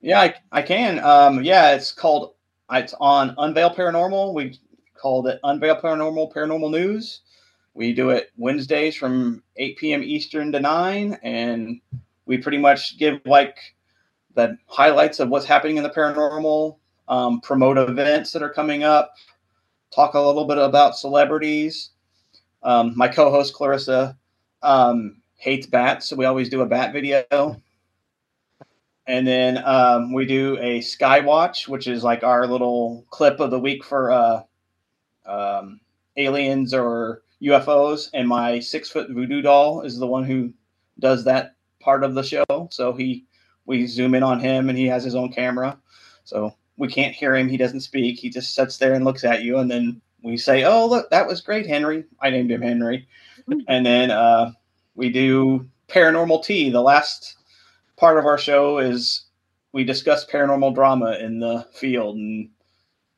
Yeah, 0.00 0.20
I, 0.20 0.34
I 0.50 0.62
can. 0.62 0.98
Um, 0.98 1.42
yeah, 1.44 1.74
it's 1.74 1.92
called. 1.92 2.34
It's 2.70 2.94
on 3.00 3.34
Unveil 3.38 3.70
Paranormal. 3.70 4.34
We 4.34 4.58
called 5.00 5.28
it 5.28 5.38
Unveil 5.44 5.80
Paranormal 5.80 6.34
Paranormal 6.34 6.70
News. 6.70 7.20
We 7.74 7.94
do 7.94 8.10
it 8.10 8.32
Wednesdays 8.36 8.96
from 8.96 9.44
8 9.56 9.78
p.m. 9.78 10.02
Eastern 10.02 10.50
to 10.52 10.60
9, 10.60 11.18
and 11.22 11.80
we 12.26 12.36
pretty 12.36 12.58
much 12.58 12.98
give 12.98 13.20
like 13.24 13.56
the 14.34 14.58
highlights 14.66 15.20
of 15.20 15.28
what's 15.28 15.46
happening 15.46 15.76
in 15.76 15.84
the 15.84 15.90
paranormal, 15.90 16.78
um, 17.08 17.40
promote 17.40 17.78
events 17.78 18.32
that 18.32 18.42
are 18.42 18.52
coming 18.52 18.84
up, 18.84 19.14
talk 19.94 20.14
a 20.14 20.20
little 20.20 20.44
bit 20.44 20.58
about 20.58 20.96
celebrities. 20.96 21.90
Um, 22.62 22.92
my 22.96 23.08
co-host 23.08 23.54
Clarissa 23.54 24.16
um, 24.62 25.22
hates 25.36 25.66
bats, 25.66 26.08
so 26.08 26.16
we 26.16 26.24
always 26.24 26.48
do 26.48 26.62
a 26.62 26.66
bat 26.66 26.92
video. 26.92 27.60
And 29.06 29.26
then 29.26 29.64
um, 29.64 30.12
we 30.12 30.26
do 30.26 30.58
a 30.58 30.80
Skywatch, 30.80 31.66
which 31.66 31.86
is 31.86 32.04
like 32.04 32.22
our 32.22 32.46
little 32.46 33.06
clip 33.08 33.40
of 33.40 33.50
the 33.50 33.58
week 33.58 33.82
for 33.82 34.10
uh, 34.12 34.42
um, 35.24 35.80
aliens 36.18 36.74
or 36.74 37.22
UFOs. 37.40 38.10
And 38.12 38.28
my 38.28 38.60
six 38.60 38.90
foot 38.90 39.08
voodoo 39.08 39.40
doll 39.40 39.80
is 39.80 39.98
the 39.98 40.06
one 40.06 40.24
who 40.24 40.52
does 40.98 41.24
that 41.24 41.54
part 41.80 42.04
of 42.04 42.14
the 42.14 42.22
show. 42.22 42.68
So 42.70 42.92
he, 42.92 43.24
we 43.64 43.86
zoom 43.86 44.14
in 44.14 44.22
on 44.22 44.40
him, 44.40 44.68
and 44.68 44.76
he 44.76 44.86
has 44.86 45.04
his 45.04 45.14
own 45.14 45.32
camera. 45.32 45.78
So 46.24 46.54
we 46.78 46.88
can't 46.88 47.14
hear 47.14 47.34
him. 47.34 47.48
He 47.48 47.56
doesn't 47.56 47.80
speak. 47.80 48.18
He 48.18 48.30
just 48.30 48.54
sits 48.54 48.78
there 48.78 48.94
and 48.94 49.04
looks 49.04 49.24
at 49.24 49.42
you, 49.42 49.58
and 49.58 49.70
then 49.70 50.00
we 50.22 50.36
say, 50.38 50.64
"Oh, 50.64 50.86
look, 50.86 51.10
that 51.10 51.26
was 51.26 51.42
great, 51.42 51.66
Henry." 51.66 52.04
I 52.22 52.30
named 52.30 52.50
him 52.50 52.62
Henry. 52.62 53.06
and 53.68 53.84
then 53.84 54.10
uh, 54.10 54.52
we 54.94 55.10
do 55.10 55.68
paranormal 55.88 56.44
tea. 56.44 56.70
The 56.70 56.80
last 56.80 57.36
part 57.96 58.18
of 58.18 58.24
our 58.24 58.38
show 58.38 58.78
is 58.78 59.26
we 59.72 59.84
discuss 59.84 60.24
paranormal 60.24 60.74
drama 60.74 61.18
in 61.20 61.40
the 61.40 61.66
field, 61.74 62.16
and 62.16 62.48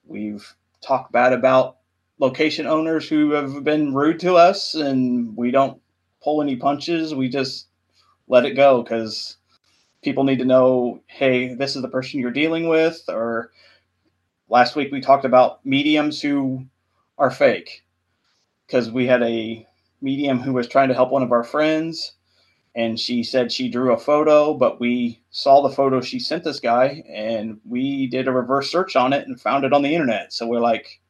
we've 0.06 0.54
talked 0.80 1.12
bad 1.12 1.32
about 1.32 1.76
location 2.18 2.66
owners 2.66 3.08
who 3.08 3.30
have 3.32 3.62
been 3.62 3.94
rude 3.94 4.20
to 4.20 4.34
us, 4.34 4.74
and 4.74 5.36
we 5.36 5.50
don't 5.50 5.80
pull 6.22 6.40
any 6.40 6.56
punches. 6.56 7.14
We 7.14 7.28
just 7.28 7.68
let 8.26 8.46
it 8.46 8.56
go 8.56 8.82
because 8.82 9.36
people 10.02 10.24
need 10.24 10.38
to 10.38 10.44
know, 10.44 11.02
hey, 11.06 11.54
this 11.54 11.76
is 11.76 11.82
the 11.82 11.88
person 11.88 12.20
you're 12.20 12.30
dealing 12.30 12.68
with. 12.68 13.02
Or 13.08 13.50
last 14.48 14.76
week 14.76 14.92
we 14.92 15.00
talked 15.00 15.24
about 15.24 15.64
mediums 15.64 16.20
who 16.20 16.66
are 17.18 17.30
fake 17.30 17.84
because 18.66 18.90
we 18.90 19.06
had 19.06 19.22
a 19.22 19.66
medium 20.00 20.40
who 20.40 20.52
was 20.52 20.66
trying 20.66 20.88
to 20.88 20.94
help 20.94 21.10
one 21.10 21.22
of 21.22 21.32
our 21.32 21.44
friends 21.44 22.12
and 22.74 22.98
she 22.98 23.22
said 23.22 23.50
she 23.50 23.68
drew 23.68 23.92
a 23.92 23.98
photo 23.98 24.54
but 24.54 24.80
we 24.80 25.20
saw 25.30 25.60
the 25.60 25.74
photo 25.74 26.00
she 26.00 26.18
sent 26.18 26.44
this 26.44 26.60
guy 26.60 27.02
and 27.12 27.60
we 27.68 28.06
did 28.06 28.28
a 28.28 28.32
reverse 28.32 28.70
search 28.70 28.96
on 28.96 29.12
it 29.12 29.26
and 29.26 29.40
found 29.40 29.64
it 29.64 29.72
on 29.72 29.82
the 29.82 29.92
internet 29.92 30.32
so 30.32 30.46
we're 30.46 30.60
like 30.60 31.00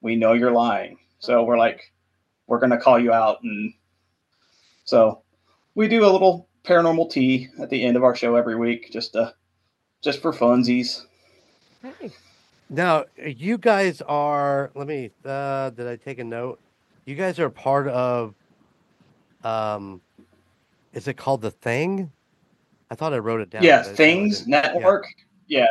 we 0.00 0.16
know 0.16 0.32
you're 0.32 0.52
lying 0.52 0.98
so 1.18 1.44
we're 1.44 1.58
like 1.58 1.92
we're 2.46 2.58
going 2.58 2.70
to 2.70 2.78
call 2.78 2.98
you 2.98 3.12
out 3.12 3.42
and 3.42 3.72
so 4.84 5.22
we 5.74 5.86
do 5.86 6.04
a 6.04 6.10
little 6.10 6.48
paranormal 6.64 7.10
tea 7.10 7.48
at 7.60 7.70
the 7.70 7.84
end 7.84 7.96
of 7.96 8.04
our 8.04 8.14
show 8.14 8.36
every 8.36 8.56
week 8.56 8.90
just 8.92 9.16
uh, 9.16 9.32
just 10.02 10.20
for 10.22 10.32
funsies 10.32 11.02
Now, 12.70 13.04
you 13.22 13.58
guys 13.58 14.00
are. 14.02 14.70
Let 14.74 14.86
me. 14.86 15.10
Uh, 15.24 15.70
did 15.70 15.86
I 15.86 15.96
take 15.96 16.18
a 16.20 16.24
note? 16.24 16.58
You 17.04 17.14
guys 17.16 17.38
are 17.38 17.50
part 17.50 17.88
of. 17.88 18.34
Um, 19.44 20.00
is 20.94 21.08
it 21.08 21.14
called 21.18 21.42
the 21.42 21.50
Thing? 21.50 22.10
I 22.90 22.94
thought 22.94 23.12
I 23.12 23.18
wrote 23.18 23.40
it 23.40 23.50
down. 23.50 23.62
yeah 23.62 23.78
but 23.78 23.84
I- 23.84 23.88
no, 23.88 23.92
I 23.92 23.96
things 23.96 24.38
didn't. 24.40 24.52
Yeah. 24.52 24.60
network 24.60 25.06
yeah. 25.48 25.66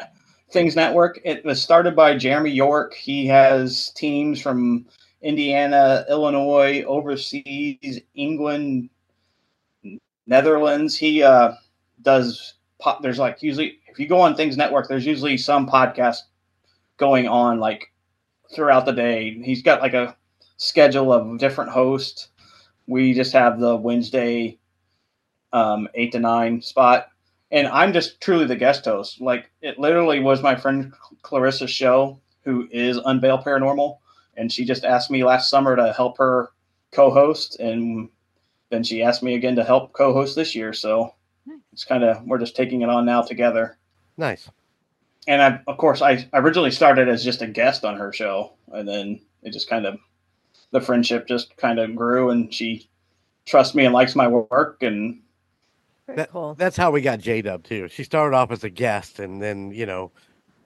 things 0.51 0.75
network 0.75 1.19
it 1.23 1.45
was 1.45 1.61
started 1.61 1.95
by 1.95 2.17
jeremy 2.17 2.49
york 2.51 2.93
he 2.95 3.25
has 3.27 3.91
teams 3.95 4.41
from 4.41 4.85
indiana 5.21 6.03
illinois 6.09 6.83
overseas 6.83 8.01
england 8.15 8.89
netherlands 10.31 10.97
he 10.97 11.21
uh 11.21 11.51
does 12.01 12.55
pop 12.79 13.01
there's 13.03 13.19
like 13.19 13.43
usually 13.43 13.77
if 13.87 13.99
you 13.99 14.07
go 14.07 14.19
on 14.19 14.35
things 14.35 14.57
network 14.57 14.87
there's 14.87 15.05
usually 15.05 15.37
some 15.37 15.67
podcast 15.67 16.17
going 16.97 17.27
on 17.27 17.59
like 17.59 17.91
throughout 18.53 18.85
the 18.85 18.91
day. 18.91 19.39
He's 19.43 19.61
got 19.61 19.81
like 19.81 19.93
a 19.93 20.15
schedule 20.57 21.11
of 21.11 21.39
different 21.39 21.71
hosts. 21.71 22.29
We 22.87 23.13
just 23.13 23.33
have 23.33 23.59
the 23.59 23.75
wednesday 23.75 24.59
um, 25.53 25.87
eight 25.95 26.11
to 26.13 26.19
nine 26.19 26.61
spot. 26.61 27.07
And 27.51 27.67
I'm 27.67 27.91
just 27.91 28.21
truly 28.21 28.45
the 28.45 28.55
guest 28.55 28.85
host. 28.85 29.19
Like 29.19 29.49
it 29.61 29.79
literally 29.79 30.19
was 30.19 30.41
my 30.41 30.55
friend 30.55 30.93
Clarissa's 31.23 31.71
show, 31.71 32.19
who 32.43 32.67
is 32.71 32.97
Unveil 32.97 33.43
Paranormal, 33.43 33.97
and 34.37 34.51
she 34.51 34.63
just 34.63 34.85
asked 34.85 35.11
me 35.11 35.23
last 35.23 35.49
summer 35.49 35.75
to 35.75 35.91
help 35.91 36.17
her 36.17 36.51
co-host, 36.91 37.59
and 37.59 38.09
then 38.71 38.83
she 38.83 39.03
asked 39.03 39.21
me 39.21 39.35
again 39.35 39.55
to 39.57 39.63
help 39.63 39.93
co-host 39.93 40.35
this 40.35 40.55
year. 40.55 40.73
So 40.73 41.13
it's 41.73 41.83
kind 41.83 42.03
of 42.03 42.23
we're 42.25 42.39
just 42.39 42.55
taking 42.55 42.81
it 42.81 42.89
on 42.89 43.05
now 43.05 43.21
together. 43.21 43.77
Nice. 44.17 44.49
And 45.27 45.41
I, 45.41 45.61
of 45.67 45.77
course, 45.77 46.01
I 46.01 46.27
originally 46.33 46.71
started 46.71 47.07
as 47.07 47.23
just 47.23 47.43
a 47.43 47.47
guest 47.47 47.85
on 47.85 47.95
her 47.97 48.11
show, 48.11 48.53
and 48.71 48.87
then 48.87 49.21
it 49.43 49.51
just 49.53 49.69
kind 49.69 49.85
of 49.85 49.99
the 50.71 50.81
friendship 50.81 51.27
just 51.27 51.55
kind 51.57 51.77
of 51.77 51.95
grew, 51.95 52.31
and 52.31 52.51
she 52.51 52.89
trusts 53.45 53.75
me 53.75 53.85
and 53.85 53.93
likes 53.93 54.15
my 54.15 54.27
work, 54.27 54.81
and 54.81 55.21
That- 56.07 56.31
cool. 56.31 56.55
That's 56.55 56.75
how 56.77 56.89
we 56.91 57.01
got 57.01 57.19
J 57.19 57.41
Dub 57.43 57.63
too. 57.63 57.87
She 57.89 58.03
started 58.03 58.35
off 58.35 58.51
as 58.51 58.63
a 58.63 58.69
guest, 58.69 59.19
and 59.19 59.39
then 59.41 59.71
you 59.71 59.85
know, 59.85 60.11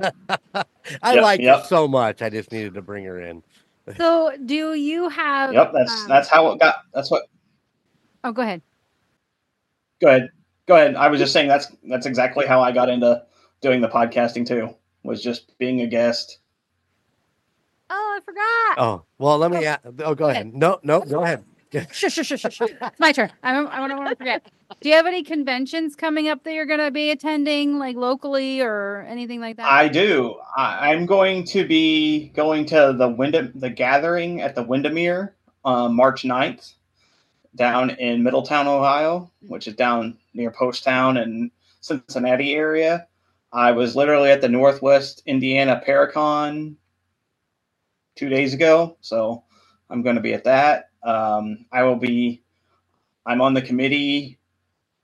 I 0.00 1.14
Yep, 1.14 1.22
liked 1.22 1.42
yep. 1.42 1.60
her 1.62 1.64
so 1.66 1.88
much. 1.88 2.22
I 2.22 2.30
just 2.30 2.52
needed 2.52 2.74
to 2.74 2.82
bring 2.82 3.04
her 3.04 3.20
in. 3.20 3.42
So, 3.96 4.32
do 4.44 4.74
you 4.74 5.08
have? 5.10 5.52
yep, 5.52 5.72
that's 5.74 6.02
um, 6.04 6.08
that's 6.08 6.28
how 6.28 6.50
it 6.52 6.60
got. 6.60 6.76
That's 6.92 7.10
what 7.10 7.24
Oh, 8.24 8.32
go 8.32 8.42
ahead. 8.42 8.62
Go 10.00 10.08
ahead. 10.08 10.30
Go 10.66 10.74
ahead. 10.76 10.96
I 10.96 11.08
was 11.08 11.20
just 11.20 11.32
saying 11.32 11.48
that's 11.48 11.70
that's 11.88 12.06
exactly 12.06 12.46
how 12.46 12.62
I 12.62 12.72
got 12.72 12.88
into 12.88 13.22
doing 13.60 13.80
the 13.82 13.88
podcasting 13.88 14.46
too. 14.46 14.74
Was 15.02 15.22
just 15.22 15.56
being 15.58 15.82
a 15.82 15.86
guest. 15.86 16.38
Oh, 17.90 18.18
I 18.18 18.24
forgot. 18.24 18.78
Oh 18.78 19.04
well, 19.18 19.36
let 19.38 19.50
me. 19.50 19.64
a- 19.64 19.80
Oh, 20.04 20.14
go 20.14 20.30
ahead. 20.30 20.54
No, 20.54 20.80
no, 20.82 21.00
go 21.02 21.22
ahead. 21.22 21.44
Shush, 21.92 22.14
shush, 22.14 22.26
shush, 22.26 22.40
shush. 22.40 22.60
It's 22.60 23.00
my 23.00 23.12
turn. 23.12 23.32
I 23.42 23.52
don't, 23.52 23.66
I 23.68 23.80
want 23.80 24.08
to 24.08 24.16
forget. 24.16 24.50
Do 24.80 24.88
you 24.88 24.94
have 24.94 25.06
any 25.06 25.22
conventions 25.22 25.94
coming 25.94 26.28
up 26.28 26.44
that 26.44 26.52
you're 26.52 26.66
going 26.66 26.80
to 26.80 26.90
be 26.90 27.10
attending, 27.10 27.78
like 27.78 27.96
locally 27.96 28.60
or 28.60 29.06
anything 29.08 29.40
like 29.40 29.56
that? 29.56 29.70
I 29.70 29.88
do. 29.88 30.36
I, 30.56 30.92
I'm 30.92 31.06
going 31.06 31.44
to 31.44 31.66
be 31.66 32.28
going 32.30 32.66
to 32.66 32.94
the 32.96 33.08
Wyndham 33.08 33.52
the 33.54 33.70
gathering 33.70 34.40
at 34.40 34.54
the 34.54 34.62
Windermere 34.62 35.34
um, 35.64 35.96
March 35.96 36.22
9th 36.22 36.74
down 37.54 37.90
in 37.90 38.22
Middletown, 38.22 38.66
Ohio, 38.66 39.30
which 39.46 39.68
is 39.68 39.74
down 39.74 40.18
near 40.34 40.50
Poasttown 40.50 41.20
and 41.20 41.50
Cincinnati 41.80 42.54
area. 42.54 43.06
I 43.52 43.70
was 43.72 43.94
literally 43.94 44.30
at 44.30 44.40
the 44.40 44.48
Northwest 44.48 45.22
Indiana 45.26 45.80
Paracon 45.86 46.74
two 48.16 48.28
days 48.28 48.54
ago, 48.54 48.96
so 49.00 49.44
I'm 49.90 50.02
going 50.02 50.16
to 50.16 50.22
be 50.22 50.34
at 50.34 50.44
that. 50.44 50.90
Um, 51.04 51.66
I 51.72 51.84
will 51.84 51.96
be. 51.96 52.42
I'm 53.26 53.40
on 53.40 53.54
the 53.54 53.62
committee, 53.62 54.38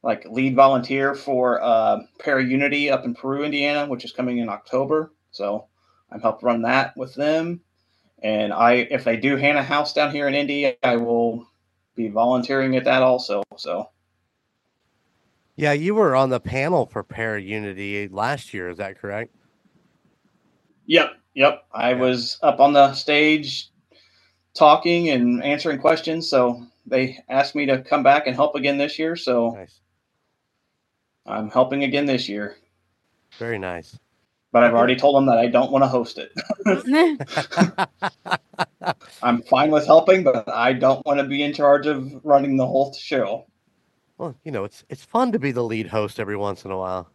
like 0.02 0.26
lead 0.30 0.56
volunteer 0.56 1.14
for 1.14 1.62
uh, 1.62 2.00
Para 2.20 2.44
Unity 2.44 2.90
up 2.90 3.04
in 3.04 3.14
Peru, 3.14 3.44
Indiana, 3.44 3.88
which 3.88 4.04
is 4.04 4.12
coming 4.12 4.38
in 4.38 4.48
October. 4.48 5.12
So 5.32 5.68
I'm 6.12 6.20
helped 6.20 6.42
run 6.42 6.62
that 6.62 6.96
with 6.96 7.14
them. 7.14 7.62
And 8.22 8.52
I, 8.52 8.74
if 8.90 9.04
they 9.04 9.16
do 9.16 9.36
Hannah 9.36 9.62
House 9.62 9.94
down 9.94 10.12
here 10.12 10.28
in 10.28 10.34
Indy, 10.34 10.76
I 10.82 10.96
will 10.96 11.46
be 11.96 12.08
volunteering 12.08 12.76
at 12.76 12.84
that 12.84 13.02
also. 13.02 13.42
So 13.56 13.90
Yeah, 15.56 15.72
you 15.72 15.94
were 15.94 16.16
on 16.16 16.30
the 16.30 16.40
panel 16.40 16.86
for 16.86 17.04
Para 17.04 17.40
Unity 17.40 18.08
last 18.08 18.54
year. 18.54 18.70
Is 18.70 18.78
that 18.78 18.98
correct? 19.00 19.34
Yep, 20.86 21.12
yep. 21.34 21.64
I 21.72 21.94
Yeah. 21.94 22.00
was 22.00 22.38
up 22.42 22.60
on 22.60 22.74
the 22.74 22.94
stage 22.94 23.69
talking 24.54 25.10
and 25.10 25.42
answering 25.42 25.78
questions. 25.78 26.28
So 26.28 26.66
they 26.86 27.18
asked 27.28 27.54
me 27.54 27.66
to 27.66 27.82
come 27.82 28.02
back 28.02 28.26
and 28.26 28.36
help 28.36 28.54
again 28.54 28.78
this 28.78 28.98
year. 28.98 29.16
So 29.16 29.50
Nice. 29.50 29.80
I'm 31.26 31.50
helping 31.50 31.84
again 31.84 32.06
this 32.06 32.28
year. 32.28 32.56
Very 33.38 33.58
nice. 33.58 33.98
But 34.52 34.64
I've 34.64 34.74
already 34.74 34.96
told 34.96 35.16
them 35.16 35.26
that 35.26 35.38
I 35.38 35.46
don't 35.46 35.70
want 35.70 35.84
to 35.84 35.88
host 35.88 36.18
it. 36.18 36.32
I'm 39.22 39.42
fine 39.42 39.70
with 39.70 39.86
helping, 39.86 40.24
but 40.24 40.48
I 40.48 40.72
don't 40.72 41.04
want 41.06 41.20
to 41.20 41.26
be 41.26 41.42
in 41.42 41.52
charge 41.52 41.86
of 41.86 42.12
running 42.24 42.56
the 42.56 42.66
whole 42.66 42.92
show. 42.92 43.46
Well, 44.18 44.34
you 44.44 44.50
know, 44.50 44.64
it's 44.64 44.84
it's 44.88 45.04
fun 45.04 45.30
to 45.32 45.38
be 45.38 45.52
the 45.52 45.62
lead 45.62 45.86
host 45.86 46.18
every 46.18 46.36
once 46.36 46.64
in 46.64 46.72
a 46.72 46.78
while. 46.78 47.08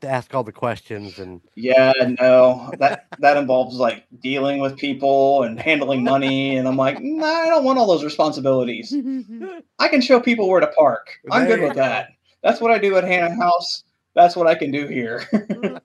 To 0.00 0.08
ask 0.08 0.34
all 0.34 0.44
the 0.44 0.52
questions 0.52 1.18
and 1.18 1.40
Yeah, 1.54 1.92
no, 2.20 2.70
that 2.78 3.06
that 3.18 3.36
involves 3.36 3.76
like 3.76 4.04
dealing 4.20 4.60
with 4.60 4.76
people 4.76 5.42
and 5.42 5.58
handling 5.58 6.04
money, 6.04 6.56
and 6.56 6.68
I'm 6.68 6.76
like, 6.76 7.00
nah, 7.00 7.26
I 7.26 7.48
don't 7.48 7.64
want 7.64 7.78
all 7.78 7.86
those 7.86 8.04
responsibilities. 8.04 8.94
I 9.78 9.88
can 9.88 10.00
show 10.00 10.20
people 10.20 10.48
where 10.48 10.60
to 10.60 10.68
park. 10.68 11.08
I'm 11.30 11.46
There 11.46 11.56
good 11.56 11.68
with 11.68 11.76
that. 11.76 12.10
That's 12.42 12.60
what 12.60 12.70
I 12.70 12.78
do 12.78 12.96
at 12.96 13.04
Hannah 13.04 13.34
House. 13.34 13.84
That's 14.14 14.36
what 14.36 14.46
I 14.46 14.54
can 14.54 14.70
do 14.70 14.86
here. 14.86 15.28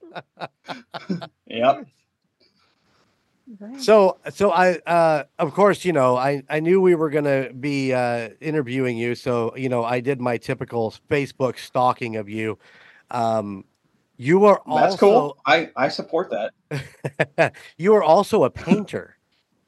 yep. 1.47 1.85
So, 3.77 4.17
so 4.31 4.51
I, 4.51 4.77
uh, 4.87 5.23
of 5.37 5.53
course, 5.53 5.85
you 5.85 5.93
know, 5.93 6.15
I, 6.15 6.43
I 6.49 6.59
knew 6.59 6.81
we 6.81 6.95
were 6.95 7.09
gonna 7.09 7.51
be 7.53 7.93
uh, 7.93 8.29
interviewing 8.41 8.97
you, 8.97 9.15
so 9.15 9.55
you 9.55 9.69
know, 9.69 9.83
I 9.83 9.99
did 9.99 10.21
my 10.21 10.37
typical 10.37 10.93
Facebook 11.09 11.57
stalking 11.57 12.15
of 12.15 12.29
you. 12.29 12.57
Um, 13.11 13.65
you 14.17 14.45
are 14.45 14.59
also 14.65 14.81
That's 14.81 14.99
cool. 14.99 15.37
I 15.45 15.69
I 15.75 15.89
support 15.89 16.31
that. 16.31 17.53
you 17.77 17.93
are 17.95 18.03
also 18.03 18.43
a 18.43 18.49
painter, 18.49 19.17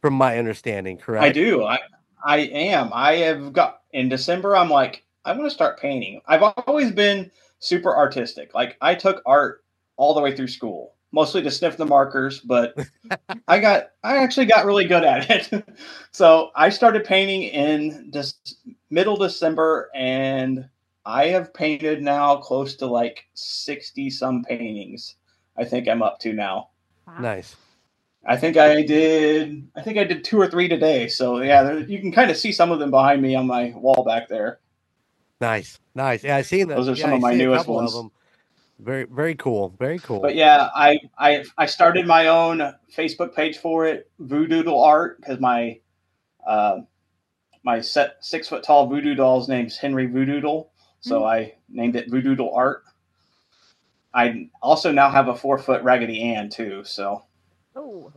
from 0.02 0.14
my 0.14 0.38
understanding, 0.38 0.98
correct? 0.98 1.24
I 1.24 1.32
do. 1.32 1.64
I 1.64 1.80
I 2.24 2.38
am. 2.38 2.92
I 2.94 3.14
have 3.18 3.54
got 3.54 3.82
in 3.92 4.08
December. 4.08 4.56
I'm 4.56 4.70
like, 4.70 5.04
I 5.26 5.32
want 5.32 5.46
to 5.46 5.50
start 5.50 5.80
painting. 5.80 6.22
I've 6.28 6.44
always 6.68 6.92
been 6.92 7.32
super 7.58 7.96
artistic. 7.96 8.54
Like 8.54 8.78
I 8.82 8.94
took 8.94 9.24
art 9.26 9.64
all 9.98 10.14
the 10.14 10.22
way 10.22 10.36
through 10.36 10.50
school, 10.50 10.94
mostly 11.12 11.42
to 11.42 11.50
sniff 11.50 11.78
the 11.78 11.88
markers, 11.88 12.40
but 12.40 12.76
I 13.48 13.60
got 13.60 13.88
I 14.04 14.18
actually 14.18 14.46
got 14.46 14.66
really 14.66 14.86
good 14.86 15.04
at 15.04 15.28
it. 15.30 15.68
so 16.12 16.52
I 16.56 16.70
started 16.70 17.04
painting 17.04 17.42
in 17.42 18.12
this 18.12 18.36
middle 18.92 19.18
December, 19.18 19.90
and 19.96 20.70
I 21.06 21.28
have 21.28 21.54
painted 21.54 22.02
now 22.02 22.38
close 22.38 22.76
to 22.78 22.88
like 22.88 23.26
sixty 23.34 24.10
some 24.10 24.44
paintings. 24.44 25.16
I 25.58 25.64
think 25.64 25.88
I'm 25.88 26.02
up 26.02 26.20
to 26.22 26.34
now. 26.34 26.70
Nice. 27.20 27.56
I 28.26 28.38
think 28.38 28.58
I 28.58 28.82
did. 28.82 29.68
I 29.76 29.82
think 29.82 30.00
I 30.00 30.04
did 30.04 30.24
two 30.24 30.40
or 30.40 30.48
three 30.48 30.68
today. 30.68 31.08
So 31.08 31.42
yeah, 31.42 31.64
there, 31.64 31.80
you 31.80 32.00
can 32.00 32.12
kind 32.12 32.32
of 32.32 32.38
see 32.38 32.52
some 32.52 32.72
of 32.72 32.80
them 32.80 32.90
behind 32.90 33.22
me 33.22 33.36
on 33.36 33.46
my 33.46 33.72
wall 33.76 34.04
back 34.04 34.28
there. 34.28 34.60
Nice, 35.40 35.80
nice. 35.94 36.24
Yeah, 36.24 36.38
I 36.38 36.42
seen 36.42 36.70
that. 36.70 36.78
Those 36.78 36.90
are 36.90 36.94
yeah, 36.94 37.04
some 37.04 37.14
I 37.14 37.16
of 37.18 37.22
my 37.22 37.34
newest 37.36 37.60
couple 37.60 37.78
of 37.78 37.84
ones. 37.84 37.94
them. 37.94 38.12
Very, 38.80 39.06
very 39.06 39.36
cool. 39.36 39.76
Very 39.80 40.00
cool. 40.00 40.20
But 40.20 40.36
yeah, 40.36 40.70
I 40.74 41.00
I 41.18 41.44
I 41.58 41.68
started 41.68 42.08
my 42.08 42.28
own 42.28 42.74
Facebook 42.94 43.36
page 43.36 43.58
for 43.58 43.86
it, 43.86 44.10
Voodoo 44.20 44.74
Art, 44.74 45.20
because 45.22 45.40
my 45.40 45.80
uh, 46.48 46.80
my 47.64 47.82
set 47.82 48.18
six 48.22 48.48
foot 48.48 48.64
tall 48.64 48.88
voodoo 48.88 49.14
doll's 49.14 49.48
name's 49.48 49.78
Henry 49.78 50.08
Voodoo, 50.08 50.64
so 51.06 51.22
mm-hmm. 51.22 51.26
I 51.26 51.54
named 51.70 51.96
it 51.96 52.10
Voodoo 52.10 52.50
Art. 52.50 52.84
I 54.12 54.50
also 54.62 54.92
now 54.92 55.10
have 55.10 55.28
a 55.28 55.36
four 55.36 55.60
foot 55.60 55.84
Raggedy 55.84 56.22
Ann 56.24 56.50
too, 56.50 56.84
so 56.84 57.26
Oh, 57.76 58.12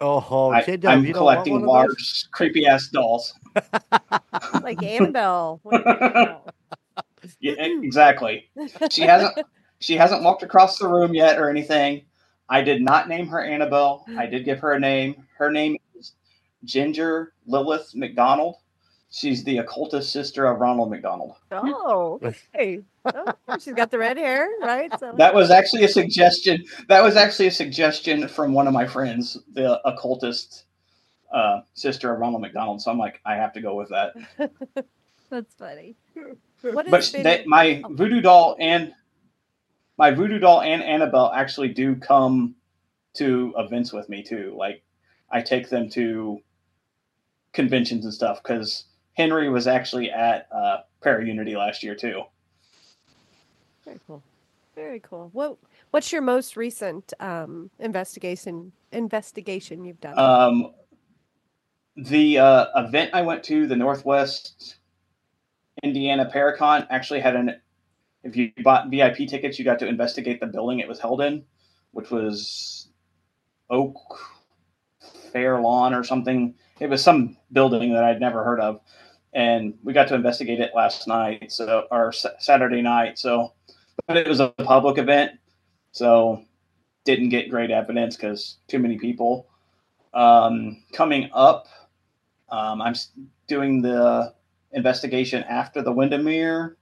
oh, 0.00 0.50
I, 0.50 0.62
J-Dub, 0.62 0.92
I'm 0.92 1.04
you 1.04 1.12
don't 1.12 1.24
want 1.24 1.36
collecting 1.36 1.52
one 1.54 1.64
large, 1.64 2.30
creepy 2.30 2.66
ass 2.66 2.88
dolls. 2.88 3.34
like 4.62 4.82
Annabelle. 4.82 5.60
What 5.62 5.84
do 5.84 5.90
you 5.90 6.00
know? 6.00 6.42
Yeah, 7.40 7.54
exactly. 7.58 8.48
She 8.88 9.02
hasn't 9.02 9.36
she 9.80 9.96
hasn't 9.96 10.22
walked 10.22 10.44
across 10.44 10.78
the 10.78 10.86
room 10.86 11.12
yet 11.12 11.40
or 11.40 11.50
anything. 11.50 12.04
I 12.48 12.62
did 12.62 12.80
not 12.80 13.08
name 13.08 13.26
her 13.26 13.42
Annabelle. 13.42 14.04
I 14.16 14.26
did 14.26 14.44
give 14.44 14.60
her 14.60 14.74
a 14.74 14.78
name. 14.78 15.26
Her 15.36 15.50
name 15.50 15.76
is 15.98 16.12
Ginger 16.62 17.32
Lilith 17.44 17.96
McDonald. 17.96 18.58
She's 19.16 19.44
the 19.44 19.56
occultist 19.56 20.12
sister 20.12 20.44
of 20.44 20.60
Ronald 20.60 20.90
McDonald. 20.90 21.36
Oh, 21.50 22.20
okay. 22.54 22.82
Oh, 23.06 23.32
she's 23.58 23.72
got 23.72 23.90
the 23.90 23.96
red 23.96 24.18
hair, 24.18 24.46
right? 24.60 24.92
So 25.00 25.14
That 25.16 25.34
was 25.34 25.50
actually 25.50 25.84
a 25.84 25.88
suggestion. 25.88 26.66
That 26.88 27.02
was 27.02 27.16
actually 27.16 27.46
a 27.46 27.50
suggestion 27.50 28.28
from 28.28 28.52
one 28.52 28.66
of 28.66 28.74
my 28.74 28.86
friends, 28.86 29.38
the 29.54 29.80
occultist 29.88 30.64
uh, 31.32 31.62
sister 31.72 32.12
of 32.12 32.20
Ronald 32.20 32.42
McDonald. 32.42 32.82
So 32.82 32.90
I'm 32.90 32.98
like, 32.98 33.22
I 33.24 33.36
have 33.36 33.54
to 33.54 33.62
go 33.62 33.74
with 33.74 33.88
that. 33.88 34.12
That's 35.30 35.54
funny. 35.54 35.96
what 36.60 36.90
but 36.90 37.10
been- 37.10 37.22
they, 37.22 37.44
my 37.46 37.80
oh. 37.86 37.94
voodoo 37.94 38.20
doll 38.20 38.58
and 38.60 38.92
my 39.96 40.10
voodoo 40.10 40.38
doll 40.38 40.60
and 40.60 40.82
Annabelle 40.82 41.32
actually 41.34 41.68
do 41.68 41.96
come 41.96 42.54
to 43.14 43.54
events 43.56 43.94
with 43.94 44.10
me 44.10 44.22
too. 44.22 44.54
Like 44.58 44.82
I 45.30 45.40
take 45.40 45.70
them 45.70 45.88
to 45.92 46.42
conventions 47.54 48.04
and 48.04 48.12
stuff 48.12 48.42
because 48.42 48.84
Henry 49.16 49.48
was 49.48 49.66
actually 49.66 50.10
at 50.10 50.46
uh, 50.52 50.78
Para 51.00 51.24
Unity 51.24 51.56
last 51.56 51.82
year 51.82 51.94
too. 51.94 52.22
Very 53.84 54.00
cool. 54.06 54.22
Very 54.74 55.00
cool. 55.00 55.30
What 55.32 55.56
What's 55.90 56.12
your 56.12 56.22
most 56.22 56.56
recent 56.56 57.14
um, 57.20 57.70
investigation 57.78 58.72
investigation 58.92 59.84
you've 59.84 60.00
done? 60.00 60.18
Um, 60.18 60.72
the 61.96 62.38
uh, 62.38 62.66
event 62.76 63.10
I 63.14 63.22
went 63.22 63.42
to, 63.44 63.66
the 63.66 63.76
Northwest 63.76 64.76
Indiana 65.82 66.30
Paracon, 66.32 66.86
actually 66.90 67.20
had 67.20 67.36
an. 67.36 67.60
If 68.22 68.36
you 68.36 68.52
bought 68.62 68.90
VIP 68.90 69.28
tickets, 69.28 69.58
you 69.58 69.64
got 69.64 69.78
to 69.78 69.86
investigate 69.86 70.40
the 70.40 70.46
building 70.46 70.80
it 70.80 70.88
was 70.88 70.98
held 70.98 71.20
in, 71.22 71.44
which 71.92 72.10
was 72.10 72.88
Oak 73.70 73.96
Fair 75.32 75.60
Lawn 75.60 75.94
or 75.94 76.02
something. 76.02 76.54
It 76.80 76.90
was 76.90 77.02
some 77.02 77.36
building 77.52 77.94
that 77.94 78.04
I'd 78.04 78.20
never 78.20 78.44
heard 78.44 78.60
of, 78.60 78.80
and 79.36 79.74
we 79.84 79.92
got 79.92 80.08
to 80.08 80.14
investigate 80.14 80.60
it 80.60 80.72
last 80.74 81.06
night, 81.06 81.52
so 81.52 81.86
or 81.90 82.10
Sa- 82.10 82.38
Saturday 82.38 82.80
night. 82.80 83.18
So, 83.18 83.52
but 84.08 84.16
it 84.16 84.26
was 84.26 84.40
a 84.40 84.48
public 84.48 84.96
event, 84.96 85.32
so 85.92 86.42
didn't 87.04 87.28
get 87.28 87.50
great 87.50 87.70
evidence 87.70 88.16
because 88.16 88.56
too 88.66 88.78
many 88.78 88.98
people. 88.98 89.46
Um, 90.14 90.82
coming 90.94 91.28
up, 91.34 91.68
um, 92.48 92.80
I'm 92.80 92.94
doing 93.46 93.82
the 93.82 94.32
investigation 94.72 95.44
after 95.44 95.82
the 95.82 95.92
Windermere. 95.92 96.78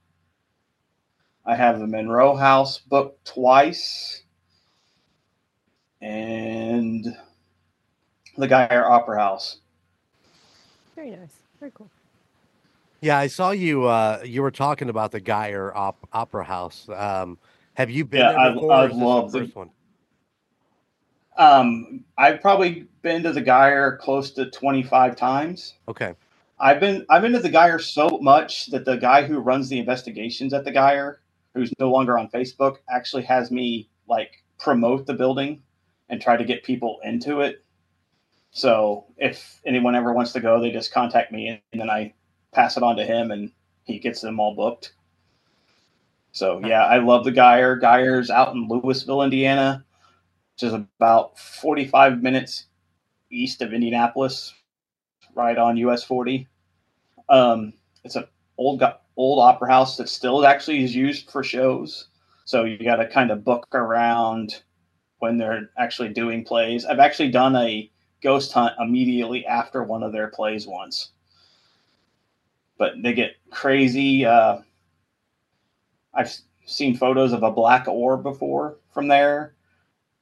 I 1.45 1.55
have 1.55 1.79
the 1.79 1.87
Monroe 1.87 2.37
House 2.37 2.79
booked 2.79 3.25
twice, 3.25 4.23
and 5.99 7.05
the 8.37 8.47
Guyer 8.47 8.89
Opera 8.89 9.19
House. 9.19 9.57
Very 10.95 11.09
nice. 11.09 11.35
Very 11.59 11.73
cool. 11.75 11.89
Yeah, 13.01 13.17
I 13.17 13.27
saw 13.27 13.51
you. 13.51 13.85
Uh, 13.85 14.21
you 14.23 14.41
were 14.41 14.51
talking 14.51 14.89
about 14.89 15.11
the 15.11 15.21
Guyer 15.21 15.71
op- 15.75 16.07
Opera 16.13 16.43
House. 16.43 16.87
Um, 16.93 17.37
have 17.75 17.89
you 17.89 18.05
been 18.05 18.21
Yeah, 18.21 18.31
there 18.31 18.39
I-? 18.39 18.47
I 18.47 18.87
love 18.87 19.31
the- 19.31 19.39
first 19.39 19.55
one. 19.55 19.69
Um, 21.37 22.05
I've 22.17 22.39
probably 22.41 22.87
been 23.01 23.23
to 23.23 23.33
the 23.33 23.41
Guyer 23.41 23.99
close 23.99 24.31
to 24.31 24.49
25 24.49 25.15
times. 25.17 25.73
Okay. 25.89 26.13
I've 26.57 26.79
been 26.79 27.05
I've 27.09 27.21
been 27.21 27.33
to 27.33 27.39
the 27.39 27.49
Guyer 27.49 27.81
so 27.81 28.19
much 28.21 28.67
that 28.67 28.85
the 28.85 28.95
guy 28.95 29.23
who 29.23 29.39
runs 29.39 29.67
the 29.67 29.77
investigations 29.77 30.53
at 30.53 30.63
the 30.63 30.71
Guyer, 30.71 31.17
who's 31.53 31.73
no 31.77 31.91
longer 31.91 32.17
on 32.17 32.29
Facebook, 32.29 32.77
actually 32.89 33.23
has 33.23 33.51
me 33.51 33.89
like 34.07 34.41
promote 34.59 35.05
the 35.05 35.13
building 35.13 35.61
and 36.07 36.21
try 36.21 36.37
to 36.37 36.45
get 36.45 36.63
people 36.63 36.99
into 37.03 37.41
it. 37.41 37.65
So 38.51 39.07
if 39.17 39.59
anyone 39.65 39.95
ever 39.95 40.13
wants 40.13 40.31
to 40.33 40.39
go, 40.39 40.61
they 40.61 40.71
just 40.71 40.93
contact 40.93 41.33
me 41.33 41.49
and 41.49 41.81
then 41.81 41.89
I 41.89 42.13
pass 42.55 42.77
it 42.77 42.83
on 42.83 42.95
to 42.97 43.05
him 43.05 43.31
and 43.31 43.51
he 43.83 43.99
gets 43.99 44.21
them 44.21 44.39
all 44.39 44.55
booked. 44.55 44.93
So 46.31 46.59
yeah, 46.65 46.83
I 46.83 46.97
love 46.97 47.23
the 47.23 47.31
Guyer. 47.31 47.79
Guyer's 47.79 48.29
out 48.29 48.55
in 48.55 48.67
Lewisville, 48.67 49.23
Indiana, 49.23 49.85
which 50.53 50.63
is 50.63 50.73
about 50.73 51.39
45 51.39 52.21
minutes 52.21 52.65
east 53.31 53.61
of 53.61 53.73
Indianapolis, 53.73 54.53
right 55.33 55.57
on 55.57 55.77
US 55.77 56.03
40. 56.03 56.47
Um, 57.29 57.73
it's 58.03 58.15
an 58.15 58.25
old 58.57 58.83
old 59.17 59.39
opera 59.39 59.69
house 59.69 59.97
that 59.97 60.09
still 60.09 60.45
actually 60.45 60.83
is 60.83 60.95
used 60.95 61.31
for 61.31 61.43
shows. 61.43 62.07
So 62.45 62.63
you 62.63 62.77
got 62.83 62.97
to 62.97 63.07
kind 63.07 63.31
of 63.31 63.43
book 63.43 63.67
around 63.73 64.61
when 65.19 65.37
they're 65.37 65.69
actually 65.77 66.09
doing 66.09 66.43
plays. 66.43 66.85
I've 66.85 66.99
actually 66.99 67.31
done 67.31 67.55
a 67.55 67.89
ghost 68.21 68.51
hunt 68.51 68.73
immediately 68.79 69.45
after 69.45 69.83
one 69.83 70.03
of 70.03 70.11
their 70.11 70.27
plays 70.27 70.67
once. 70.67 71.11
But 72.77 73.01
they 73.01 73.13
get 73.13 73.35
crazy. 73.51 74.25
Uh, 74.25 74.59
I've 76.13 76.33
seen 76.65 76.97
photos 76.97 77.33
of 77.33 77.43
a 77.43 77.51
black 77.51 77.87
orb 77.87 78.23
before 78.23 78.77
from 78.93 79.07
there. 79.07 79.55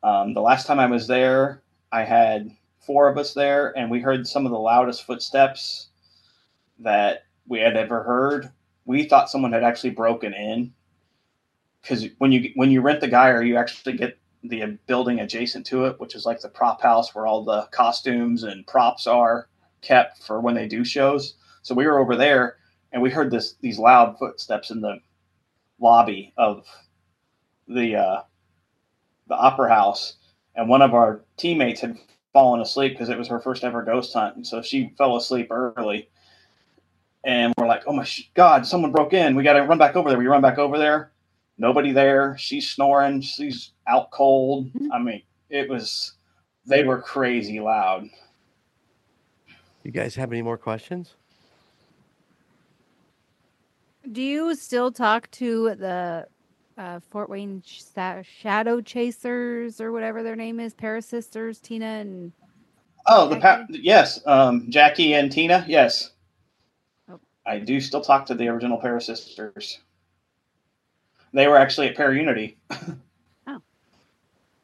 Um, 0.04 0.34
the 0.34 0.42
last 0.42 0.68
time 0.68 0.80
I 0.80 0.88
was 0.88 1.08
there, 1.08 1.64
I 1.92 2.04
had 2.04 2.52
four 2.80 3.08
of 3.08 3.18
us 3.18 3.34
there, 3.34 3.76
and 3.78 3.90
we 3.90 4.02
heard 4.02 4.28
some 4.28 4.46
of 4.46 4.52
the 4.52 4.60
loudest 4.60 5.06
footsteps 5.06 5.88
that 6.80 7.24
we 7.48 7.60
had 7.60 7.78
ever 7.78 8.04
heard. 8.04 8.52
We 8.86 9.04
thought 9.06 9.30
someone 9.30 9.54
had 9.54 9.64
actually 9.64 9.92
broken 9.92 10.34
in 10.34 10.74
because 11.82 12.06
when 12.18 12.32
you 12.32 12.52
when 12.56 12.72
you 12.72 12.82
rent 12.82 13.02
the 13.02 13.08
Guyer, 13.08 13.46
you 13.46 13.58
actually 13.58 13.98
get 13.98 14.18
the 14.44 14.78
building 14.88 15.20
adjacent 15.20 15.66
to 15.68 15.86
it, 15.86 16.00
which 16.00 16.16
is 16.16 16.26
like 16.26 16.42
the 16.42 16.50
prop 16.50 16.82
house 16.82 17.14
where 17.14 17.26
all 17.26 17.44
the 17.44 17.64
costumes 17.72 18.44
and 18.44 18.68
props 18.68 19.08
are 19.08 19.48
kept 19.82 20.24
for 20.24 20.40
when 20.42 20.56
they 20.56 20.68
do 20.68 20.84
shows. 20.84 21.36
So 21.64 21.74
we 21.74 21.88
were 21.88 22.00
over 22.00 22.16
there, 22.16 22.58
and 22.92 23.02
we 23.02 23.10
heard 23.10 23.32
this 23.32 23.56
these 23.62 23.80
loud 23.80 24.20
footsteps 24.20 24.70
in 24.70 24.82
the 24.82 25.00
lobby 25.80 26.34
of 26.38 26.68
the 27.68 27.96
uh, 27.96 28.22
the 29.28 29.36
Opera 29.36 29.74
House, 29.74 30.18
and 30.56 30.70
one 30.70 30.82
of 30.82 30.94
our 30.94 31.22
teammates 31.38 31.82
had 31.82 31.98
fallen 32.34 32.60
asleep 32.62 32.92
because 32.94 33.10
it 33.10 33.18
was 33.18 33.30
her 33.30 33.40
first 33.40 33.64
ever 33.64 33.82
ghost 33.82 34.14
hunt, 34.14 34.36
and 34.36 34.46
so 34.46 34.62
she 34.62 34.94
fell 34.98 35.16
asleep 35.16 35.48
early. 35.52 36.10
And 37.24 37.54
we're 37.58 37.68
like, 37.68 37.84
"Oh 37.88 37.94
my 37.94 38.04
sh- 38.04 38.30
God, 38.34 38.68
someone 38.68 38.92
broke 38.92 39.14
in! 39.14 39.36
We 39.36 39.44
got 39.44 39.54
to 39.54 39.62
run 39.62 39.78
back 39.78 39.96
over 39.96 40.10
there." 40.10 40.20
We 40.20 40.28
run 40.28 40.42
back 40.42 40.58
over 40.58 40.78
there. 40.78 41.12
Nobody 41.58 41.94
there. 41.94 42.36
She's 42.38 42.70
snoring. 42.70 43.22
She's 43.22 43.72
out 43.88 44.12
cold. 44.12 44.70
I 44.92 45.00
mean, 45.00 45.22
it 45.50 45.70
was. 45.70 46.14
They 46.66 46.84
were 46.84 47.02
crazy 47.02 47.62
loud. 47.62 48.10
You 49.84 49.92
guys 49.92 50.16
have 50.16 50.32
any 50.32 50.42
more 50.42 50.58
questions? 50.58 51.16
Do 54.12 54.22
you 54.22 54.56
still 54.56 54.92
talk 54.92 55.30
to 55.32 55.76
the 55.76 56.28
uh, 56.78 57.00
Fort 57.10 57.30
Wayne 57.30 57.64
Sh- 57.66 57.82
Shadow 58.24 58.82
Chasers 58.82 59.80
or 59.80 59.92
whatever 59.92 60.24
their 60.24 60.36
name 60.36 60.60
is, 60.60 60.74
Paris 60.74 61.06
Sisters, 61.06 61.60
Tina 61.60 61.86
and 61.86 62.32
Oh, 63.08 63.28
the 63.28 63.36
pa- 63.38 63.66
yes, 63.70 64.22
um, 64.26 64.66
Jackie 64.70 65.14
and 65.14 65.32
Tina. 65.32 65.66
Yes, 65.68 66.12
Oh. 67.10 67.20
I 67.46 67.60
do 67.60 67.80
still 67.82 68.00
talk 68.02 68.26
to 68.28 68.34
the 68.34 68.48
original 68.48 68.78
Pair 68.78 68.96
of 68.96 69.04
Sisters. 69.04 69.80
They 71.34 71.48
were 71.48 71.58
actually 71.58 71.90
at 71.90 71.96
Para 71.96 72.16
Unity. 72.16 72.58
Oh, 73.48 73.62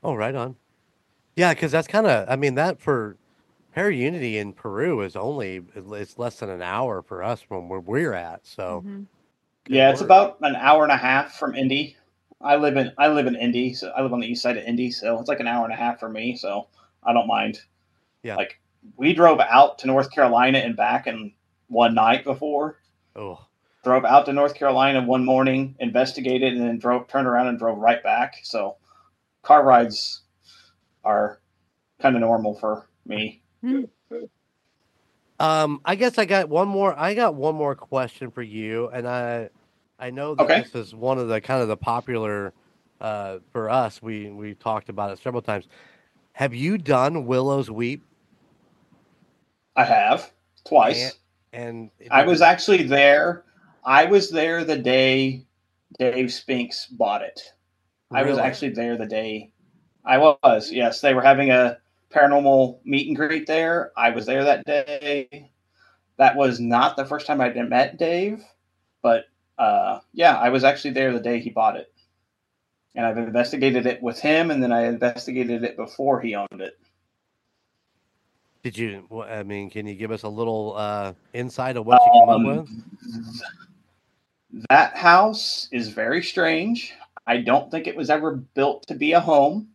Oh, 0.04 0.14
right 0.16 0.36
on. 0.36 0.56
Yeah, 1.36 1.54
because 1.54 1.72
that's 1.72 1.88
kind 1.88 2.08
of, 2.08 2.30
I 2.30 2.36
mean, 2.38 2.56
that 2.56 2.80
for 2.80 3.18
Para 3.74 3.94
Unity 3.94 4.38
in 4.38 4.54
Peru 4.54 5.02
is 5.02 5.16
only, 5.18 5.62
it's 5.76 6.18
less 6.18 6.40
than 6.40 6.50
an 6.50 6.62
hour 6.62 7.02
for 7.02 7.22
us 7.24 7.42
from 7.42 7.68
where 7.70 7.80
we're 7.82 8.14
at. 8.14 8.46
So, 8.48 8.84
Mhm. 8.86 9.06
Yeah, 9.70 9.92
it's 9.92 10.02
about 10.02 10.38
an 10.42 10.56
hour 10.56 10.84
and 10.84 10.92
a 10.92 10.98
half 10.98 11.38
from 11.38 11.56
Indy. 11.56 11.96
I 12.42 12.56
live 12.56 12.76
in 12.76 12.92
I 12.98 13.10
live 13.10 13.28
in 13.28 13.36
Indy, 13.36 13.74
so 13.74 13.90
I 13.90 14.02
live 14.02 14.14
on 14.14 14.20
the 14.20 14.28
east 14.28 14.42
side 14.42 14.58
of 14.58 14.64
Indy, 14.64 14.90
so 14.92 15.20
it's 15.20 15.30
like 15.30 15.40
an 15.40 15.48
hour 15.48 15.64
and 15.64 15.74
a 15.74 15.78
half 15.78 16.00
for 16.00 16.10
me. 16.10 16.36
So 16.36 16.68
I 17.04 17.14
don't 17.14 17.28
mind. 17.28 17.62
Yeah. 18.24 18.36
like 18.36 18.60
we 18.98 19.14
drove 19.14 19.40
out 19.40 19.78
to 19.80 19.88
North 19.88 20.12
Carolina 20.12 20.58
and 20.58 20.76
back 20.76 21.06
in 21.08 21.34
one 21.68 21.94
night 21.94 22.24
before. 22.24 22.80
Oh, 23.16 23.46
Drove 23.84 24.04
out 24.06 24.26
to 24.26 24.34
North 24.34 24.56
Carolina 24.56 25.04
one 25.06 25.24
morning, 25.24 25.76
investigated, 25.80 26.54
and 26.54 26.68
then 26.68 26.80
drove 26.80 27.08
turned 27.08 27.28
around 27.28 27.48
and 27.48 27.60
drove 27.60 27.78
right 27.78 28.02
back. 28.04 28.36
So 28.44 28.78
car 29.44 29.64
rides 29.64 30.22
are 31.04 31.40
kind 32.02 32.16
of 32.16 32.22
normal 32.22 32.56
for 32.56 32.90
me. 33.06 33.42
Um, 35.40 35.80
I 35.86 35.96
guess 35.96 36.18
I 36.18 36.26
got 36.26 36.50
one 36.50 36.68
more. 36.68 36.98
I 36.98 37.14
got 37.14 37.36
one 37.36 37.56
more 37.56 37.76
question 37.76 38.32
for 38.32 38.42
you, 38.42 38.90
and 38.90 39.08
I, 39.08 39.50
I 40.00 40.10
know 40.10 40.36
that 40.36 40.44
Okay. 40.44 40.62
this 40.62 40.76
is 40.76 40.96
one 40.96 41.18
of 41.18 41.28
the 41.28 41.42
kind 41.42 41.62
of 41.62 41.68
the 41.68 41.78
popular, 41.78 42.54
uh, 43.02 43.40
for 43.52 43.70
us. 43.70 44.02
We 44.02 44.30
we 44.30 44.56
talked 44.56 44.90
about 44.90 45.12
it 45.12 45.20
several 45.20 45.42
times. 45.42 45.68
Have 46.34 46.54
you 46.54 46.78
done 46.78 47.26
Willow's 47.26 47.70
Weep? 47.70 48.04
I 49.76 49.84
have 49.84 50.32
twice. 50.66 51.18
And 51.52 51.90
I 52.12 52.24
was 52.24 52.42
actually 52.42 52.84
there. 52.84 53.44
I 53.84 54.06
was 54.06 54.30
there 54.30 54.64
the 54.64 54.78
day 54.78 55.46
Dave 55.98 56.32
Spinks 56.32 56.86
bought 56.88 57.22
it. 57.22 57.54
I 58.12 58.24
was 58.24 58.38
actually 58.38 58.70
there 58.70 58.98
the 58.98 59.06
day 59.06 59.52
I 60.06 60.18
was. 60.18 60.72
Yes, 60.72 61.02
they 61.02 61.14
were 61.14 61.22
having 61.22 61.52
a 61.52 61.78
paranormal 62.12 62.80
meet 62.86 63.08
and 63.08 63.16
greet 63.16 63.48
there. 63.48 63.92
I 63.98 64.10
was 64.10 64.26
there 64.26 64.44
that 64.44 64.66
day. 64.66 65.52
That 66.18 66.36
was 66.36 66.60
not 66.60 66.98
the 66.98 67.06
first 67.06 67.26
time 67.26 67.40
I'd 67.42 67.56
met 67.70 67.98
Dave, 67.98 68.44
but 69.02 69.26
uh, 69.60 70.00
yeah, 70.14 70.38
I 70.38 70.50
was 70.50 70.64
actually 70.64 70.92
there 70.92 71.14
the 71.14 71.20
day 71.20 71.40
he 71.40 71.52
bought 71.52 71.76
it. 71.76 71.94
And 72.96 73.06
I've 73.06 73.18
investigated 73.18 73.86
it 73.86 74.02
with 74.02 74.20
him, 74.20 74.50
and 74.50 74.64
then 74.64 74.72
I 74.72 74.86
investigated 74.88 75.64
it 75.64 75.76
before 75.78 76.20
he 76.20 76.34
owned 76.34 76.60
it. 76.60 76.80
Did 78.64 78.78
you? 78.78 79.06
I 79.30 79.44
mean, 79.44 79.70
can 79.70 79.86
you 79.86 79.96
give 79.96 80.12
us 80.12 80.24
a 80.24 80.30
little 80.30 80.74
uh, 80.76 81.14
insight 81.34 81.78
of 81.78 81.86
what 81.86 82.02
you 82.02 82.20
came 82.20 82.30
Um, 82.30 82.46
up 82.48 82.68
with? 84.52 84.66
That 84.70 84.98
house 84.98 85.70
is 85.72 85.90
very 85.90 86.24
strange. 86.24 86.94
I 87.28 87.38
don't 87.38 87.70
think 87.70 87.86
it 87.86 87.96
was 87.96 88.10
ever 88.10 88.36
built 88.36 88.88
to 88.88 88.96
be 88.96 89.14
a 89.14 89.20
home. 89.20 89.70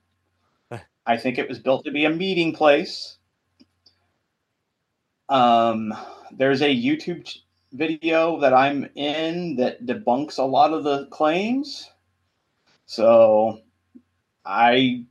I 1.06 1.16
think 1.16 1.38
it 1.38 1.48
was 1.48 1.60
built 1.60 1.84
to 1.84 1.92
be 1.92 2.04
a 2.04 2.10
meeting 2.10 2.52
place. 2.52 3.18
Um, 5.28 5.94
there's 6.32 6.60
a 6.62 6.74
YouTube 6.74 7.32
video 7.74 8.40
that 8.40 8.54
I'm 8.54 8.88
in 8.94 9.56
that 9.56 9.84
debunks 9.84 10.38
a 10.38 10.42
lot 10.42 10.72
of 10.72 10.84
the 10.84 11.06
claims. 11.06 11.90
So 12.86 13.60
I 14.44 15.04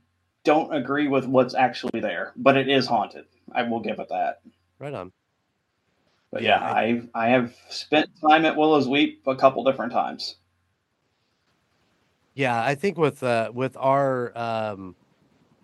don't 0.44 0.74
agree 0.74 1.08
with 1.08 1.26
what's 1.26 1.54
actually 1.54 2.00
there, 2.00 2.32
but 2.36 2.56
it 2.56 2.68
is 2.68 2.86
haunted. 2.86 3.26
I 3.52 3.62
will 3.62 3.80
give 3.80 3.98
it 3.98 4.08
that. 4.08 4.40
Right 4.78 4.94
on. 4.94 5.12
But 6.30 6.42
Yeah, 6.42 6.60
yeah, 6.60 6.72
I- 6.72 7.02
I 7.14 7.26
I 7.26 7.28
have 7.28 7.54
spent 7.68 8.10
time 8.20 8.44
at 8.44 8.56
Willow's 8.56 8.88
Weep 8.88 9.22
a 9.26 9.36
couple 9.36 9.62
different 9.64 9.92
times. 9.92 10.36
Yeah, 12.34 12.60
I 12.60 12.74
think 12.74 12.98
with 12.98 13.22
uh, 13.22 13.52
with 13.54 13.76
our 13.76 14.36
um, 14.36 14.96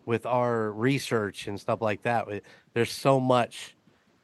with 0.07 0.27
our 0.27 0.71
research 0.71 1.49
and 1.49 1.59
stuff 1.59 1.83
like 1.83 2.03
that, 2.03 2.29
there's 2.75 2.93
so 2.93 3.19
much 3.19 3.75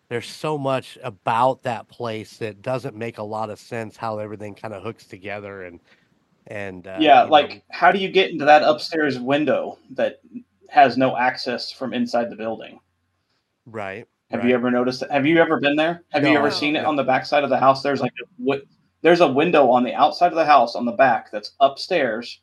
there's 0.08 0.28
so 0.28 0.56
much 0.56 0.98
about 1.02 1.62
that 1.62 1.88
place 1.88 2.36
that 2.38 2.62
doesn't 2.62 2.94
make 2.94 3.18
a 3.18 3.22
lot 3.22 3.50
of 3.50 3.58
sense 3.58 3.96
how 3.96 4.18
everything 4.18 4.54
kind 4.54 4.74
of 4.74 4.82
hooks 4.82 5.06
together 5.06 5.64
and 5.64 5.80
and 6.48 6.86
uh, 6.86 6.96
yeah, 7.00 7.22
you 7.22 7.26
know, 7.26 7.32
like 7.32 7.64
how 7.70 7.90
do 7.90 7.98
you 7.98 8.08
get 8.08 8.30
into 8.30 8.44
that 8.44 8.62
upstairs 8.62 9.18
window 9.18 9.78
that 9.90 10.20
has 10.68 10.96
no 10.96 11.16
access 11.16 11.72
from 11.72 11.92
inside 11.92 12.30
the 12.30 12.36
building? 12.36 12.78
right. 13.66 14.06
Have 14.30 14.40
right. 14.40 14.48
you 14.48 14.54
ever 14.54 14.70
noticed? 14.70 15.00
that? 15.00 15.10
Have 15.10 15.26
you 15.26 15.38
ever 15.38 15.60
been 15.60 15.76
there? 15.76 16.02
Have 16.10 16.24
you 16.24 16.36
ever 16.36 16.48
No. 16.48 16.50
seen 16.50 16.74
it 16.76 16.82
no. 16.82 16.88
on 16.88 16.96
the 16.96 17.04
back 17.04 17.26
side 17.26 17.44
of 17.44 17.50
the 17.50 17.58
house? 17.58 17.82
There's 17.82 18.00
like 18.00 18.12
a 18.20 18.60
there's 19.02 19.20
a 19.20 19.28
window 19.32 19.70
on 19.70 19.84
the 19.84 19.94
outside 19.94 20.28
of 20.32 20.34
the 20.34 20.44
house 20.44 20.74
on 20.74 20.84
the 20.84 20.92
back 20.92 21.30
that's 21.30 21.52
upstairs, 21.60 22.40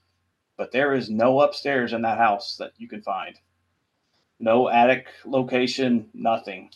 but 0.56 0.72
there 0.72 0.94
is 0.94 1.10
no 1.10 1.42
upstairs 1.42 1.92
in 1.92 2.02
that 2.04 2.18
house 2.18 2.56
that 2.58 2.72
you 2.78 2.88
can 2.88 3.02
find. 3.02 3.38
No 4.40 4.70
attic 4.70 5.08
location, 5.26 6.10
nothing. 6.14 6.72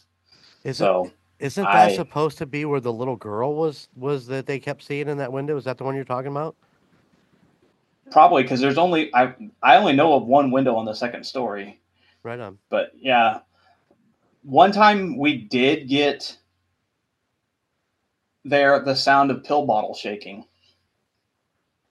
Isn't 0.68 0.84
So 0.86 1.12
isn't 1.40 1.64
that 1.64 1.90
I- 1.90 1.96
supposed 1.96 2.38
to 2.40 2.46
be 2.46 2.66
where 2.66 2.80
the 2.80 2.92
little 2.94 3.16
girl 3.16 3.56
was 3.56 3.88
was 3.96 4.28
that 4.28 4.46
they 4.46 4.60
kept 4.60 4.84
seeing 4.84 5.08
in 5.08 5.18
that 5.18 5.32
window? 5.32 5.56
Is 5.58 5.64
that 5.64 5.78
the 5.78 5.84
one 5.84 5.96
you're 5.96 6.04
talking 6.06 6.32
about? 6.32 6.56
probably 8.10 8.42
because 8.42 8.62
there's 8.62 8.78
only 8.78 9.14
I 9.14 9.34
I 9.62 9.76
only 9.76 9.92
know 9.92 10.14
of 10.14 10.24
one 10.26 10.50
window 10.50 10.76
on 10.78 10.86
the 10.86 10.94
second 10.94 11.26
story. 11.26 11.82
Right 12.24 12.40
on. 12.40 12.58
but 12.70 12.92
yeah 12.98 13.40
one 14.44 14.72
time 14.72 15.18
we 15.18 15.38
did 15.38 15.90
get 15.90 16.38
there 18.46 18.80
the 18.84 18.96
sound 18.96 19.30
of 19.32 19.44
pill 19.44 19.66
bottle 19.66 19.94
shaking 19.94 20.46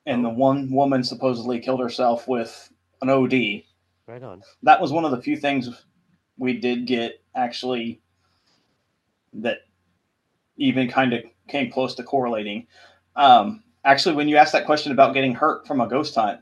and 0.06 0.24
the 0.24 0.30
oh. 0.30 0.34
one 0.34 0.70
woman 0.70 1.04
supposedly 1.04 1.60
killed 1.60 1.80
herself 1.80 2.26
with 2.28 2.70
an 3.02 3.10
od 3.10 3.32
Right 4.06 4.22
on. 4.22 4.42
that 4.62 4.80
was 4.80 4.92
one 4.92 5.04
of 5.04 5.10
the 5.10 5.20
few 5.22 5.36
things 5.36 5.68
we 6.38 6.54
did 6.58 6.86
get 6.86 7.22
actually 7.34 8.00
that 9.42 9.58
even 10.56 10.88
kind 10.88 11.12
of 11.12 11.22
came 11.48 11.70
close 11.70 11.94
to 11.94 12.02
correlating 12.02 12.66
um, 13.16 13.62
actually 13.84 14.14
when 14.14 14.28
you 14.28 14.36
asked 14.36 14.52
that 14.52 14.66
question 14.66 14.92
about 14.92 15.14
getting 15.14 15.34
hurt 15.34 15.66
from 15.66 15.80
a 15.80 15.88
ghost 15.88 16.14
hunt 16.14 16.40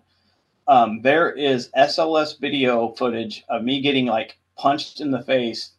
um, 0.66 1.02
there 1.02 1.30
is 1.30 1.70
sls 1.76 2.38
video 2.40 2.90
footage 2.92 3.44
of 3.48 3.62
me 3.62 3.80
getting 3.80 4.06
like 4.06 4.38
punched 4.56 5.00
in 5.00 5.10
the 5.10 5.22
face 5.22 5.72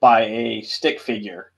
by 0.00 0.24
a 0.24 0.62
stick 0.62 1.00
figure 1.00 1.52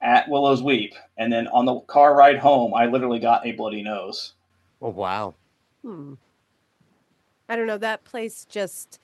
at 0.00 0.28
willow's 0.28 0.62
weep 0.62 0.94
and 1.16 1.32
then 1.32 1.46
on 1.48 1.64
the 1.64 1.78
car 1.80 2.14
ride 2.16 2.38
home 2.38 2.74
i 2.74 2.86
literally 2.86 3.20
got 3.20 3.46
a 3.46 3.52
bloody 3.52 3.82
nose 3.82 4.34
Oh 4.82 4.88
wow. 4.88 5.34
Hmm. 5.82 6.14
I 7.48 7.54
don't 7.54 7.68
know. 7.68 7.78
That 7.78 8.04
place 8.04 8.44
just 8.44 8.98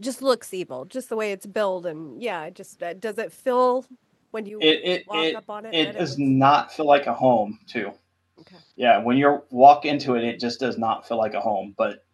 just 0.00 0.22
looks 0.22 0.52
evil, 0.54 0.84
just 0.84 1.08
the 1.08 1.16
way 1.16 1.32
it's 1.32 1.46
built, 1.46 1.86
and 1.86 2.22
yeah, 2.22 2.44
it 2.44 2.54
just 2.54 2.82
uh, 2.82 2.94
does 2.94 3.18
it 3.18 3.32
feel 3.32 3.86
when 4.32 4.46
you 4.46 4.58
it 4.60 4.80
it, 4.84 5.06
walk 5.08 5.16
it, 5.26 5.34
up 5.34 5.50
on 5.50 5.66
it? 5.66 5.74
it 5.74 5.92
does 5.92 6.10
was- 6.10 6.18
not 6.18 6.72
feel 6.72 6.86
like 6.86 7.06
a 7.06 7.14
home 7.14 7.58
too 7.66 7.92
Okay. 8.40 8.56
Yeah, 8.76 8.98
when 8.98 9.16
you 9.16 9.42
walk 9.50 9.84
into 9.84 10.14
it, 10.16 10.24
it 10.24 10.40
just 10.40 10.60
does 10.60 10.78
not 10.78 11.06
feel 11.06 11.18
like 11.18 11.34
a 11.34 11.40
home. 11.40 11.74
But 11.76 12.04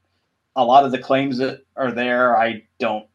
a 0.57 0.64
lot 0.64 0.85
of 0.85 0.93
the 0.93 0.99
claims 0.99 1.39
that 1.39 1.62
are 1.76 1.93
there, 1.93 2.37
I 2.37 2.64
don't 2.78 3.07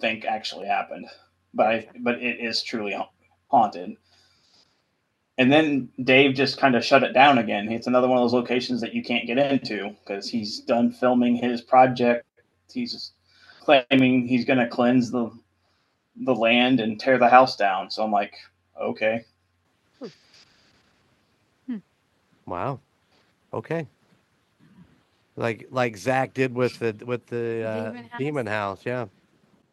think 0.00 0.24
actually 0.24 0.66
happened. 0.66 1.06
But 1.52 1.66
I, 1.66 1.88
but 2.00 2.16
it 2.22 2.40
is 2.40 2.62
truly 2.62 2.96
haunted. 3.48 3.96
And 5.38 5.52
then 5.52 5.88
Dave 6.02 6.34
just 6.34 6.58
kind 6.58 6.76
of 6.76 6.84
shut 6.84 7.02
it 7.02 7.12
down 7.12 7.38
again. 7.38 7.70
It's 7.70 7.86
another 7.86 8.08
one 8.08 8.18
of 8.18 8.24
those 8.24 8.34
locations 8.34 8.80
that 8.80 8.94
you 8.94 9.02
can't 9.02 9.26
get 9.26 9.38
into 9.38 9.90
because 10.04 10.28
he's 10.28 10.60
done 10.60 10.92
filming 10.92 11.36
his 11.36 11.60
project. 11.60 12.24
He's 12.72 13.13
claiming 13.64 14.26
he's 14.26 14.44
going 14.44 14.58
to 14.58 14.68
cleanse 14.68 15.10
the 15.10 15.30
the 16.16 16.34
land 16.34 16.80
and 16.80 17.00
tear 17.00 17.18
the 17.18 17.28
house 17.28 17.56
down. 17.56 17.90
So 17.90 18.04
I'm 18.04 18.12
like, 18.12 18.34
okay. 18.80 19.24
Wow. 22.46 22.80
Okay. 23.52 23.86
like 25.36 25.66
like 25.70 25.96
Zak 25.96 26.34
did 26.34 26.54
with 26.54 26.78
the 26.78 26.94
with 27.06 27.26
the 27.26 27.64
uh, 27.66 27.84
Demon 27.90 28.04
House? 28.04 28.18
demon 28.18 28.46
house. 28.46 28.80
Yeah, 28.86 29.06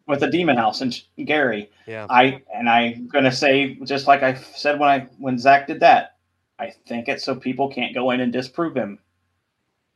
with 0.07 0.19
the 0.21 0.27
demon 0.31 0.57
house 0.57 0.81
and 0.81 0.99
Gary. 1.25 1.69
yeah. 1.85 2.07
I 2.09 2.41
and 2.53 2.69
I'm 2.69 3.07
gonna 3.07 3.31
say 3.31 3.75
just 3.83 4.07
like 4.07 4.23
I 4.23 4.35
said 4.35 4.79
when 4.79 4.89
I 4.89 5.07
when 5.17 5.37
Zak 5.37 5.67
did 5.67 5.81
that. 5.81 6.15
I 6.59 6.71
think 6.87 7.07
it's 7.09 7.23
so 7.23 7.35
people 7.35 7.69
can't 7.69 7.93
go 7.93 8.11
in 8.11 8.21
and 8.21 8.31
disprove 8.31 8.75
him. 8.75 8.99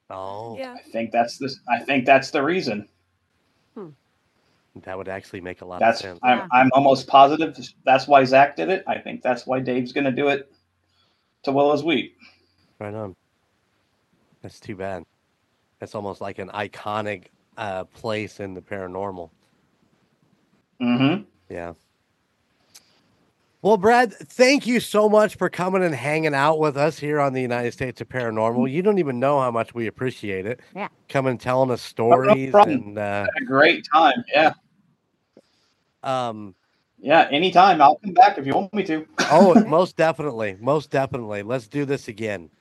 Oh, 0.10 0.58
Yeah. 0.58 0.74
I 0.74 0.82
think 0.92 1.12
that's 1.12 1.38
this. 1.38 1.60
I 1.70 1.80
think 1.80 2.06
that's 2.06 2.32
the 2.32 2.44
reason. 2.44 2.88
That 4.84 4.98
would 4.98 5.08
actually 5.08 5.42
make 5.42 5.62
a 5.62 5.66
lot 5.66 5.80
That's 5.80 6.02
of 6.02 6.06
sense. 6.06 6.20
I'm 6.22 6.40
Yeah. 6.40 6.48
I'm 6.52 6.70
almost 6.74 7.08
positive 7.08 7.58
that's 7.86 8.08
why 8.08 8.24
Zak 8.26 8.56
did 8.56 8.70
it. 8.70 8.84
I 8.88 8.98
think 8.98 9.22
that's 9.22 9.48
why 9.48 9.60
Dave's 9.60 9.94
gonna 9.94 10.12
do 10.12 10.28
it 10.28 10.52
to 11.44 11.52
Willow's 11.52 11.84
Weep. 11.84 12.18
Right 12.80 12.94
on. 12.94 13.16
That's 14.42 14.60
too 14.60 14.76
bad. 14.76 15.04
That's 15.80 15.96
almost 15.96 16.20
like 16.20 16.40
an 16.40 16.50
iconic 16.50 17.26
uh, 17.58 17.86
place 17.86 18.40
in 18.40 18.54
the 18.54 18.62
paranormal. 18.62 19.30
Mm-hmm. 20.82 21.24
Yeah. 21.50 21.74
Well, 23.66 23.78
Brad, 23.78 24.14
thank 24.14 24.68
you 24.68 24.80
so 24.80 25.10
much 25.10 25.38
for 25.38 25.50
coming 25.50 25.82
and 25.82 25.96
hanging 25.96 26.36
out 26.36 26.60
with 26.60 26.78
us 26.78 27.00
here 27.00 27.20
on 27.20 27.34
the 27.34 27.42
United 27.42 27.72
States 27.72 28.00
of 28.00 28.08
Paranormal. 28.08 28.72
You 28.72 28.84
don't 28.84 29.00
even 29.00 29.20
know 29.20 29.42
how 29.42 29.50
much 29.50 29.74
we 29.74 29.88
appreciate 29.88 30.46
it. 30.46 30.60
Yeah. 30.76 30.88
Coming 31.10 31.32
and 31.32 31.40
telling 31.42 31.72
us 31.72 31.82
stories 31.82 32.52
problem. 32.52 32.90
and 32.90 33.00
uh, 33.00 33.26
Had 33.34 33.42
a 33.42 33.44
great 33.44 33.84
time. 33.92 34.24
Yeah. 34.32 34.54
um 36.04 36.54
Yeah. 37.00 37.28
Anytime. 37.32 37.82
I'll 37.82 37.96
come 37.96 38.14
back 38.14 38.38
if 38.38 38.46
you 38.46 38.54
want 38.54 38.72
me 38.72 38.84
to. 38.84 39.04
oh, 39.32 39.56
most 39.68 39.98
definitely. 39.98 40.58
Most 40.62 40.92
definitely. 40.92 41.42
Let's 41.42 41.68
do 41.68 41.86
this 41.86 42.08
again. 42.08 42.52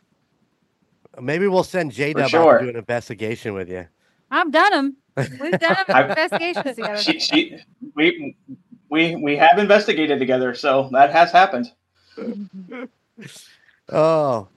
Maybe 1.20 1.46
we'll 1.48 1.64
send 1.64 1.92
J 1.92 2.14
Dub 2.14 2.22
out 2.22 2.30
sure. 2.30 2.58
to 2.60 2.64
do 2.64 2.70
an 2.70 2.76
investigation 2.76 3.52
with 3.52 3.68
you. 3.68 3.86
I've 4.30 4.50
done 4.50 4.72
them. 4.72 4.96
We've 5.38 5.60
done 5.60 5.76
investigations 5.86 6.76
together. 6.76 6.96
she, 7.02 7.20
she, 7.20 7.58
we, 7.94 8.34
we, 8.94 9.16
we 9.16 9.36
have 9.36 9.58
investigated 9.58 10.20
together, 10.20 10.54
so 10.54 10.88
that 10.92 11.12
has 11.12 11.32
happened. 11.32 11.72
Oh, 13.92 14.48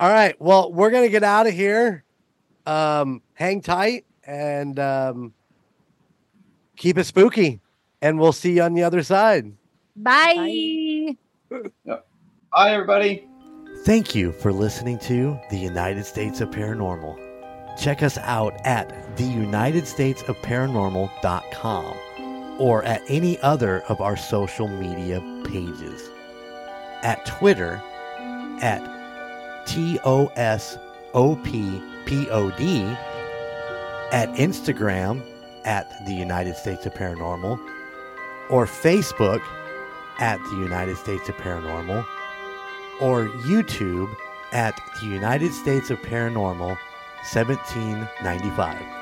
all 0.00 0.10
right. 0.10 0.34
Well, 0.40 0.72
we're 0.72 0.90
gonna 0.90 1.08
get 1.08 1.22
out 1.22 1.46
of 1.46 1.54
here. 1.54 2.02
Um, 2.66 3.22
hang 3.34 3.60
tight 3.60 4.04
and 4.24 4.76
um, 4.80 5.32
keep 6.76 6.98
it 6.98 7.04
spooky, 7.04 7.60
and 8.02 8.18
we'll 8.18 8.32
see 8.32 8.56
you 8.56 8.62
on 8.62 8.74
the 8.74 8.82
other 8.82 9.04
side. 9.04 9.52
Bye. 9.94 11.16
Bye, 11.48 12.00
everybody. 12.56 13.28
Thank 13.84 14.16
you 14.16 14.32
for 14.32 14.52
listening 14.52 14.98
to 15.00 15.38
the 15.48 15.58
United 15.58 16.04
States 16.04 16.40
of 16.40 16.50
Paranormal. 16.50 17.16
Check 17.80 18.02
us 18.02 18.18
out 18.18 18.54
at 18.64 19.16
theunitedstatesofparanormal.com 19.16 21.96
or 22.58 22.82
at 22.84 23.02
any 23.08 23.38
other 23.40 23.80
of 23.88 24.00
our 24.00 24.16
social 24.16 24.68
media 24.68 25.20
pages. 25.44 26.08
At 27.02 27.24
Twitter 27.26 27.82
at 28.60 28.80
TOSOPPOD, 29.66 30.78
at 34.12 34.28
Instagram 34.34 35.22
at 35.64 36.06
the 36.06 36.14
United 36.14 36.56
States 36.56 36.86
of 36.86 36.94
Paranormal, 36.94 37.58
or 38.50 38.66
Facebook 38.66 39.42
at 40.18 40.38
the 40.50 40.56
United 40.56 40.96
States 40.96 41.28
of 41.28 41.34
Paranormal 41.36 42.04
or 43.00 43.26
YouTube 43.46 44.14
at 44.52 44.80
the 45.00 45.06
United 45.06 45.52
States 45.52 45.90
of 45.90 45.98
Paranormal 46.02 46.76
1795. 47.32 49.01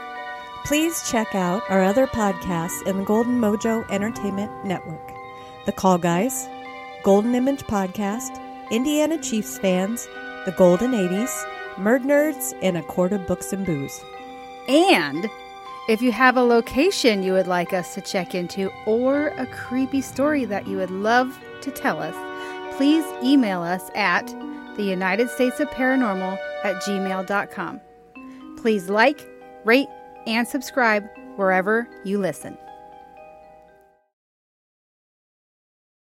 Please 0.64 1.10
check 1.10 1.34
out 1.34 1.62
our 1.68 1.82
other 1.82 2.06
podcasts 2.06 2.86
in 2.86 2.98
the 2.98 3.04
Golden 3.04 3.40
Mojo 3.40 3.88
Entertainment 3.90 4.64
Network 4.64 5.12
The 5.66 5.72
Call 5.72 5.98
Guys, 5.98 6.48
Golden 7.02 7.34
Image 7.34 7.62
Podcast, 7.62 8.38
Indiana 8.70 9.18
Chiefs 9.18 9.58
Fans, 9.58 10.06
The 10.44 10.54
Golden 10.56 10.92
80s, 10.92 11.44
Murd 11.76 12.04
Nerds, 12.04 12.56
and 12.62 12.76
A 12.76 12.82
Quart 12.82 13.12
of 13.12 13.26
Books 13.26 13.52
and 13.52 13.66
Booze. 13.66 14.00
And 14.68 15.28
if 15.88 16.00
you 16.02 16.12
have 16.12 16.36
a 16.36 16.42
location 16.42 17.22
you 17.22 17.32
would 17.32 17.48
like 17.48 17.72
us 17.72 17.94
to 17.94 18.00
check 18.00 18.34
into 18.34 18.70
or 18.86 19.28
a 19.38 19.46
creepy 19.46 20.02
story 20.02 20.44
that 20.44 20.68
you 20.68 20.76
would 20.76 20.90
love 20.90 21.36
to 21.62 21.70
tell 21.70 22.00
us, 22.00 22.14
please 22.76 23.04
email 23.24 23.62
us 23.62 23.90
at 23.96 24.26
the 24.76 24.84
United 24.84 25.30
States 25.30 25.58
of 25.58 25.68
Paranormal 25.70 26.38
at 26.62 26.76
gmail.com. 26.82 27.80
Please 28.58 28.88
like, 28.88 29.26
rate, 29.64 29.88
and 30.26 30.46
subscribe 30.46 31.08
wherever 31.36 31.88
you 32.04 32.18
listen. 32.18 32.56